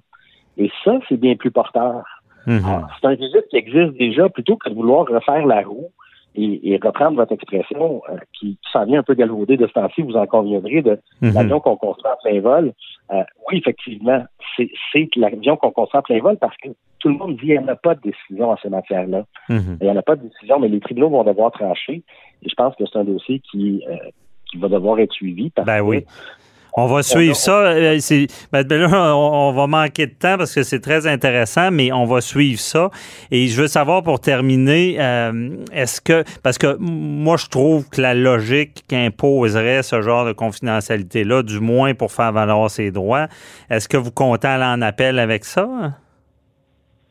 Et 0.57 0.71
ça, 0.85 0.97
c'est 1.09 1.17
bien 1.17 1.35
plus 1.35 1.51
porteur. 1.51 2.05
Mhm. 2.47 2.87
C'est 2.99 3.07
un 3.07 3.11
registre 3.11 3.47
qui 3.49 3.57
existe 3.57 3.97
déjà 3.97 4.29
plutôt 4.29 4.57
que 4.57 4.69
de 4.69 4.75
vouloir 4.75 5.05
refaire 5.07 5.45
la 5.45 5.61
roue 5.61 5.91
et, 6.37 6.79
reprendre 6.83 7.15
votre 7.15 7.31
expression 7.31 8.01
euh, 8.09 8.17
qui, 8.37 8.57
qui 8.61 8.71
s'en 8.71 8.85
vient 8.85 8.99
un 8.99 9.03
peu 9.03 9.13
galvaudée 9.13 9.57
de 9.57 9.67
ce 9.67 9.73
temps-ci, 9.73 10.01
vous 10.01 10.17
en 10.17 10.25
conviendrez, 10.25 10.81
de 10.81 10.99
mhm. 11.21 11.33
l'avion 11.33 11.59
qu'on 11.59 11.77
construit 11.77 12.11
en 12.11 12.17
plein 12.21 12.41
vol. 12.41 12.73
Euh, 13.11 13.23
oui, 13.49 13.59
effectivement, 13.59 14.23
c'est 14.57 14.69
l'avion 15.15 15.55
qu'on 15.55 15.71
construit 15.71 15.99
en 15.99 16.03
plein 16.03 16.19
vol 16.19 16.37
parce 16.37 16.55
que 16.57 16.69
tout 16.99 17.09
le 17.09 17.15
monde 17.15 17.35
dit 17.35 17.41
qu'il 17.41 17.51
n'y 17.51 17.59
en 17.59 17.67
a 17.67 17.75
pas 17.75 17.95
de 17.95 18.01
décision 18.01 18.51
en 18.51 18.57
ces 18.57 18.69
matières-là. 18.69 19.25
Mhm. 19.49 19.77
Il 19.79 19.85
n'y 19.85 19.91
en 19.91 19.97
a 19.97 20.01
pas 20.01 20.15
de 20.15 20.27
décision, 20.27 20.59
mais 20.59 20.67
les 20.67 20.79
tribunaux 20.79 21.09
vont 21.09 21.23
devoir 21.23 21.51
trancher. 21.51 22.03
Et 22.43 22.49
je 22.49 22.55
pense 22.55 22.75
que 22.75 22.83
c'est 22.85 22.97
un 22.97 23.03
dossier 23.03 23.41
qui, 23.51 23.83
euh, 23.89 23.95
qui 24.49 24.57
va 24.57 24.67
devoir 24.67 24.99
être 24.99 25.13
suivi 25.13 25.49
parce 25.51 25.65
ben 25.65 25.79
que 25.79 25.83
oui. 25.83 26.05
On 26.77 26.87
va 26.87 27.03
suivre 27.03 27.35
ça. 27.35 27.67
Euh, 27.67 27.97
ben, 28.51 28.63
ben 28.63 28.81
là, 28.81 29.15
on, 29.15 29.53
va 29.53 29.65
manquer 29.65 30.07
de 30.07 30.13
temps 30.13 30.37
parce 30.37 30.53
que 30.53 30.63
c'est 30.63 30.81
très 30.81 31.07
intéressant, 31.07 31.71
mais 31.71 31.93
on 31.93 32.03
va 32.03 32.19
suivre 32.19 32.59
ça. 32.59 32.89
Et 33.31 33.47
je 33.47 33.61
veux 33.61 33.67
savoir 33.67 34.03
pour 34.03 34.19
terminer, 34.19 34.97
euh, 34.99 35.55
est-ce 35.71 36.01
que 36.01 36.25
parce 36.43 36.57
que 36.57 36.75
moi 36.77 37.37
je 37.37 37.47
trouve 37.47 37.89
que 37.89 38.01
la 38.01 38.13
logique 38.13 38.83
imposerait 38.91 39.83
ce 39.83 40.01
genre 40.01 40.25
de 40.25 40.33
confidentialité-là, 40.33 41.43
du 41.43 41.61
moins 41.61 41.93
pour 41.93 42.11
faire 42.11 42.33
valoir 42.33 42.69
ses 42.69 42.91
droits, 42.91 43.27
est-ce 43.69 43.87
que 43.87 43.95
vous 43.95 44.11
comptez 44.11 44.47
aller 44.47 44.65
en 44.65 44.81
appel 44.81 45.19
avec 45.19 45.45
ça? 45.45 45.67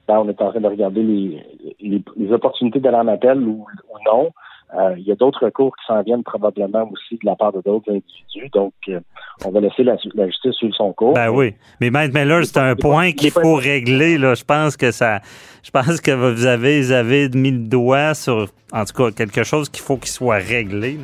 Ben, 0.06 0.18
on 0.18 0.28
est 0.28 0.42
en 0.42 0.50
train 0.50 0.60
de 0.60 0.68
regarder 0.68 1.02
les, 1.02 1.42
les, 1.80 2.32
opportunités 2.32 2.80
d'aller 2.80 2.98
en 2.98 3.08
appel 3.08 3.38
ou 3.40 3.66
non. 4.04 4.30
Euh, 4.76 4.94
il 4.98 5.04
y 5.04 5.12
a 5.12 5.14
d'autres 5.14 5.44
recours 5.44 5.74
qui 5.76 5.84
s'en 5.86 6.02
viennent 6.02 6.24
probablement 6.24 6.88
aussi 6.90 7.14
de 7.14 7.26
la 7.26 7.36
part 7.36 7.52
de 7.52 7.60
d'autres 7.64 7.90
individus. 7.90 8.50
Donc, 8.52 8.72
euh, 8.88 9.00
on 9.44 9.50
va 9.50 9.60
laisser 9.60 9.84
la, 9.84 9.96
justice 9.96 10.52
suivre 10.52 10.74
son 10.74 10.92
cours. 10.92 11.14
Ben 11.14 11.28
oui. 11.28 11.54
Mais 11.80 11.90
Maître 11.90 12.14
Miller, 12.14 12.44
c'est 12.44 12.58
un 12.58 12.74
point 12.74 13.12
qu'il 13.12 13.30
faut 13.30 13.54
régler. 13.54 14.18
Là. 14.18 14.34
Je 14.34 14.44
pense 14.44 14.76
que 14.76 14.90
ça. 14.90 15.20
Je 15.62 15.70
pense 15.70 16.00
que 16.00 16.10
vous 16.10 16.44
avez, 16.44 16.80
vous 16.82 16.92
avez 16.92 17.28
mis 17.30 17.52
le 17.52 17.66
doigt 17.68 18.14
sur, 18.14 18.48
en 18.72 18.84
tout 18.84 18.92
cas, 18.94 19.10
quelque 19.12 19.44
chose 19.44 19.68
qu'il 19.68 19.82
faut 19.82 19.96
qu'il 19.96 20.10
soit 20.10 20.36
réglé. 20.36 20.98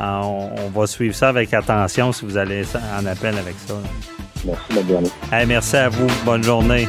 Euh, 0.00 0.20
on, 0.22 0.70
va 0.70 0.86
suivre 0.86 1.14
ça 1.14 1.28
avec 1.28 1.52
attention 1.52 2.12
si 2.12 2.24
vous 2.24 2.36
allez 2.36 2.62
en 2.98 3.04
appel 3.06 3.36
avec 3.36 3.54
ça. 3.56 3.74
Merci, 4.44 4.72
Mme 5.30 5.48
merci 5.48 5.76
à 5.76 5.88
vous. 5.88 6.08
Bonne 6.24 6.42
journée. 6.42 6.88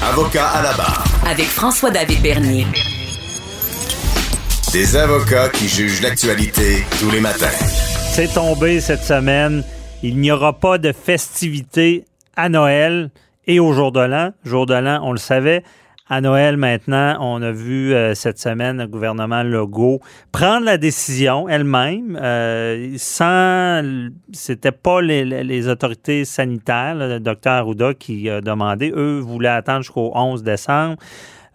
Avocat 0.00 0.48
à 0.48 0.62
la 0.62 0.72
barre. 0.72 1.04
Avec 1.28 1.44
François-David 1.46 2.22
Bernier. 2.22 2.66
Des 4.72 4.96
avocats 4.96 5.50
qui 5.50 5.68
jugent 5.68 6.00
l'actualité 6.00 6.86
tous 6.98 7.10
les 7.10 7.20
matins. 7.20 7.50
C'est 8.14 8.32
tombé 8.32 8.80
cette 8.80 9.02
semaine. 9.02 9.62
Il 10.02 10.18
n'y 10.18 10.30
aura 10.30 10.54
pas 10.54 10.78
de 10.78 10.92
festivités 10.92 12.06
à 12.36 12.48
Noël 12.48 13.10
et 13.46 13.60
au 13.60 13.74
jour 13.74 13.92
de 13.92 14.00
l'an. 14.00 14.30
Jour 14.44 14.64
de 14.64 14.74
l'an, 14.74 15.00
on 15.02 15.12
le 15.12 15.18
savait. 15.18 15.62
À 16.14 16.20
Noël, 16.20 16.58
maintenant, 16.58 17.16
on 17.22 17.40
a 17.40 17.52
vu 17.52 17.94
euh, 17.94 18.14
cette 18.14 18.38
semaine 18.38 18.76
le 18.76 18.86
gouvernement 18.86 19.42
Legault 19.42 20.00
prendre 20.30 20.66
la 20.66 20.76
décision 20.76 21.48
elle-même, 21.48 22.18
euh, 22.20 22.92
sans. 22.98 24.10
C'était 24.30 24.72
pas 24.72 25.00
les, 25.00 25.68
autorités 25.68 26.26
sanitaires, 26.26 26.96
le 26.96 27.18
docteur 27.18 27.54
Arruda 27.54 27.94
qui 27.94 28.28
a 28.28 28.42
demandé. 28.42 28.92
Eux 28.94 29.20
voulaient 29.20 29.48
attendre 29.48 29.84
jusqu'au 29.84 30.12
11 30.14 30.42
décembre 30.42 30.96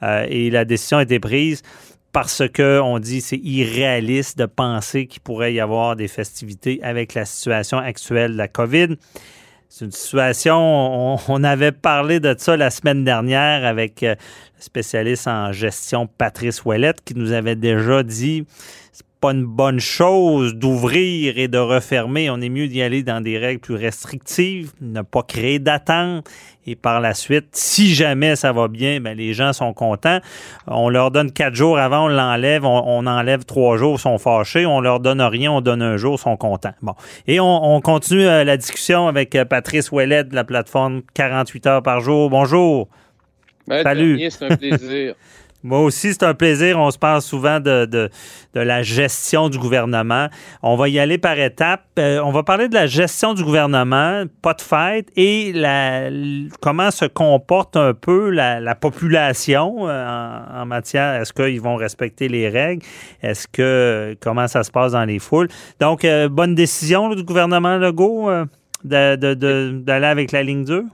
euh, 0.02 0.26
et 0.28 0.50
la 0.50 0.66
décision 0.66 0.98
a 0.98 1.04
été 1.04 1.20
prise 1.20 1.62
parce 2.12 2.42
que 2.52 2.80
on 2.82 2.98
dit 2.98 3.22
c'est 3.22 3.38
irréaliste 3.38 4.40
de 4.40 4.48
penser 4.48 5.06
qu'il 5.06 5.22
pourrait 5.22 5.54
y 5.54 5.60
avoir 5.60 5.96
des 5.96 6.08
festivités 6.08 6.80
avec 6.82 7.14
la 7.14 7.26
situation 7.26 7.78
actuelle 7.78 8.32
de 8.32 8.38
la 8.38 8.48
COVID. 8.48 8.96
C'est 9.70 9.84
une 9.86 9.92
situation, 9.92 11.18
on, 11.30 11.44
avait 11.44 11.74
parlé 11.74 12.22
de 12.22 12.34
ça 12.38 12.56
la 12.56 12.70
semaine 12.70 13.04
dernière 13.04 13.66
avec 13.66 14.02
euh, 14.02 14.16
le 14.56 14.62
spécialiste 14.62 15.28
en 15.28 15.52
gestion 15.52 16.08
Patrice 16.08 16.64
Ouellette 16.64 17.04
qui 17.04 17.16
nous 17.16 17.34
avait 17.34 17.58
déjà 17.58 18.02
dit 18.02 18.46
pas 19.28 19.34
une 19.34 19.46
bonne 19.46 19.82
chose 19.82 20.56
d'ouvrir 20.56 21.38
et 21.38 21.50
de 21.50 21.58
refermer. 21.58 22.30
On 22.30 22.40
est 22.40 22.48
mieux 22.48 22.70
d'y 22.70 22.82
aller 22.82 23.04
dans 23.04 23.20
des 23.20 23.38
règles 23.38 23.60
plus 23.60 23.76
restrictives, 23.76 24.72
ne 24.80 25.02
pas 25.02 25.22
créer 25.22 25.60
d'attente 25.60 26.30
et 26.66 26.78
par 26.78 27.02
la 27.02 27.14
suite, 27.14 27.48
si 27.52 27.94
jamais 27.94 28.38
ça 28.38 28.54
va 28.54 28.70
bien, 28.70 29.02
ben 29.02 29.18
les 29.18 29.34
gens 29.34 29.52
sont 29.52 29.74
contents. 29.74 30.20
On 30.68 30.88
leur 30.88 31.12
donne 31.12 31.32
quatre 31.32 31.56
jours 31.56 31.78
avant, 31.78 32.06
on 32.06 32.08
l'enlève, 32.08 32.64
on, 32.64 33.06
enlève 33.06 33.44
trois 33.44 33.78
jours, 33.78 34.00
sont 34.00 34.18
fâchés. 34.18 34.66
On 34.66 34.80
leur 34.80 35.02
donne 35.02 35.22
rien, 35.22 35.52
on 35.52 35.60
donne 35.60 35.82
un 35.82 35.98
jour, 35.98 36.18
sont 36.20 36.38
contents. 36.38 36.74
Bon. 36.82 36.94
Et 37.28 37.42
on, 37.42 37.82
continue 37.82 38.28
euh, 38.28 38.46
la 38.46 38.56
discussion 38.56 39.08
avec 39.08 39.36
euh, 39.36 39.44
Patrice 39.44 39.92
Ouellet 39.92 40.24
de 40.24 40.36
la 40.36 40.46
plateforme 40.46 41.02
48 41.14 41.68
heures 41.68 41.84
par 41.84 42.00
jour. 42.00 42.30
Bonjour. 42.30 42.88
Salut. 43.68 44.30
C'est 44.30 44.46
un 44.46 44.56
plaisir. 44.56 45.16
Moi 45.68 45.82
aussi, 45.82 46.14
c'est 46.14 46.24
un 46.24 46.34
plaisir. 46.34 46.80
On 46.80 46.90
se 46.92 46.98
parle 46.98 47.22
souvent 47.22 47.60
de, 47.60 47.84
de, 47.86 48.10
la 48.54 48.84
gestion 48.84 49.50
du 49.50 49.60
gouvernement. 49.60 50.28
On 50.64 50.78
va 50.78 50.88
y 50.88 50.98
aller 50.98 51.18
par 51.18 51.38
étapes. 51.38 51.84
Euh, 52.00 52.22
on 52.24 52.32
va 52.32 52.44
parler 52.44 52.70
de 52.70 52.74
la 52.74 52.88
gestion 52.88 53.34
du 53.34 53.44
gouvernement, 53.44 54.24
pas 54.42 54.54
de 54.54 54.62
fête, 54.62 55.10
et 55.18 55.52
la, 55.52 56.10
comment 56.62 56.90
se 56.90 57.04
comporte 57.04 57.76
un 57.76 57.94
peu 57.94 58.30
la, 58.30 58.76
population 58.76 59.90
euh, 59.90 60.40
en, 60.56 60.66
matière. 60.66 61.22
Est-ce 61.22 61.34
qu'ils 61.34 61.60
vont 61.60 61.76
respecter 61.76 62.30
les 62.30 62.48
règles? 62.48 62.84
Est-ce 63.22 63.46
que 63.46 64.16
comment 64.22 64.48
ça 64.48 64.64
se 64.64 64.72
passe 64.72 64.94
dans 64.94 65.04
les 65.04 65.20
foules? 65.20 65.50
Donc, 65.82 66.06
euh, 66.06 66.30
bonne 66.30 66.56
décision 66.56 67.14
du 67.14 67.24
gouvernement 67.24 67.76
Legault 67.76 68.30
d'aller 68.86 70.08
avec 70.08 70.32
la 70.32 70.44
ligne 70.44 70.64
dure? 70.64 70.86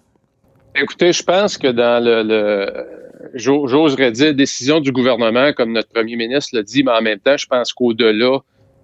Écoutez, 0.75 1.13
je 1.13 1.21
pense 1.21 1.59
que 1.59 1.67
dans 1.67 2.03
le 2.03 3.02
j'oserais 3.33 4.11
dire, 4.11 4.33
décision 4.33 4.79
du 4.79 4.91
gouvernement, 4.91 5.53
comme 5.53 5.73
notre 5.73 5.89
premier 5.89 6.15
ministre 6.15 6.55
l'a 6.55 6.63
dit, 6.63 6.83
mais 6.83 6.91
en 6.91 7.01
même 7.01 7.19
temps, 7.19 7.37
je 7.37 7.47
pense 7.47 7.73
qu'au-delà 7.73 8.39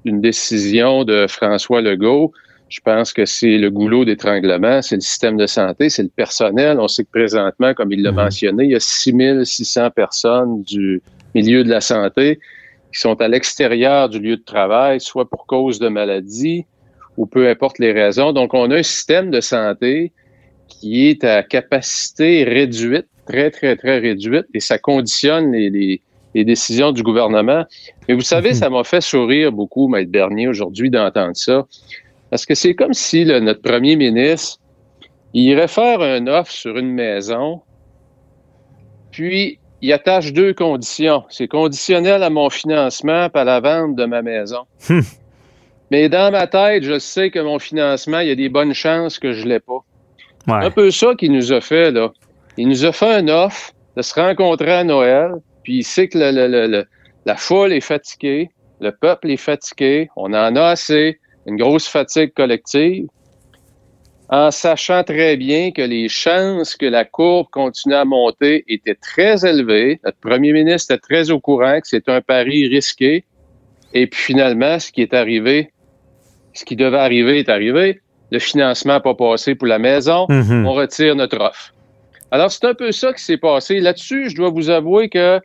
d'une 0.05 0.21
décision 0.21 1.03
de 1.03 1.27
François 1.27 1.81
Legault, 1.81 2.31
Je 2.71 2.81
pense 2.81 3.13
que 3.13 3.25
c'est 3.25 3.57
le 3.57 3.71
goulot 3.71 4.05
d'étranglement, 4.05 4.83
c'est 4.83 4.93
le 4.93 5.01
système 5.01 5.37
de 5.37 5.47
santé, 5.47 5.89
c'est 5.89 6.03
le 6.03 6.09
personnel. 6.09 6.79
On 6.79 6.87
sait 6.87 7.03
que 7.03 7.09
présentement, 7.09 7.73
comme 7.73 7.91
il 7.91 8.03
l'a 8.03 8.11
mhm. 8.11 8.17
mentionné, 8.17 8.65
il 8.65 8.69
y 8.69 8.75
a 8.75 8.79
6600 8.79 9.89
personnes 9.89 10.61
du 10.61 11.01
milieu 11.33 11.63
de 11.63 11.69
la 11.69 11.81
santé 11.81 12.39
qui 12.93 12.99
sont 12.99 13.19
à 13.21 13.27
l'extérieur 13.27 14.07
du 14.07 14.19
lieu 14.19 14.37
de 14.37 14.43
travail, 14.43 15.01
soit 15.01 15.27
pour 15.27 15.47
cause 15.47 15.79
de 15.79 15.87
maladie 15.87 16.65
ou 17.17 17.25
peu 17.25 17.49
importe 17.49 17.79
les 17.79 17.91
raisons. 17.91 18.33
Donc, 18.33 18.53
on 18.53 18.69
a 18.69 18.77
un 18.77 18.83
système 18.83 19.31
de 19.31 19.41
santé 19.41 20.11
qui 20.67 21.09
est 21.09 21.23
à 21.23 21.41
capacité 21.41 22.43
réduite, 22.43 23.07
très, 23.30 23.51
très, 23.51 23.75
très 23.75 23.99
réduite, 23.99 24.45
et 24.53 24.59
ça 24.59 24.77
conditionne 24.77 25.51
les, 25.51 26.01
décisions 26.34 26.91
du 26.91 27.03
gouvernement. 27.03 27.65
Mais 28.07 28.15
vous 28.15 28.21
savez, 28.21 28.49
mhm. 28.49 28.55
ça 28.55 28.69
m'a 28.69 28.84
fait 28.84 29.01
sourire 29.01 29.51
beaucoup, 29.51 29.88
Maître 29.88 30.11
Bernier, 30.11 30.47
aujourd'hui, 30.47 30.89
d'entendre 30.89 31.36
ça. 31.36 31.65
Parce 32.30 32.45
que 32.45 32.55
c'est 32.55 32.75
comme 32.75 32.93
si 32.93 33.25
notre 33.25 33.61
premier 33.61 33.95
ministre, 33.95 34.59
il 35.34 35.43
irait 35.43 35.67
faire 35.67 36.01
un 36.01 36.27
offre 36.27 36.51
sur 36.51 36.77
une 36.77 36.91
maison, 36.91 37.61
puis 39.11 39.59
il 39.82 39.93
attache 39.93 40.34
deux 40.34 40.53
conditions. 40.53 41.23
C'est 41.30 41.47
conditionnel 41.47 42.23
à 42.23 42.30
mon 42.30 42.49
financement 42.49 43.30
et 43.34 43.38
à 43.38 43.43
la 43.43 43.59
vente 43.59 43.95
de 43.95 44.05
ma 44.05 44.21
maison. 44.21 44.63
Hmm. 44.89 45.01
Mais 45.91 46.09
dans 46.09 46.32
ma 46.32 46.47
tête, 46.47 46.84
je 46.84 46.99
sais 46.99 47.32
que 47.32 47.39
mon 47.39 47.59
financement, 47.59 48.19
il 48.19 48.27
y 48.27 48.32
a 48.32 48.36
des 48.36 48.49
bonnes 48.49 48.73
chances 48.73 49.17
que 49.17 49.34
je 49.34 49.43
ne 49.43 49.49
l'ai 49.49 49.59
pas. 49.59 49.84
C'est 50.47 50.65
un 50.65 50.71
peu 50.71 50.91
ça 50.91 51.15
qu'il 51.15 51.32
nous 51.32 51.51
a 51.53 51.61
fait, 51.61 51.91
là. 51.91 52.11
Il 52.60 52.68
nous 52.68 52.84
a 52.84 52.91
fait 52.91 53.14
un 53.14 53.30
offre 53.30 53.72
de 53.95 54.01
se 54.01 54.14
rencontrer 54.14 54.74
à 54.74 54.84
Noël, 54.84 55.32
puis 55.64 55.78
il 55.78 55.84
sait 55.84 56.10
que 56.10 56.18
la 56.18 57.36
foule 57.38 57.72
est 57.72 57.80
fatiguée, 57.80 58.49
le 58.82 58.91
peuple 58.91 59.32
est 59.32 59.38
fatigué, 59.38 60.10
on 60.18 60.34
en 60.34 60.55
a 60.57 60.64
assez, 60.64 61.22
une 61.45 61.55
grosse 61.55 61.88
fatigue 61.88 62.34
collective 62.34 63.07
en 64.28 64.51
sachant 64.51 65.05
très 65.05 65.38
bien 65.38 65.72
que 65.72 65.82
les 65.82 66.10
chances 66.10 66.76
que 66.76 66.86
la 66.86 67.05
courbe 67.05 67.47
continue 67.49 67.95
à 67.95 68.03
monter 68.03 68.66
étaient 68.68 68.97
très 69.01 69.45
élevées. 69.45 70.01
Notre 70.03 70.20
premier 70.20 70.51
ministre 70.51 70.93
était 70.93 71.01
très 71.01 71.32
au 71.32 71.39
courant 71.39 71.80
que 71.80 71.88
c'est 71.88 72.10
un 72.10 72.20
pari 72.20 72.68
risqué. 72.68 73.24
Et 73.93 74.05
puis 74.05 74.22
finalement, 74.22 74.78
ce 74.80 74.91
qui 74.91 75.01
est 75.01 75.14
arrivé, 75.14 75.72
ce 76.53 76.66
qui 76.66 76.76
devait 76.76 76.97
arriver 76.97 77.39
est 77.39 77.49
arrivé. 77.49 78.01
Le 78.32 78.38
financement 78.39 78.93
n'a 78.93 78.99
pas 78.99 79.16
passé 79.16 79.55
pour 79.55 79.68
la 79.68 79.80
maison. 79.80 80.26
Mhm. 80.28 80.68
On 80.68 80.74
retire 80.74 81.16
notre 81.16 81.39
offre. 81.39 81.74
Alors, 82.32 82.51
c'est 82.51 82.65
un 82.65 82.73
peu 82.73 82.91
ça 82.91 83.13
qui 83.13 83.23
s'est 83.23 83.38
passé. 83.38 83.80
Là-dessus, 83.80 84.30
je 84.30 84.36
dois 84.36 84.49
vous 84.49 84.69
avouer 84.69 85.09
que 85.09 85.39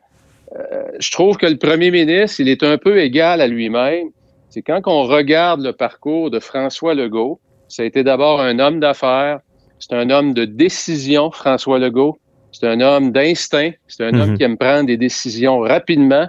euh, 0.54 0.84
je 0.98 1.10
trouve 1.10 1.36
que 1.36 1.46
le 1.46 1.56
premier 1.56 1.90
ministre, 1.90 2.40
il 2.40 2.48
est 2.48 2.62
un 2.62 2.78
peu 2.78 3.00
égal 3.00 3.40
à 3.40 3.46
lui-même. 3.46 4.08
C'est 4.50 4.62
quand 4.62 4.80
on 4.86 5.02
regarde 5.02 5.62
le 5.62 5.72
parcours 5.72 6.30
de 6.30 6.38
François 6.38 6.94
Legault, 6.94 7.40
ça 7.68 7.82
a 7.82 7.86
été 7.86 8.04
d'abord 8.04 8.40
un 8.40 8.58
homme 8.58 8.80
d'affaires. 8.80 9.40
C'est 9.80 9.94
un 9.94 10.10
homme 10.10 10.32
de 10.32 10.44
décision, 10.44 11.30
François 11.30 11.78
Legault. 11.78 12.18
C'est 12.52 12.68
un 12.68 12.80
homme 12.80 13.10
d'instinct. 13.10 13.72
C'est 13.88 14.04
un 14.04 14.14
homme 14.14 14.30
mhm. 14.30 14.38
qui 14.38 14.44
aime 14.44 14.56
prendre 14.56 14.86
des 14.86 14.96
décisions 14.96 15.58
rapidement. 15.58 16.28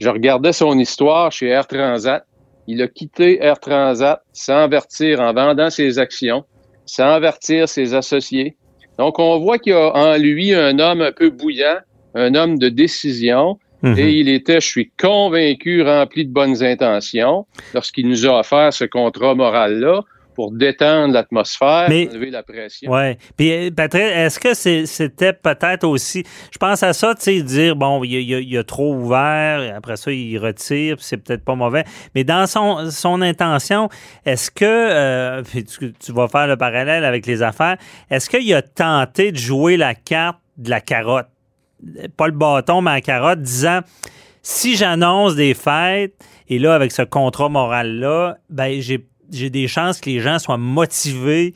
Je 0.00 0.08
regardais 0.08 0.52
son 0.52 0.76
histoire 0.78 1.30
chez 1.30 1.46
Air 1.48 1.68
Transat. 1.68 2.24
Il 2.66 2.82
a 2.82 2.88
quitté 2.88 3.42
Air 3.44 3.60
Transat 3.60 4.22
sans 4.32 4.56
avertir 4.56 5.20
en 5.20 5.32
vendant 5.32 5.70
ses 5.70 6.00
actions, 6.00 6.44
sans 6.84 7.10
avertir 7.10 7.68
ses 7.68 7.94
associés. 7.94 8.56
Donc, 9.02 9.18
on 9.18 9.40
voit 9.40 9.58
qu'il 9.58 9.72
y 9.72 9.74
a 9.74 9.92
en 9.96 10.16
lui 10.16 10.54
un 10.54 10.78
homme 10.78 11.00
un 11.00 11.10
peu 11.10 11.28
bouillant, 11.28 11.78
un 12.14 12.36
homme 12.36 12.56
de 12.56 12.68
décision. 12.68 13.58
Mhm. 13.82 13.98
Et 13.98 14.12
il 14.12 14.28
était, 14.28 14.60
je 14.60 14.68
suis 14.68 14.92
convaincu, 14.96 15.82
rempli 15.82 16.24
de 16.24 16.32
bonnes 16.32 16.62
intentions 16.62 17.46
lorsqu'il 17.74 18.08
nous 18.08 18.26
a 18.26 18.38
offert 18.38 18.72
ce 18.72 18.84
contrat 18.84 19.34
moral-là 19.34 20.02
pour 20.34 20.52
détendre 20.52 21.12
l'atmosphère, 21.12 21.88
enlever 21.88 22.30
la 22.30 22.42
pression. 22.42 22.90
Oui. 22.90 23.16
Puis, 23.36 23.52
euh, 23.52 23.70
Patrick, 23.70 24.02
est-ce 24.02 24.38
que 24.38 24.54
c'était 24.54 25.32
peut-être 25.32 25.84
aussi, 25.84 26.24
je 26.50 26.58
pense 26.58 26.82
à 26.82 26.92
ça, 26.92 27.14
tu 27.14 27.22
sais, 27.22 27.42
dire, 27.42 27.76
bon, 27.76 28.02
il, 28.04 28.58
a 28.58 28.64
trop 28.64 28.94
ouvert, 28.94 29.74
après 29.76 29.96
ça, 29.96 30.10
il 30.10 30.38
retire, 30.38 30.96
c'est 31.00 31.16
peut-être 31.16 31.44
pas 31.44 31.54
mauvais. 31.54 31.84
Mais 32.14 32.24
dans 32.24 32.46
son, 32.46 32.90
son 32.90 33.22
intention, 33.22 33.88
est-ce 34.24 34.50
que, 34.50 34.64
euh, 34.64 35.42
tu, 35.42 36.12
vas 36.12 36.28
faire 36.28 36.46
le 36.46 36.56
parallèle 36.56 37.04
avec 37.04 37.26
les 37.26 37.42
affaires, 37.42 37.76
est-ce 38.10 38.28
qu'il 38.28 38.52
a 38.54 38.62
tenté 38.62 39.32
de 39.32 39.36
jouer 39.36 39.76
la 39.76 39.94
carte 39.94 40.38
de 40.56 40.70
la 40.70 40.80
carotte? 40.80 41.28
Pas 42.16 42.26
le 42.26 42.32
bâton, 42.32 42.80
mais 42.80 42.92
la 42.92 43.00
carotte, 43.00 43.40
disant, 43.40 43.80
si 44.42 44.76
j'annonce 44.76 45.34
des 45.34 45.54
fêtes, 45.54 46.14
et 46.48 46.58
là, 46.58 46.74
avec 46.74 46.92
ce 46.92 47.02
contrat 47.02 47.48
moral-là, 47.48 48.36
ben, 48.50 48.80
j'ai 48.80 49.06
j'ai 49.32 49.50
des 49.50 49.66
chances 49.66 50.00
que 50.00 50.10
les 50.10 50.20
gens 50.20 50.38
soient 50.38 50.58
motivés 50.58 51.54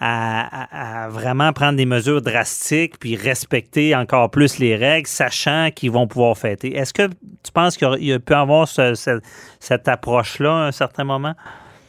à, 0.00 1.08
vraiment 1.10 1.52
prendre 1.52 1.76
des 1.76 1.86
mesures 1.86 2.22
drastiques 2.22 2.98
puis 3.00 3.16
respecter 3.16 3.96
encore 3.96 4.30
plus 4.30 4.58
les 4.58 4.76
règles, 4.76 5.08
sachant 5.08 5.70
qu'ils 5.74 5.90
vont 5.90 6.06
pouvoir 6.06 6.38
fêter. 6.38 6.76
Est-ce 6.76 6.92
que 6.92 7.08
tu 7.08 7.52
penses 7.52 7.76
qu'il 7.76 8.20
peut 8.20 8.34
y 8.34 8.36
avoir 8.36 8.68
cette 8.68 9.88
approche-là 9.88 10.52
à 10.52 10.66
un 10.68 10.72
certain 10.72 11.04
moment? 11.04 11.34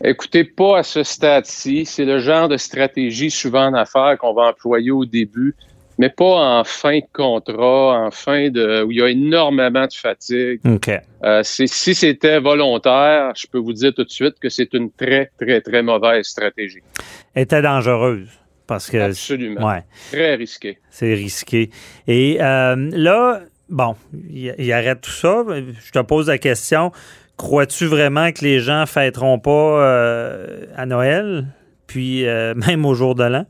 Écoutez, 0.04 0.44
pas 0.44 0.80
à 0.80 0.84
ce 0.84 1.04
stade-ci. 1.04 1.86
C'est 1.86 2.06
le 2.06 2.20
genre 2.20 2.48
de 2.48 2.58
stratégie 2.58 3.30
souvent 3.30 3.68
en 3.68 3.74
affaires 3.74 4.18
qu'on 4.18 4.34
va 4.34 4.44
employer 4.50 4.92
au 4.92 5.06
début 5.06 5.56
mais 6.00 6.10
pas 6.10 6.60
en 6.60 6.64
fin 6.64 7.00
de 7.00 7.06
contrat, 7.12 8.06
en 8.06 8.10
fin 8.10 8.50
de 8.50 8.84
où 8.84 8.92
il 8.92 8.98
y 8.98 9.02
a 9.02 9.10
énormément 9.10 9.86
de 9.86 9.94
fatigue. 9.94 10.62
Euh, 11.26 11.42
si 11.44 11.68
c'était 11.68 12.40
volontaire, 12.40 13.34
je 13.36 13.46
peux 13.46 13.58
vous 13.58 13.74
dire 13.74 13.94
tout 13.94 14.06
de 14.06 14.10
suite 14.10 14.40
que 14.40 14.48
c'est 14.48 14.74
une 14.74 14.92
très, 14.92 15.30
très, 15.38 15.60
très 15.60 15.84
mauvaise 15.84 16.26
stratégie. 16.26 16.80
Elle 17.36 17.44
était 17.44 17.62
dangereuse. 17.62 18.30
Parce 18.66 18.90
que, 18.90 18.98
Absolument. 18.98 19.68
Ouais. 19.68 19.84
Très 20.12 20.36
risqué. 20.36 20.78
C'est 20.90 21.14
risqué. 21.14 21.70
Et 22.08 22.38
euh, 22.40 22.76
là, 22.94 23.42
bon, 23.68 23.96
il, 24.32 24.72
arrête 24.72 25.02
tout 25.02 25.12
ça. 25.12 25.44
Je 25.48 25.92
te 25.92 26.00
pose 26.00 26.28
la 26.28 26.38
question. 26.38 26.94
Crois-tu 27.36 27.88
vraiment 27.88 28.32
que 28.32 28.46
les 28.46 28.60
gens 28.60 28.86
fêteront 28.86 29.40
pas 29.40 29.50
euh, 29.84 30.66
à 30.78 30.86
Noël, 30.86 31.48
puis 31.88 32.24
même 32.56 32.86
au 32.86 32.94
jour 32.94 33.16
de 33.16 33.26
l'an? 33.26 33.46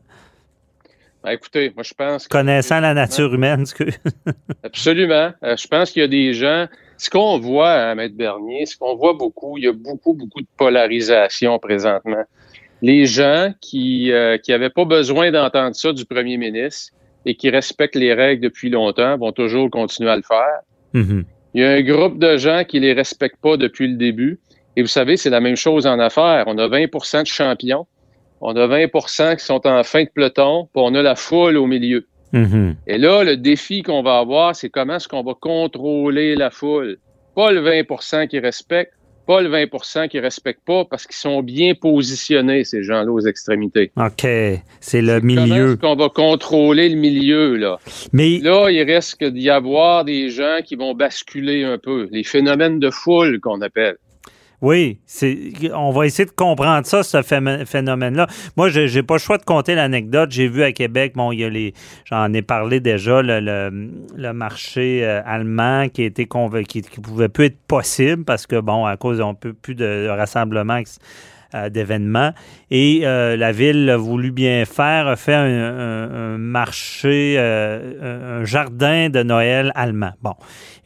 Ben, 1.22 1.32
écoutez, 1.32 1.72
moi, 1.74 1.82
je 1.82 1.92
pense. 1.92 2.28
Connaissant 2.28 2.80
la 2.80 2.94
nature 2.94 3.34
humaine, 3.34 3.66
ce 3.66 3.74
que. 3.74 3.84
Absolument. 4.62 5.32
Euh, 5.42 5.56
je 5.56 5.68
pense 5.68 5.90
qu'il 5.90 6.02
y 6.02 6.04
a 6.04 6.08
des 6.08 6.32
gens. 6.32 6.66
Ce 6.96 7.08
qu'on 7.08 7.38
voit 7.38 7.72
à 7.72 7.94
Maître 7.94 8.14
Bernier, 8.14 8.66
ce 8.66 8.76
qu'on 8.76 8.94
voit 8.94 9.14
beaucoup, 9.14 9.56
il 9.56 9.64
y 9.64 9.68
a 9.68 9.72
beaucoup, 9.72 10.12
beaucoup 10.12 10.42
de 10.42 10.46
polarisation 10.58 11.58
présentement. 11.58 12.24
Les 12.82 13.06
gens 13.06 13.52
qui 13.60 14.10
n'avaient 14.10 14.66
euh, 14.66 14.70
pas 14.70 14.84
besoin 14.84 15.30
d'entendre 15.30 15.74
ça 15.74 15.92
du 15.92 16.04
premier 16.04 16.36
ministre 16.36 16.92
et 17.24 17.34
qui 17.34 17.48
respectent 17.48 17.96
les 17.96 18.12
règles 18.12 18.42
depuis 18.42 18.68
longtemps 18.70 19.16
vont 19.16 19.32
toujours 19.32 19.70
continuer 19.70 20.10
à 20.10 20.16
le 20.16 20.22
faire. 20.22 20.60
Mm-hmm. 20.94 21.24
Il 21.54 21.62
y 21.62 21.64
a 21.64 21.70
un 21.70 21.82
groupe 21.82 22.18
de 22.18 22.36
gens 22.36 22.64
qui 22.64 22.80
les 22.80 22.92
respectent 22.92 23.40
pas 23.40 23.56
depuis 23.56 23.88
le 23.88 23.96
début. 23.96 24.38
Et 24.76 24.82
vous 24.82 24.88
savez, 24.88 25.16
c'est 25.16 25.30
la 25.30 25.40
même 25.40 25.56
chose 25.56 25.86
en 25.86 25.98
affaires. 25.98 26.44
On 26.46 26.58
a 26.58 26.68
20% 26.68 27.22
de 27.22 27.26
champions 27.26 27.86
on 28.40 28.56
a 28.56 28.66
20% 28.66 29.36
qui 29.36 29.44
sont 29.44 29.66
en 29.66 29.82
fin 29.82 30.04
de 30.04 30.10
peloton, 30.14 30.68
puis 30.72 30.82
on 30.84 30.94
a 30.94 31.02
la 31.02 31.14
foule 31.14 31.56
au 31.56 31.66
milieu. 31.66 32.06
Mm-hmm. 32.32 32.74
Et 32.86 32.98
là, 32.98 33.24
le 33.24 33.36
défi 33.36 33.82
qu'on 33.82 34.02
va 34.02 34.18
avoir, 34.18 34.54
c'est 34.54 34.68
comment 34.68 34.96
est-ce 34.96 35.08
qu'on 35.08 35.22
va 35.22 35.34
contrôler 35.38 36.36
la 36.36 36.50
foule? 36.50 36.98
Pas 37.34 37.52
le 37.52 37.60
20% 37.60 38.28
qui 38.28 38.38
respecte, 38.38 38.92
pas 39.26 39.40
le 39.40 39.50
20% 39.50 40.08
qui 40.08 40.18
respecte 40.18 40.60
pas, 40.64 40.84
parce 40.84 41.06
qu'ils 41.06 41.16
sont 41.16 41.42
bien 41.42 41.74
positionnés, 41.74 42.64
ces 42.64 42.82
gens-là, 42.82 43.10
aux 43.10 43.20
extrémités. 43.20 43.92
OK. 43.96 44.26
C'est 44.80 45.02
le 45.02 45.20
milieu. 45.20 45.42
Comment 45.44 45.54
est-ce 45.54 45.76
qu'on 45.76 45.96
va 45.96 46.08
contrôler 46.08 46.88
le 46.88 46.96
milieu, 46.96 47.56
là? 47.56 47.78
Mais... 48.12 48.38
Là, 48.38 48.70
il 48.70 48.82
risque 48.82 49.24
d'y 49.24 49.50
avoir 49.50 50.04
des 50.04 50.30
gens 50.30 50.58
qui 50.64 50.76
vont 50.76 50.94
basculer 50.94 51.64
un 51.64 51.78
peu. 51.78 52.08
Les 52.10 52.24
phénomènes 52.24 52.80
de 52.80 52.90
foule 52.90 53.40
qu'on 53.40 53.60
appelle. 53.60 53.96
Oui, 54.62 54.98
c'est, 55.06 55.52
on 55.74 55.90
va 55.90 56.04
essayer 56.04 56.26
de 56.26 56.32
comprendre 56.32 56.86
ça, 56.86 57.02
ce 57.02 57.22
phénomène-là. 57.22 58.26
Moi, 58.56 58.68
je 58.68 58.94
n'ai 58.94 59.02
pas 59.02 59.14
le 59.14 59.20
choix 59.20 59.38
de 59.38 59.44
compter 59.44 59.74
l'anecdote. 59.74 60.30
J'ai 60.30 60.48
vu 60.48 60.62
à 60.62 60.72
Québec, 60.72 61.14
bon, 61.14 61.32
il 61.32 61.40
y 61.40 61.44
a 61.44 61.48
les, 61.48 61.72
j'en 62.04 62.30
ai 62.34 62.42
parlé 62.42 62.78
déjà, 62.80 63.22
le, 63.22 63.40
le, 64.14 64.32
marché 64.32 65.04
euh, 65.04 65.22
allemand 65.24 65.88
qui 65.88 66.02
était 66.02 66.26
qui, 66.68 66.82
qui 66.82 67.00
pouvait 67.00 67.28
plus 67.28 67.46
être 67.46 67.58
possible 67.66 68.24
parce 68.24 68.46
que, 68.46 68.60
bon, 68.60 68.84
à 68.84 68.96
cause 68.96 69.18
d'un 69.18 69.34
peu 69.34 69.54
plus 69.54 69.74
de 69.74 70.08
rassemblement 70.08 70.74
euh, 70.74 70.82
d'événements. 71.70 72.32
Et 72.70 73.00
euh, 73.02 73.36
la 73.36 73.50
ville 73.50 73.90
a 73.90 73.96
voulu 73.96 74.30
bien 74.30 74.64
faire, 74.64 75.08
a 75.08 75.16
fait 75.16 75.34
un, 75.34 76.38
marché, 76.38 77.34
euh, 77.36 78.40
un 78.40 78.44
jardin 78.44 79.10
de 79.10 79.22
Noël 79.22 79.72
allemand. 79.74 80.12
Bon. 80.22 80.34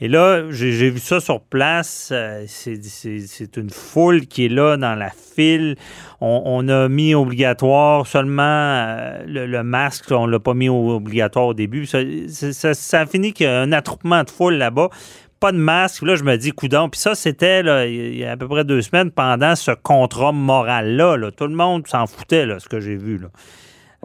Et 0.01 0.09
là, 0.09 0.51
j'ai 0.51 0.91
vu 0.91 0.99
ça 0.99 1.21
sur 1.21 1.41
place. 1.41 2.13
C'est 2.47 3.57
une 3.57 3.71
foule 3.71 4.27
qui 4.27 4.47
est 4.47 4.49
là 4.49 4.77
dans 4.77 4.95
la 4.95 5.11
file. 5.11 5.77
On, 6.21 6.69
a 6.69 6.89
mis 6.89 7.15
obligatoire 7.15 8.07
seulement 8.07 9.13
le, 9.27 9.63
masque. 9.63 10.11
On 10.11 10.27
l'a 10.27 10.41
pas 10.41 10.55
mis 10.55 10.69
obligatoire 10.69 11.47
au 11.49 11.55
début. 11.55 11.87
Ça, 11.87 12.01
ça, 12.29 12.75
ça 12.75 13.01
a 13.01 13.07
fini 13.07 13.33
qu'il 13.33 13.47
y 13.47 13.49
a 13.49 13.61
un 13.61 13.73
attroupement 13.73 14.25
de 14.25 14.31
foule 14.31 14.55
là-bas 14.55 14.89
pas 15.45 15.53
de 15.53 15.59
masque. 15.59 16.01
Là, 16.01 16.17
je 16.17 16.25
me 16.25 16.37
dis, 16.37 16.53
coudon. 16.53 16.89
Puis 16.89 16.99
ça, 16.99 17.15
c'était 17.15 17.61
il 17.87 18.17
y 18.17 18.25
a 18.25 18.31
à 18.31 18.37
peu 18.39 18.49
près 18.49 18.65
deux 18.65 18.81
semaines 18.81 19.11
pendant 19.11 19.55
ce 19.55 19.73
contrat 19.73 20.33
moral-là. 20.33 21.19
Là. 21.19 21.31
Tout 21.33 21.49
le 21.49 21.55
monde 21.55 21.87
s'en 21.87 22.07
foutait, 22.07 22.47
là, 22.47 22.59
ce 22.61 22.67
que 22.67 22.81
j'ai 22.81 22.97
vu. 22.97 23.19
Là. 23.19 23.29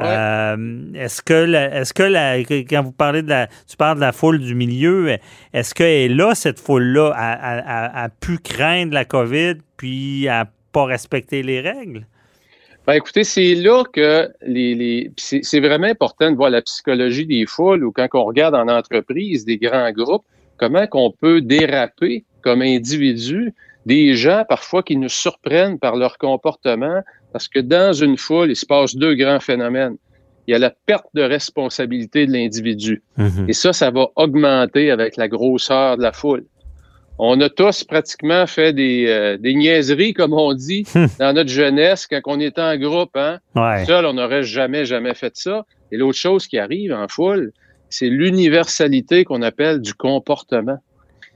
Euh, 0.02 0.94
est-ce 0.96 1.22
que, 1.22 1.54
est-ce 1.54 1.94
que 1.94 2.04
la, 2.04 2.40
quand 2.40 2.84
vous 2.84 2.92
parlez 2.92 3.22
de 3.22 3.30
la, 3.30 3.48
tu 3.70 3.78
parles 3.78 3.96
de 3.96 4.02
la 4.02 4.12
foule 4.12 4.40
du 4.40 4.54
milieu, 4.54 5.16
est-ce 5.54 5.74
qu'elle 5.74 5.88
est 5.88 6.10
là, 6.10 6.36
cette 6.36 6.60
foule-là, 6.60 7.14
a, 7.16 8.10
pu 8.10 8.40
craindre 8.40 8.94
la 8.94 9.06
COVID 9.06 9.56
puis 9.78 10.28
à 10.28 10.46
pas 10.74 10.84
respecter 10.84 11.42
les 11.42 11.62
règles? 11.62 12.06
Ben 12.86 12.96
écoutez, 12.96 13.24
c'est 13.24 13.56
là 13.56 13.86
que 13.94 14.30
les, 14.42 14.76
les 14.76 15.12
c'est 15.18 15.60
vraiment 15.62 15.88
important 15.88 16.32
de 16.32 16.36
voir 16.36 16.50
la 16.50 16.62
psychologie 16.62 17.26
des 17.26 17.46
foules 17.46 17.86
ou 17.86 17.94
quand 17.94 18.08
on 18.14 18.26
regarde 18.26 18.56
en 18.56 18.68
entreprise 18.68 19.46
des 19.46 19.58
grands 19.58 19.92
groupes, 19.92 20.26
comment 20.60 20.88
qu'on 20.88 21.12
peut 21.12 21.41
déraper 21.41 22.26
comme 22.41 22.62
individu 22.62 23.53
des 23.86 24.16
gens 24.16 24.43
parfois 24.47 24.84
qui 24.84 24.97
nous 24.97 25.10
surprennent 25.10 25.80
par 25.80 25.95
leur 25.95 26.18
comportement, 26.18 27.01
parce 27.34 27.47
que 27.47 27.60
dans 27.60 27.93
une 27.93 28.18
foule, 28.18 28.51
il 28.51 28.55
se 28.55 28.66
passe 28.66 28.95
deux 28.95 29.16
grands 29.16 29.39
phénomènes. 29.39 29.95
Il 30.47 30.51
y 30.51 30.55
a 30.55 30.60
la 30.60 30.72
perte 30.72 31.07
de 31.14 31.22
responsabilité 31.22 32.26
de 32.26 32.32
l'individu. 32.32 33.03
Mhm. 33.18 33.45
Et 33.47 33.53
ça, 33.53 33.72
ça 33.72 33.91
va 33.91 34.07
augmenter 34.16 34.91
avec 34.91 35.16
la 35.16 35.28
grosseur 35.28 35.97
de 35.97 36.01
la 36.01 36.12
foule. 36.12 36.45
On 37.22 37.39
a 37.41 37.49
tous 37.49 37.84
pratiquement 37.84 38.47
fait 38.47 38.72
des, 38.72 39.05
euh, 39.07 39.38
des 39.38 39.53
niaiseries, 39.53 40.14
comme 40.14 40.34
on 40.34 40.53
dit, 40.53 40.86
hmm. 40.95 41.07
dans 41.20 41.34
notre 41.34 41.49
jeunesse, 41.49 42.07
quand 42.07 42.22
on 42.26 42.39
était 42.39 42.62
en 42.62 42.78
groupe. 42.78 43.16
Hein? 43.16 43.39
Seul, 43.86 44.05
on 44.05 44.14
n'aurait 44.14 44.43
jamais, 44.43 44.86
jamais 44.86 45.14
fait 45.14 45.36
ça. 45.36 45.66
Et 45.91 45.97
l'autre 45.97 46.18
chose 46.18 46.47
qui 46.47 46.57
arrive 46.57 46.93
en 46.93 47.10
foule, 47.10 47.51
c'est 47.90 48.10
l'universalité 48.10 49.24
qu'on 49.24 49.42
appelle 49.42 49.82
du 49.82 49.94
comportement. 49.94 50.78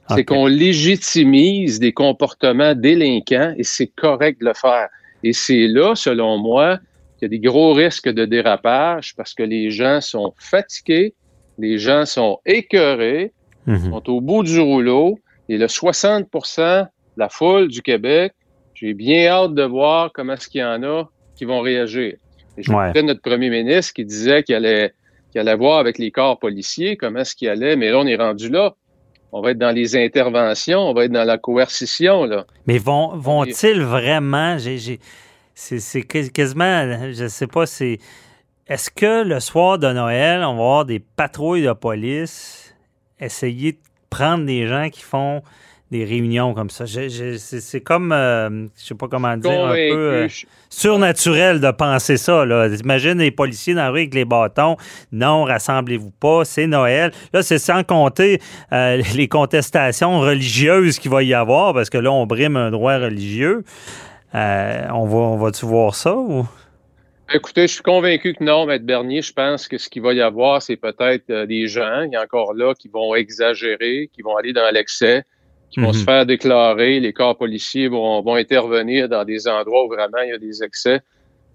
C'est 0.09 0.25
qu'on 0.25 0.47
légitimise 0.47 1.79
des 1.79 1.93
comportements 1.93 2.75
délinquants 2.75 3.53
et 3.57 3.63
c'est 3.63 3.87
correct 3.87 4.41
de 4.41 4.47
le 4.47 4.53
faire. 4.53 4.89
Et 5.23 5.31
c'est 5.31 5.67
là, 5.67 5.95
selon 5.95 6.37
moi, 6.37 6.77
qu'il 7.17 7.25
y 7.25 7.25
a 7.25 7.29
des 7.29 7.39
gros 7.39 7.73
risques 7.73 8.09
de 8.09 8.25
dérapage 8.25 9.15
parce 9.15 9.33
que 9.33 9.43
les 9.43 9.71
gens 9.71 10.01
sont 10.01 10.33
fatigués, 10.37 11.15
les 11.57 11.77
gens 11.77 12.05
sont 12.05 12.39
écœurés, 12.45 13.31
mhm. 13.65 13.91
sont 13.91 14.09
au 14.09 14.19
bout 14.19 14.43
du 14.43 14.59
rouleau 14.59 15.17
et 15.49 15.57
le 15.57 15.67
60 15.67 16.27
de 16.31 16.85
la 17.17 17.29
foule 17.29 17.67
du 17.67 17.81
Québec, 17.81 18.33
j'ai 18.73 18.93
bien 18.93 19.27
hâte 19.27 19.53
de 19.53 19.63
voir 19.63 20.11
comment 20.13 20.33
est-ce 20.33 20.49
qu'il 20.49 20.61
y 20.61 20.63
en 20.63 20.83
a 20.83 21.09
qui 21.35 21.45
vont 21.45 21.61
réagir. 21.61 22.15
Et 22.57 22.63
je 22.63 22.71
ouais. 22.71 23.03
notre 23.03 23.21
premier 23.21 23.49
ministre 23.49 23.93
qui 23.93 24.05
disait 24.05 24.43
qu'il 24.43 24.55
allait, 24.55 24.93
qu'il 25.33 25.41
allait 25.41 25.57
voir 25.57 25.79
avec 25.79 25.97
les 25.97 26.11
corps 26.11 26.39
policiers 26.39 26.95
comment 26.95 27.19
est-ce 27.19 27.35
qu'il 27.35 27.49
allait, 27.49 27.75
mais 27.75 27.91
là, 27.91 27.97
on 27.97 28.07
est 28.07 28.15
rendu 28.15 28.47
là 28.49 28.75
on 29.33 29.41
va 29.41 29.51
être 29.51 29.57
dans 29.57 29.71
les 29.71 29.97
interventions, 29.97 30.79
on 30.79 30.93
va 30.93 31.05
être 31.05 31.11
dans 31.11 31.23
la 31.23 31.39
coercition. 31.39 32.25
Là. 32.25 32.45
Mais 32.67 32.77
vont, 32.77 33.17
vont-ils 33.17 33.81
vraiment, 33.81 34.57
c'est 35.55 36.03
quasiment, 36.03 37.11
je 37.11 37.23
ne 37.23 37.27
sais 37.27 37.47
pas, 37.47 37.65
c'est, 37.65 37.97
est-ce 38.67 38.91
que 38.91 39.23
le 39.23 39.39
soir 39.39 39.79
de 39.79 39.91
Noël, 39.91 40.43
on 40.43 40.55
va 40.55 40.61
avoir 40.61 40.85
des 40.85 40.99
patrouilles 40.99 41.63
de 41.63 41.73
police 41.73 42.75
essayer 43.19 43.71
de 43.71 43.79
prendre 44.11 44.45
des 44.45 44.67
gens 44.67 44.89
qui 44.91 45.01
font 45.01 45.41
des 45.93 46.05
réunions 46.05 46.55
comme 46.55 46.71
ça. 46.71 46.85
c'est 46.87 47.81
comme, 47.81 48.11
euh, 48.11 48.65
je 48.75 48.83
sais 48.83 48.95
pas 48.95 49.07
comment 49.07 49.37
dire, 49.37 49.65
un 49.65 49.73
peu 49.73 50.11
euh, 50.13 50.27
surnaturel 50.67 51.61
de 51.61 51.69
penser 51.69 52.17
ça. 52.17 52.45
Là. 52.45 52.67
Imagine 52.67 53.19
les 53.19 53.29
policiers 53.29 53.75
dans 53.75 53.83
la 53.83 53.89
rue 53.91 53.99
avec 53.99 54.15
les 54.15 54.25
bâtons. 54.25 54.75
Non, 55.11 55.43
rassemblez-vous 55.43 56.09
pas, 56.19 56.45
c'est 56.45 56.65
Noël. 56.65 57.11
Là, 57.31 57.43
c'est 57.43 57.59
sans 57.59 57.83
compter 57.83 58.41
euh, 58.71 59.03
les 59.15 59.27
contestations 59.27 60.19
religieuses 60.19 60.97
qu'il 60.97 61.11
va 61.11 61.21
y 61.21 61.35
avoir, 61.35 61.75
parce 61.75 61.91
que 61.91 61.99
là, 61.99 62.11
on 62.11 62.25
brime 62.25 62.57
un 62.57 62.71
droit 62.71 62.97
religieux. 62.97 63.63
on 64.33 65.05
va, 65.05 65.17
on 65.17 65.37
va-tu 65.37 65.67
voir 65.67 65.93
ça 65.93 66.15
ou? 66.15 66.47
Écoutez, 67.31 67.67
je 67.67 67.75
suis 67.75 67.83
convaincu 67.83 68.33
que 68.33 68.43
non, 68.43 68.65
Maître 68.65 68.85
Bernier. 68.85 69.21
Je 69.21 69.31
pense 69.31 69.67
que 69.67 69.77
ce 69.77 69.89
qu'il 69.89 70.01
va 70.01 70.13
y 70.13 70.21
avoir, 70.21 70.61
c'est 70.61 70.75
peut-être 70.75 71.45
des 71.45 71.67
gens, 71.67 72.01
il 72.01 72.13
y 72.13 72.15
a 72.15 72.23
encore 72.23 72.53
là, 72.53 72.73
qui 72.73 72.89
vont 72.89 73.13
exagérer, 73.15 74.09
qui 74.11 74.23
vont 74.23 74.35
aller 74.35 74.53
dans 74.53 74.69
l'excès, 74.73 75.23
qui 75.73 75.79
vont 75.79 75.91
se 75.91 75.99
mhm. 75.99 76.05
faire 76.05 76.25
déclarer. 76.25 76.99
Les 76.99 77.13
corps 77.13 77.35
policiers 77.35 77.87
vont, 77.87 78.21
vont 78.21 78.35
intervenir 78.35 79.09
dans 79.09 79.25
des 79.25 79.47
endroits 79.47 79.85
où 79.85 79.87
vraiment 79.89 80.19
il 80.23 80.29
y 80.29 80.33
a 80.33 80.37
des 80.37 80.63
excès. 80.63 81.01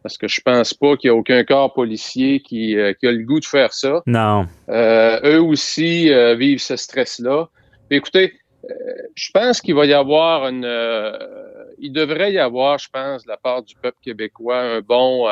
Parce 0.03 0.19
que 0.19 0.27
je 0.27 0.41
pense 0.41 0.75
pas 0.75 0.97
qu'il 0.97 1.09
y 1.09 1.11
a 1.11 1.15
aucun 1.15 1.45
corps 1.45 1.73
policier 1.73 2.41
qui, 2.41 2.77
euh, 2.77 2.93
qui, 2.95 3.07
a 3.07 3.13
le 3.13 3.25
goût 3.25 3.41
de 3.41 3.45
faire 3.45 3.73
ça. 3.73 4.03
Non. 4.07 4.47
Euh, 4.69 5.21
eux 5.25 5.43
aussi 5.43 6.13
euh, 6.13 6.35
vivent 6.35 6.61
ce 6.61 6.77
stress-là. 6.77 7.49
Écoutez, 7.91 8.35
je 9.15 9.31
pense 9.33 9.61
qu'il 9.61 9.75
va 9.75 9.87
y 9.87 9.95
avoir 9.95 10.49
une... 10.49 10.69
il 11.79 11.93
devrait 11.93 12.33
y 12.33 12.39
avoir, 12.39 12.79
je 12.79 12.89
pense, 12.93 13.25
de 13.25 13.29
la 13.29 13.37
part 13.37 13.63
du 13.63 13.75
peuple 13.77 13.97
québécois, 14.03 14.61
un 14.61 14.81
bon... 14.81 15.27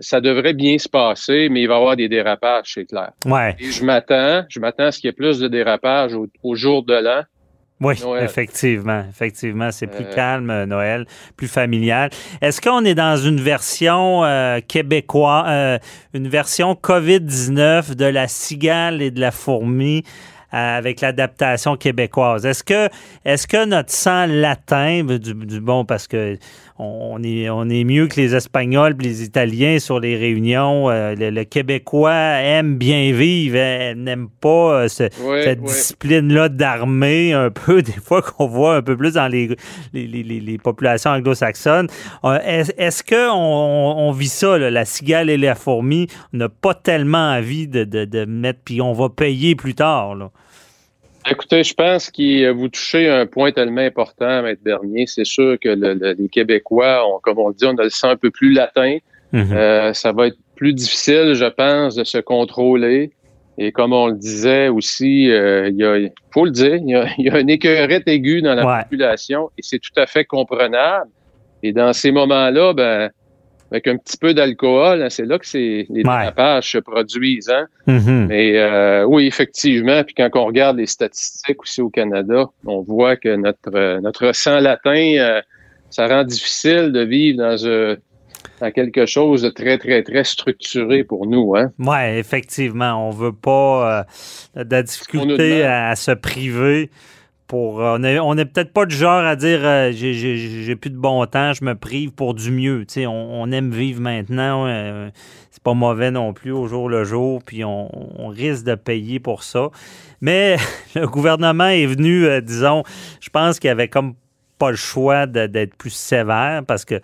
ça 0.00 0.20
devrait 0.20 0.52
bien 0.52 0.78
se 0.78 0.88
passer, 0.88 1.48
mais 1.48 1.62
il 1.62 1.66
va 1.66 1.74
y 1.74 1.76
avoir 1.78 1.96
des 1.96 2.08
dérapages, 2.08 2.74
c'est 2.74 2.84
clair. 2.84 3.12
Ouais. 3.24 3.56
Et 3.58 3.72
je 3.72 3.84
m'attends, 3.84 4.44
je 4.48 4.60
m'attends 4.60 4.84
à 4.84 4.92
ce 4.92 5.00
qu'il 5.00 5.08
y 5.08 5.10
ait 5.10 5.12
plus 5.12 5.40
de 5.40 5.48
dérapages 5.48 6.14
au, 6.14 6.28
au 6.44 6.54
jour 6.54 6.84
de 6.84 6.94
l'an. 6.94 7.24
Oui, 7.80 7.94
effectivement. 8.20 9.04
Effectivement, 9.10 9.70
c'est 9.70 9.86
plus 9.86 10.04
euh. 10.04 10.14
calme, 10.14 10.48
euh, 10.48 10.64
Noël, 10.64 11.06
plus 11.36 11.48
familial. 11.48 12.08
Est-ce 12.40 12.60
qu'on 12.60 12.84
est 12.86 12.94
dans 12.94 13.18
une 13.18 13.40
version 13.40 14.24
euh, 14.24 14.60
québécoise, 14.66 15.80
une 16.14 16.28
version 16.28 16.72
COVID-19 16.72 17.94
de 17.94 18.06
la 18.06 18.28
cigale 18.28 19.02
et 19.02 19.10
de 19.10 19.20
la 19.20 19.30
fourmi 19.30 20.04
avec 20.50 21.02
l'adaptation 21.02 21.76
québécoise? 21.76 22.46
Est-ce 22.46 22.64
que, 22.64 22.88
est-ce 23.26 23.46
que 23.46 23.66
notre 23.66 23.92
sang 23.92 24.24
latin, 24.26 25.04
du, 25.04 25.34
du 25.34 25.60
bon, 25.60 25.84
parce 25.84 26.06
que 26.06 26.38
on 26.78 27.22
est, 27.22 27.48
on 27.48 27.68
est 27.70 27.84
mieux 27.84 28.06
que 28.06 28.16
les 28.16 28.34
Espagnols 28.34 28.96
et 29.00 29.02
les 29.02 29.22
Italiens 29.22 29.78
sur 29.78 29.98
les 29.98 30.16
réunions. 30.16 30.90
Euh, 30.90 31.14
le, 31.16 31.44
Québécois 31.44 32.12
aime 32.12 32.76
bien 32.76 33.12
vivre, 33.12 33.94
n'aime 33.94 34.28
pas 34.28 34.82
euh, 34.82 34.88
cette 34.88 35.62
discipline-là 35.62 36.50
d'armée, 36.50 37.32
un 37.32 37.50
peu, 37.50 37.80
des 37.82 37.92
fois 37.92 38.20
qu'on 38.20 38.46
voit 38.46 38.76
un 38.76 38.82
peu 38.82 38.96
plus 38.96 39.14
dans 39.14 39.28
les, 39.28 39.56
les, 39.94 40.06
les, 40.06 40.22
les 40.22 40.58
populations 40.58 41.12
anglo-saxonnes. 41.12 41.88
Euh, 42.24 42.38
est-ce 42.44 43.02
qu'on 43.02 43.32
on, 43.32 44.12
vit 44.12 44.28
ça, 44.28 44.58
la 44.58 44.84
cigale 44.84 45.30
et 45.30 45.38
la 45.38 45.54
fourmi? 45.54 46.08
On 46.34 46.38
n'a 46.38 46.48
pas 46.50 46.74
tellement 46.74 47.32
envie 47.32 47.68
de, 47.68 47.84
de, 47.84 48.04
de 48.04 48.26
mettre, 48.26 48.60
puis 48.64 48.82
on 48.82 48.92
va 48.92 49.08
payer 49.08 49.54
plus 49.54 49.74
tard. 49.74 50.14
Là. 50.14 50.30
Écoutez, 51.28 51.64
je 51.64 51.74
pense 51.74 52.10
que 52.10 52.50
vous 52.50 52.68
touchez 52.68 53.08
un 53.08 53.26
point 53.26 53.50
tellement 53.50 53.80
important, 53.80 54.42
Maître 54.42 54.62
Bernier. 54.62 55.06
C'est 55.06 55.24
sûr 55.24 55.58
que 55.60 55.68
les 55.68 56.28
Québécois, 56.28 57.02
comme 57.22 57.38
on 57.38 57.48
le 57.48 57.54
dit, 57.54 57.64
on 57.64 57.76
a 57.76 57.84
le 57.84 57.90
sang 57.90 58.10
un 58.10 58.16
peu 58.16 58.30
plus 58.30 58.52
latin. 58.52 58.98
Mhm. 59.32 59.52
Euh, 59.52 59.92
ça 59.92 60.12
va 60.12 60.28
être 60.28 60.38
plus 60.54 60.72
difficile, 60.72 61.34
je 61.34 61.46
pense, 61.46 61.96
de 61.96 62.04
se 62.04 62.18
contrôler. 62.18 63.10
Et 63.58 63.72
comme 63.72 63.92
on 63.92 64.08
le 64.08 64.14
disait 64.14 64.68
aussi, 64.68 65.30
euh, 65.30 65.70
il 65.70 66.12
faut 66.30 66.44
le 66.44 66.50
dire, 66.50 66.76
il 66.76 66.90
y 66.90 66.94
a, 66.94 67.06
il 67.18 67.24
y 67.24 67.30
a 67.30 67.40
une 67.40 67.50
écœurette 67.50 68.06
aiguë 68.06 68.42
dans 68.42 68.54
la 68.54 68.82
population 68.82 69.50
et 69.58 69.62
c'est 69.62 69.78
tout 69.78 69.98
à 69.98 70.06
fait 70.06 70.24
comprenable. 70.24 71.10
Et 71.62 71.72
dans 71.72 71.92
ces 71.92 72.12
moments-là, 72.12 72.72
ben, 72.74 73.10
avec 73.70 73.88
un 73.88 73.96
petit 73.96 74.16
peu 74.16 74.32
d'alcool, 74.32 75.02
hein, 75.02 75.10
c'est 75.10 75.26
là 75.26 75.38
que 75.38 75.46
les 75.54 75.86
dérapages 75.90 76.72
se 76.72 76.78
produisent. 76.78 77.50
Hein? 77.50 77.66
Mm-hmm. 77.88 78.26
Mais 78.26 78.58
euh, 78.58 79.04
oui, 79.04 79.26
effectivement, 79.26 80.04
puis 80.04 80.14
quand 80.14 80.30
on 80.34 80.46
regarde 80.46 80.76
les 80.76 80.86
statistiques 80.86 81.62
aussi 81.62 81.80
au 81.80 81.90
Canada, 81.90 82.46
on 82.64 82.82
voit 82.82 83.16
que 83.16 83.34
notre 83.34 83.74
euh, 83.74 84.00
notre 84.00 84.32
sang 84.34 84.60
latin, 84.60 85.16
euh, 85.18 85.40
ça 85.90 86.06
rend 86.06 86.24
difficile 86.24 86.92
de 86.92 87.00
vivre 87.00 87.38
dans, 87.38 87.96
dans 88.60 88.70
quelque 88.70 89.06
chose 89.06 89.42
de 89.42 89.50
très, 89.50 89.78
très, 89.78 90.02
très 90.02 90.24
structuré 90.24 91.02
pour 91.02 91.26
nous. 91.26 91.56
Hein? 91.56 91.72
Oui, 91.78 92.18
effectivement. 92.18 93.08
On 93.08 93.10
veut 93.10 93.32
pas 93.32 94.06
de 94.54 94.70
la 94.70 94.82
difficulté 94.82 95.64
à 95.64 95.94
se 95.96 96.12
priver 96.12 96.90
pour 97.46 97.76
on 97.76 98.02
est, 98.02 98.18
on 98.18 98.36
est 98.36 98.44
peut-être 98.44 98.72
pas 98.72 98.86
du 98.86 98.94
genre 98.94 99.24
à 99.24 99.36
dire 99.36 99.60
euh, 99.62 99.92
j'ai 99.92 100.76
plus 100.76 100.90
de 100.90 100.96
bon 100.96 101.24
temps, 101.26 101.52
je 101.52 101.64
me 101.64 101.74
prive 101.74 102.12
pour 102.12 102.34
du 102.34 102.50
mieux. 102.50 102.84
On, 102.98 103.08
on 103.08 103.52
aime 103.52 103.70
vivre 103.70 104.00
maintenant. 104.00 104.66
Euh, 104.66 105.10
c'est 105.50 105.62
pas 105.62 105.74
mauvais 105.74 106.10
non 106.10 106.32
plus 106.32 106.50
au 106.50 106.66
jour 106.66 106.88
le 106.88 107.04
jour, 107.04 107.42
puis 107.44 107.64
on, 107.64 107.88
risque 108.28 108.64
de 108.64 108.74
payer 108.74 109.20
pour 109.20 109.42
ça. 109.42 109.70
Mais 110.20 110.56
le 110.94 111.06
gouvernement 111.06 111.68
est 111.68 111.86
venu, 111.86 112.26
euh, 112.26 112.40
disons, 112.40 112.82
je 113.20 113.30
pense 113.30 113.58
qu'il 113.58 113.70
avait 113.70 113.88
comme 113.88 114.14
pas 114.58 114.70
le 114.70 114.76
choix 114.76 115.26
d'être 115.26 115.76
plus 115.76 115.90
sévère 115.90 116.62
parce 116.66 116.84
que 116.84 117.00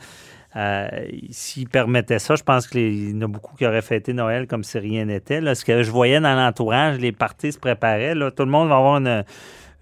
s'il 1.31 1.69
permettait 1.69 2.19
ça, 2.19 2.35
je 2.35 2.43
pense 2.43 2.67
qu'il 2.67 3.11
y 3.11 3.15
en 3.15 3.23
a 3.23 3.27
beaucoup 3.27 3.57
qui 3.57 3.67
auraient 3.67 3.83
fêté 3.83 4.13
Noël 4.13 4.47
comme 4.47 4.65
si 4.65 4.79
rien 4.79 5.07
n'était. 5.07 5.55
Ce 5.55 5.65
que 5.65 5.83
je 5.83 5.91
voyais 5.91 6.21
dans 6.21 6.35
l'entourage, 6.35 6.99
les 6.99 7.13
parties 7.13 7.53
se 7.53 7.59
préparaient. 7.59 8.15
Tout 8.15 8.45
le 8.45 8.51
monde 8.51 8.69
va 8.69 8.77
avoir 8.77 8.97
une, 8.97 9.25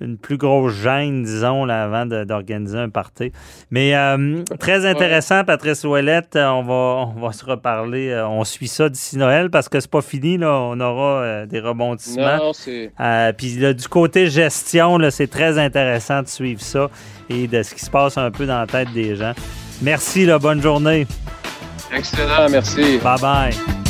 une 0.00 0.16
plus 0.16 0.36
grosse 0.36 0.74
gêne, 0.74 1.22
disons, 1.22 1.64
là, 1.64 1.84
avant 1.84 2.06
d'organiser 2.06 2.78
un 2.78 2.88
party. 2.88 3.32
Mais 3.70 3.94
euh, 3.94 4.42
très 4.58 4.86
intéressant, 4.86 5.44
Patrice 5.44 5.84
Ouellette. 5.84 6.36
On 6.36 6.62
va, 6.62 7.12
on 7.16 7.20
va 7.20 7.32
se 7.32 7.44
reparler. 7.44 8.10
Euh, 8.10 8.26
on 8.26 8.44
suit 8.44 8.68
ça 8.68 8.88
d'ici 8.88 9.18
Noël 9.18 9.50
parce 9.50 9.68
que 9.68 9.80
c'est 9.80 9.90
pas 9.90 10.02
fini. 10.02 10.38
Là. 10.38 10.52
On 10.52 10.80
aura 10.80 11.22
euh, 11.22 11.46
des 11.46 11.60
rebondissements. 11.60 12.36
Non, 12.36 13.32
puis 13.36 13.56
du 13.56 13.88
côté 13.88 14.28
gestion, 14.28 14.98
c'est 15.10 15.30
très 15.30 15.58
intéressant 15.58 16.22
de 16.22 16.28
suivre 16.28 16.60
ça 16.60 16.88
et 17.28 17.46
de 17.46 17.62
ce 17.62 17.74
qui 17.74 17.84
se 17.84 17.90
passe 17.90 18.18
un 18.18 18.30
peu 18.30 18.46
dans 18.46 18.58
la 18.58 18.66
tête 18.66 18.92
des 18.92 19.16
gens. 19.16 19.32
Merci, 19.82 20.26
là, 20.26 20.38
bonne 20.38 20.60
journée. 20.60 21.06
Excellent, 21.92 22.48
merci. 22.50 22.98
Bye 22.98 23.20
bye. 23.20 23.89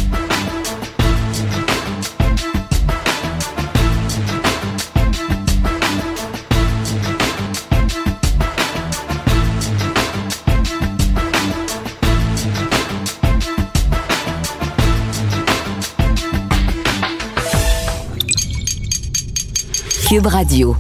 Cube 20.11 20.27
Radio. 20.27 20.77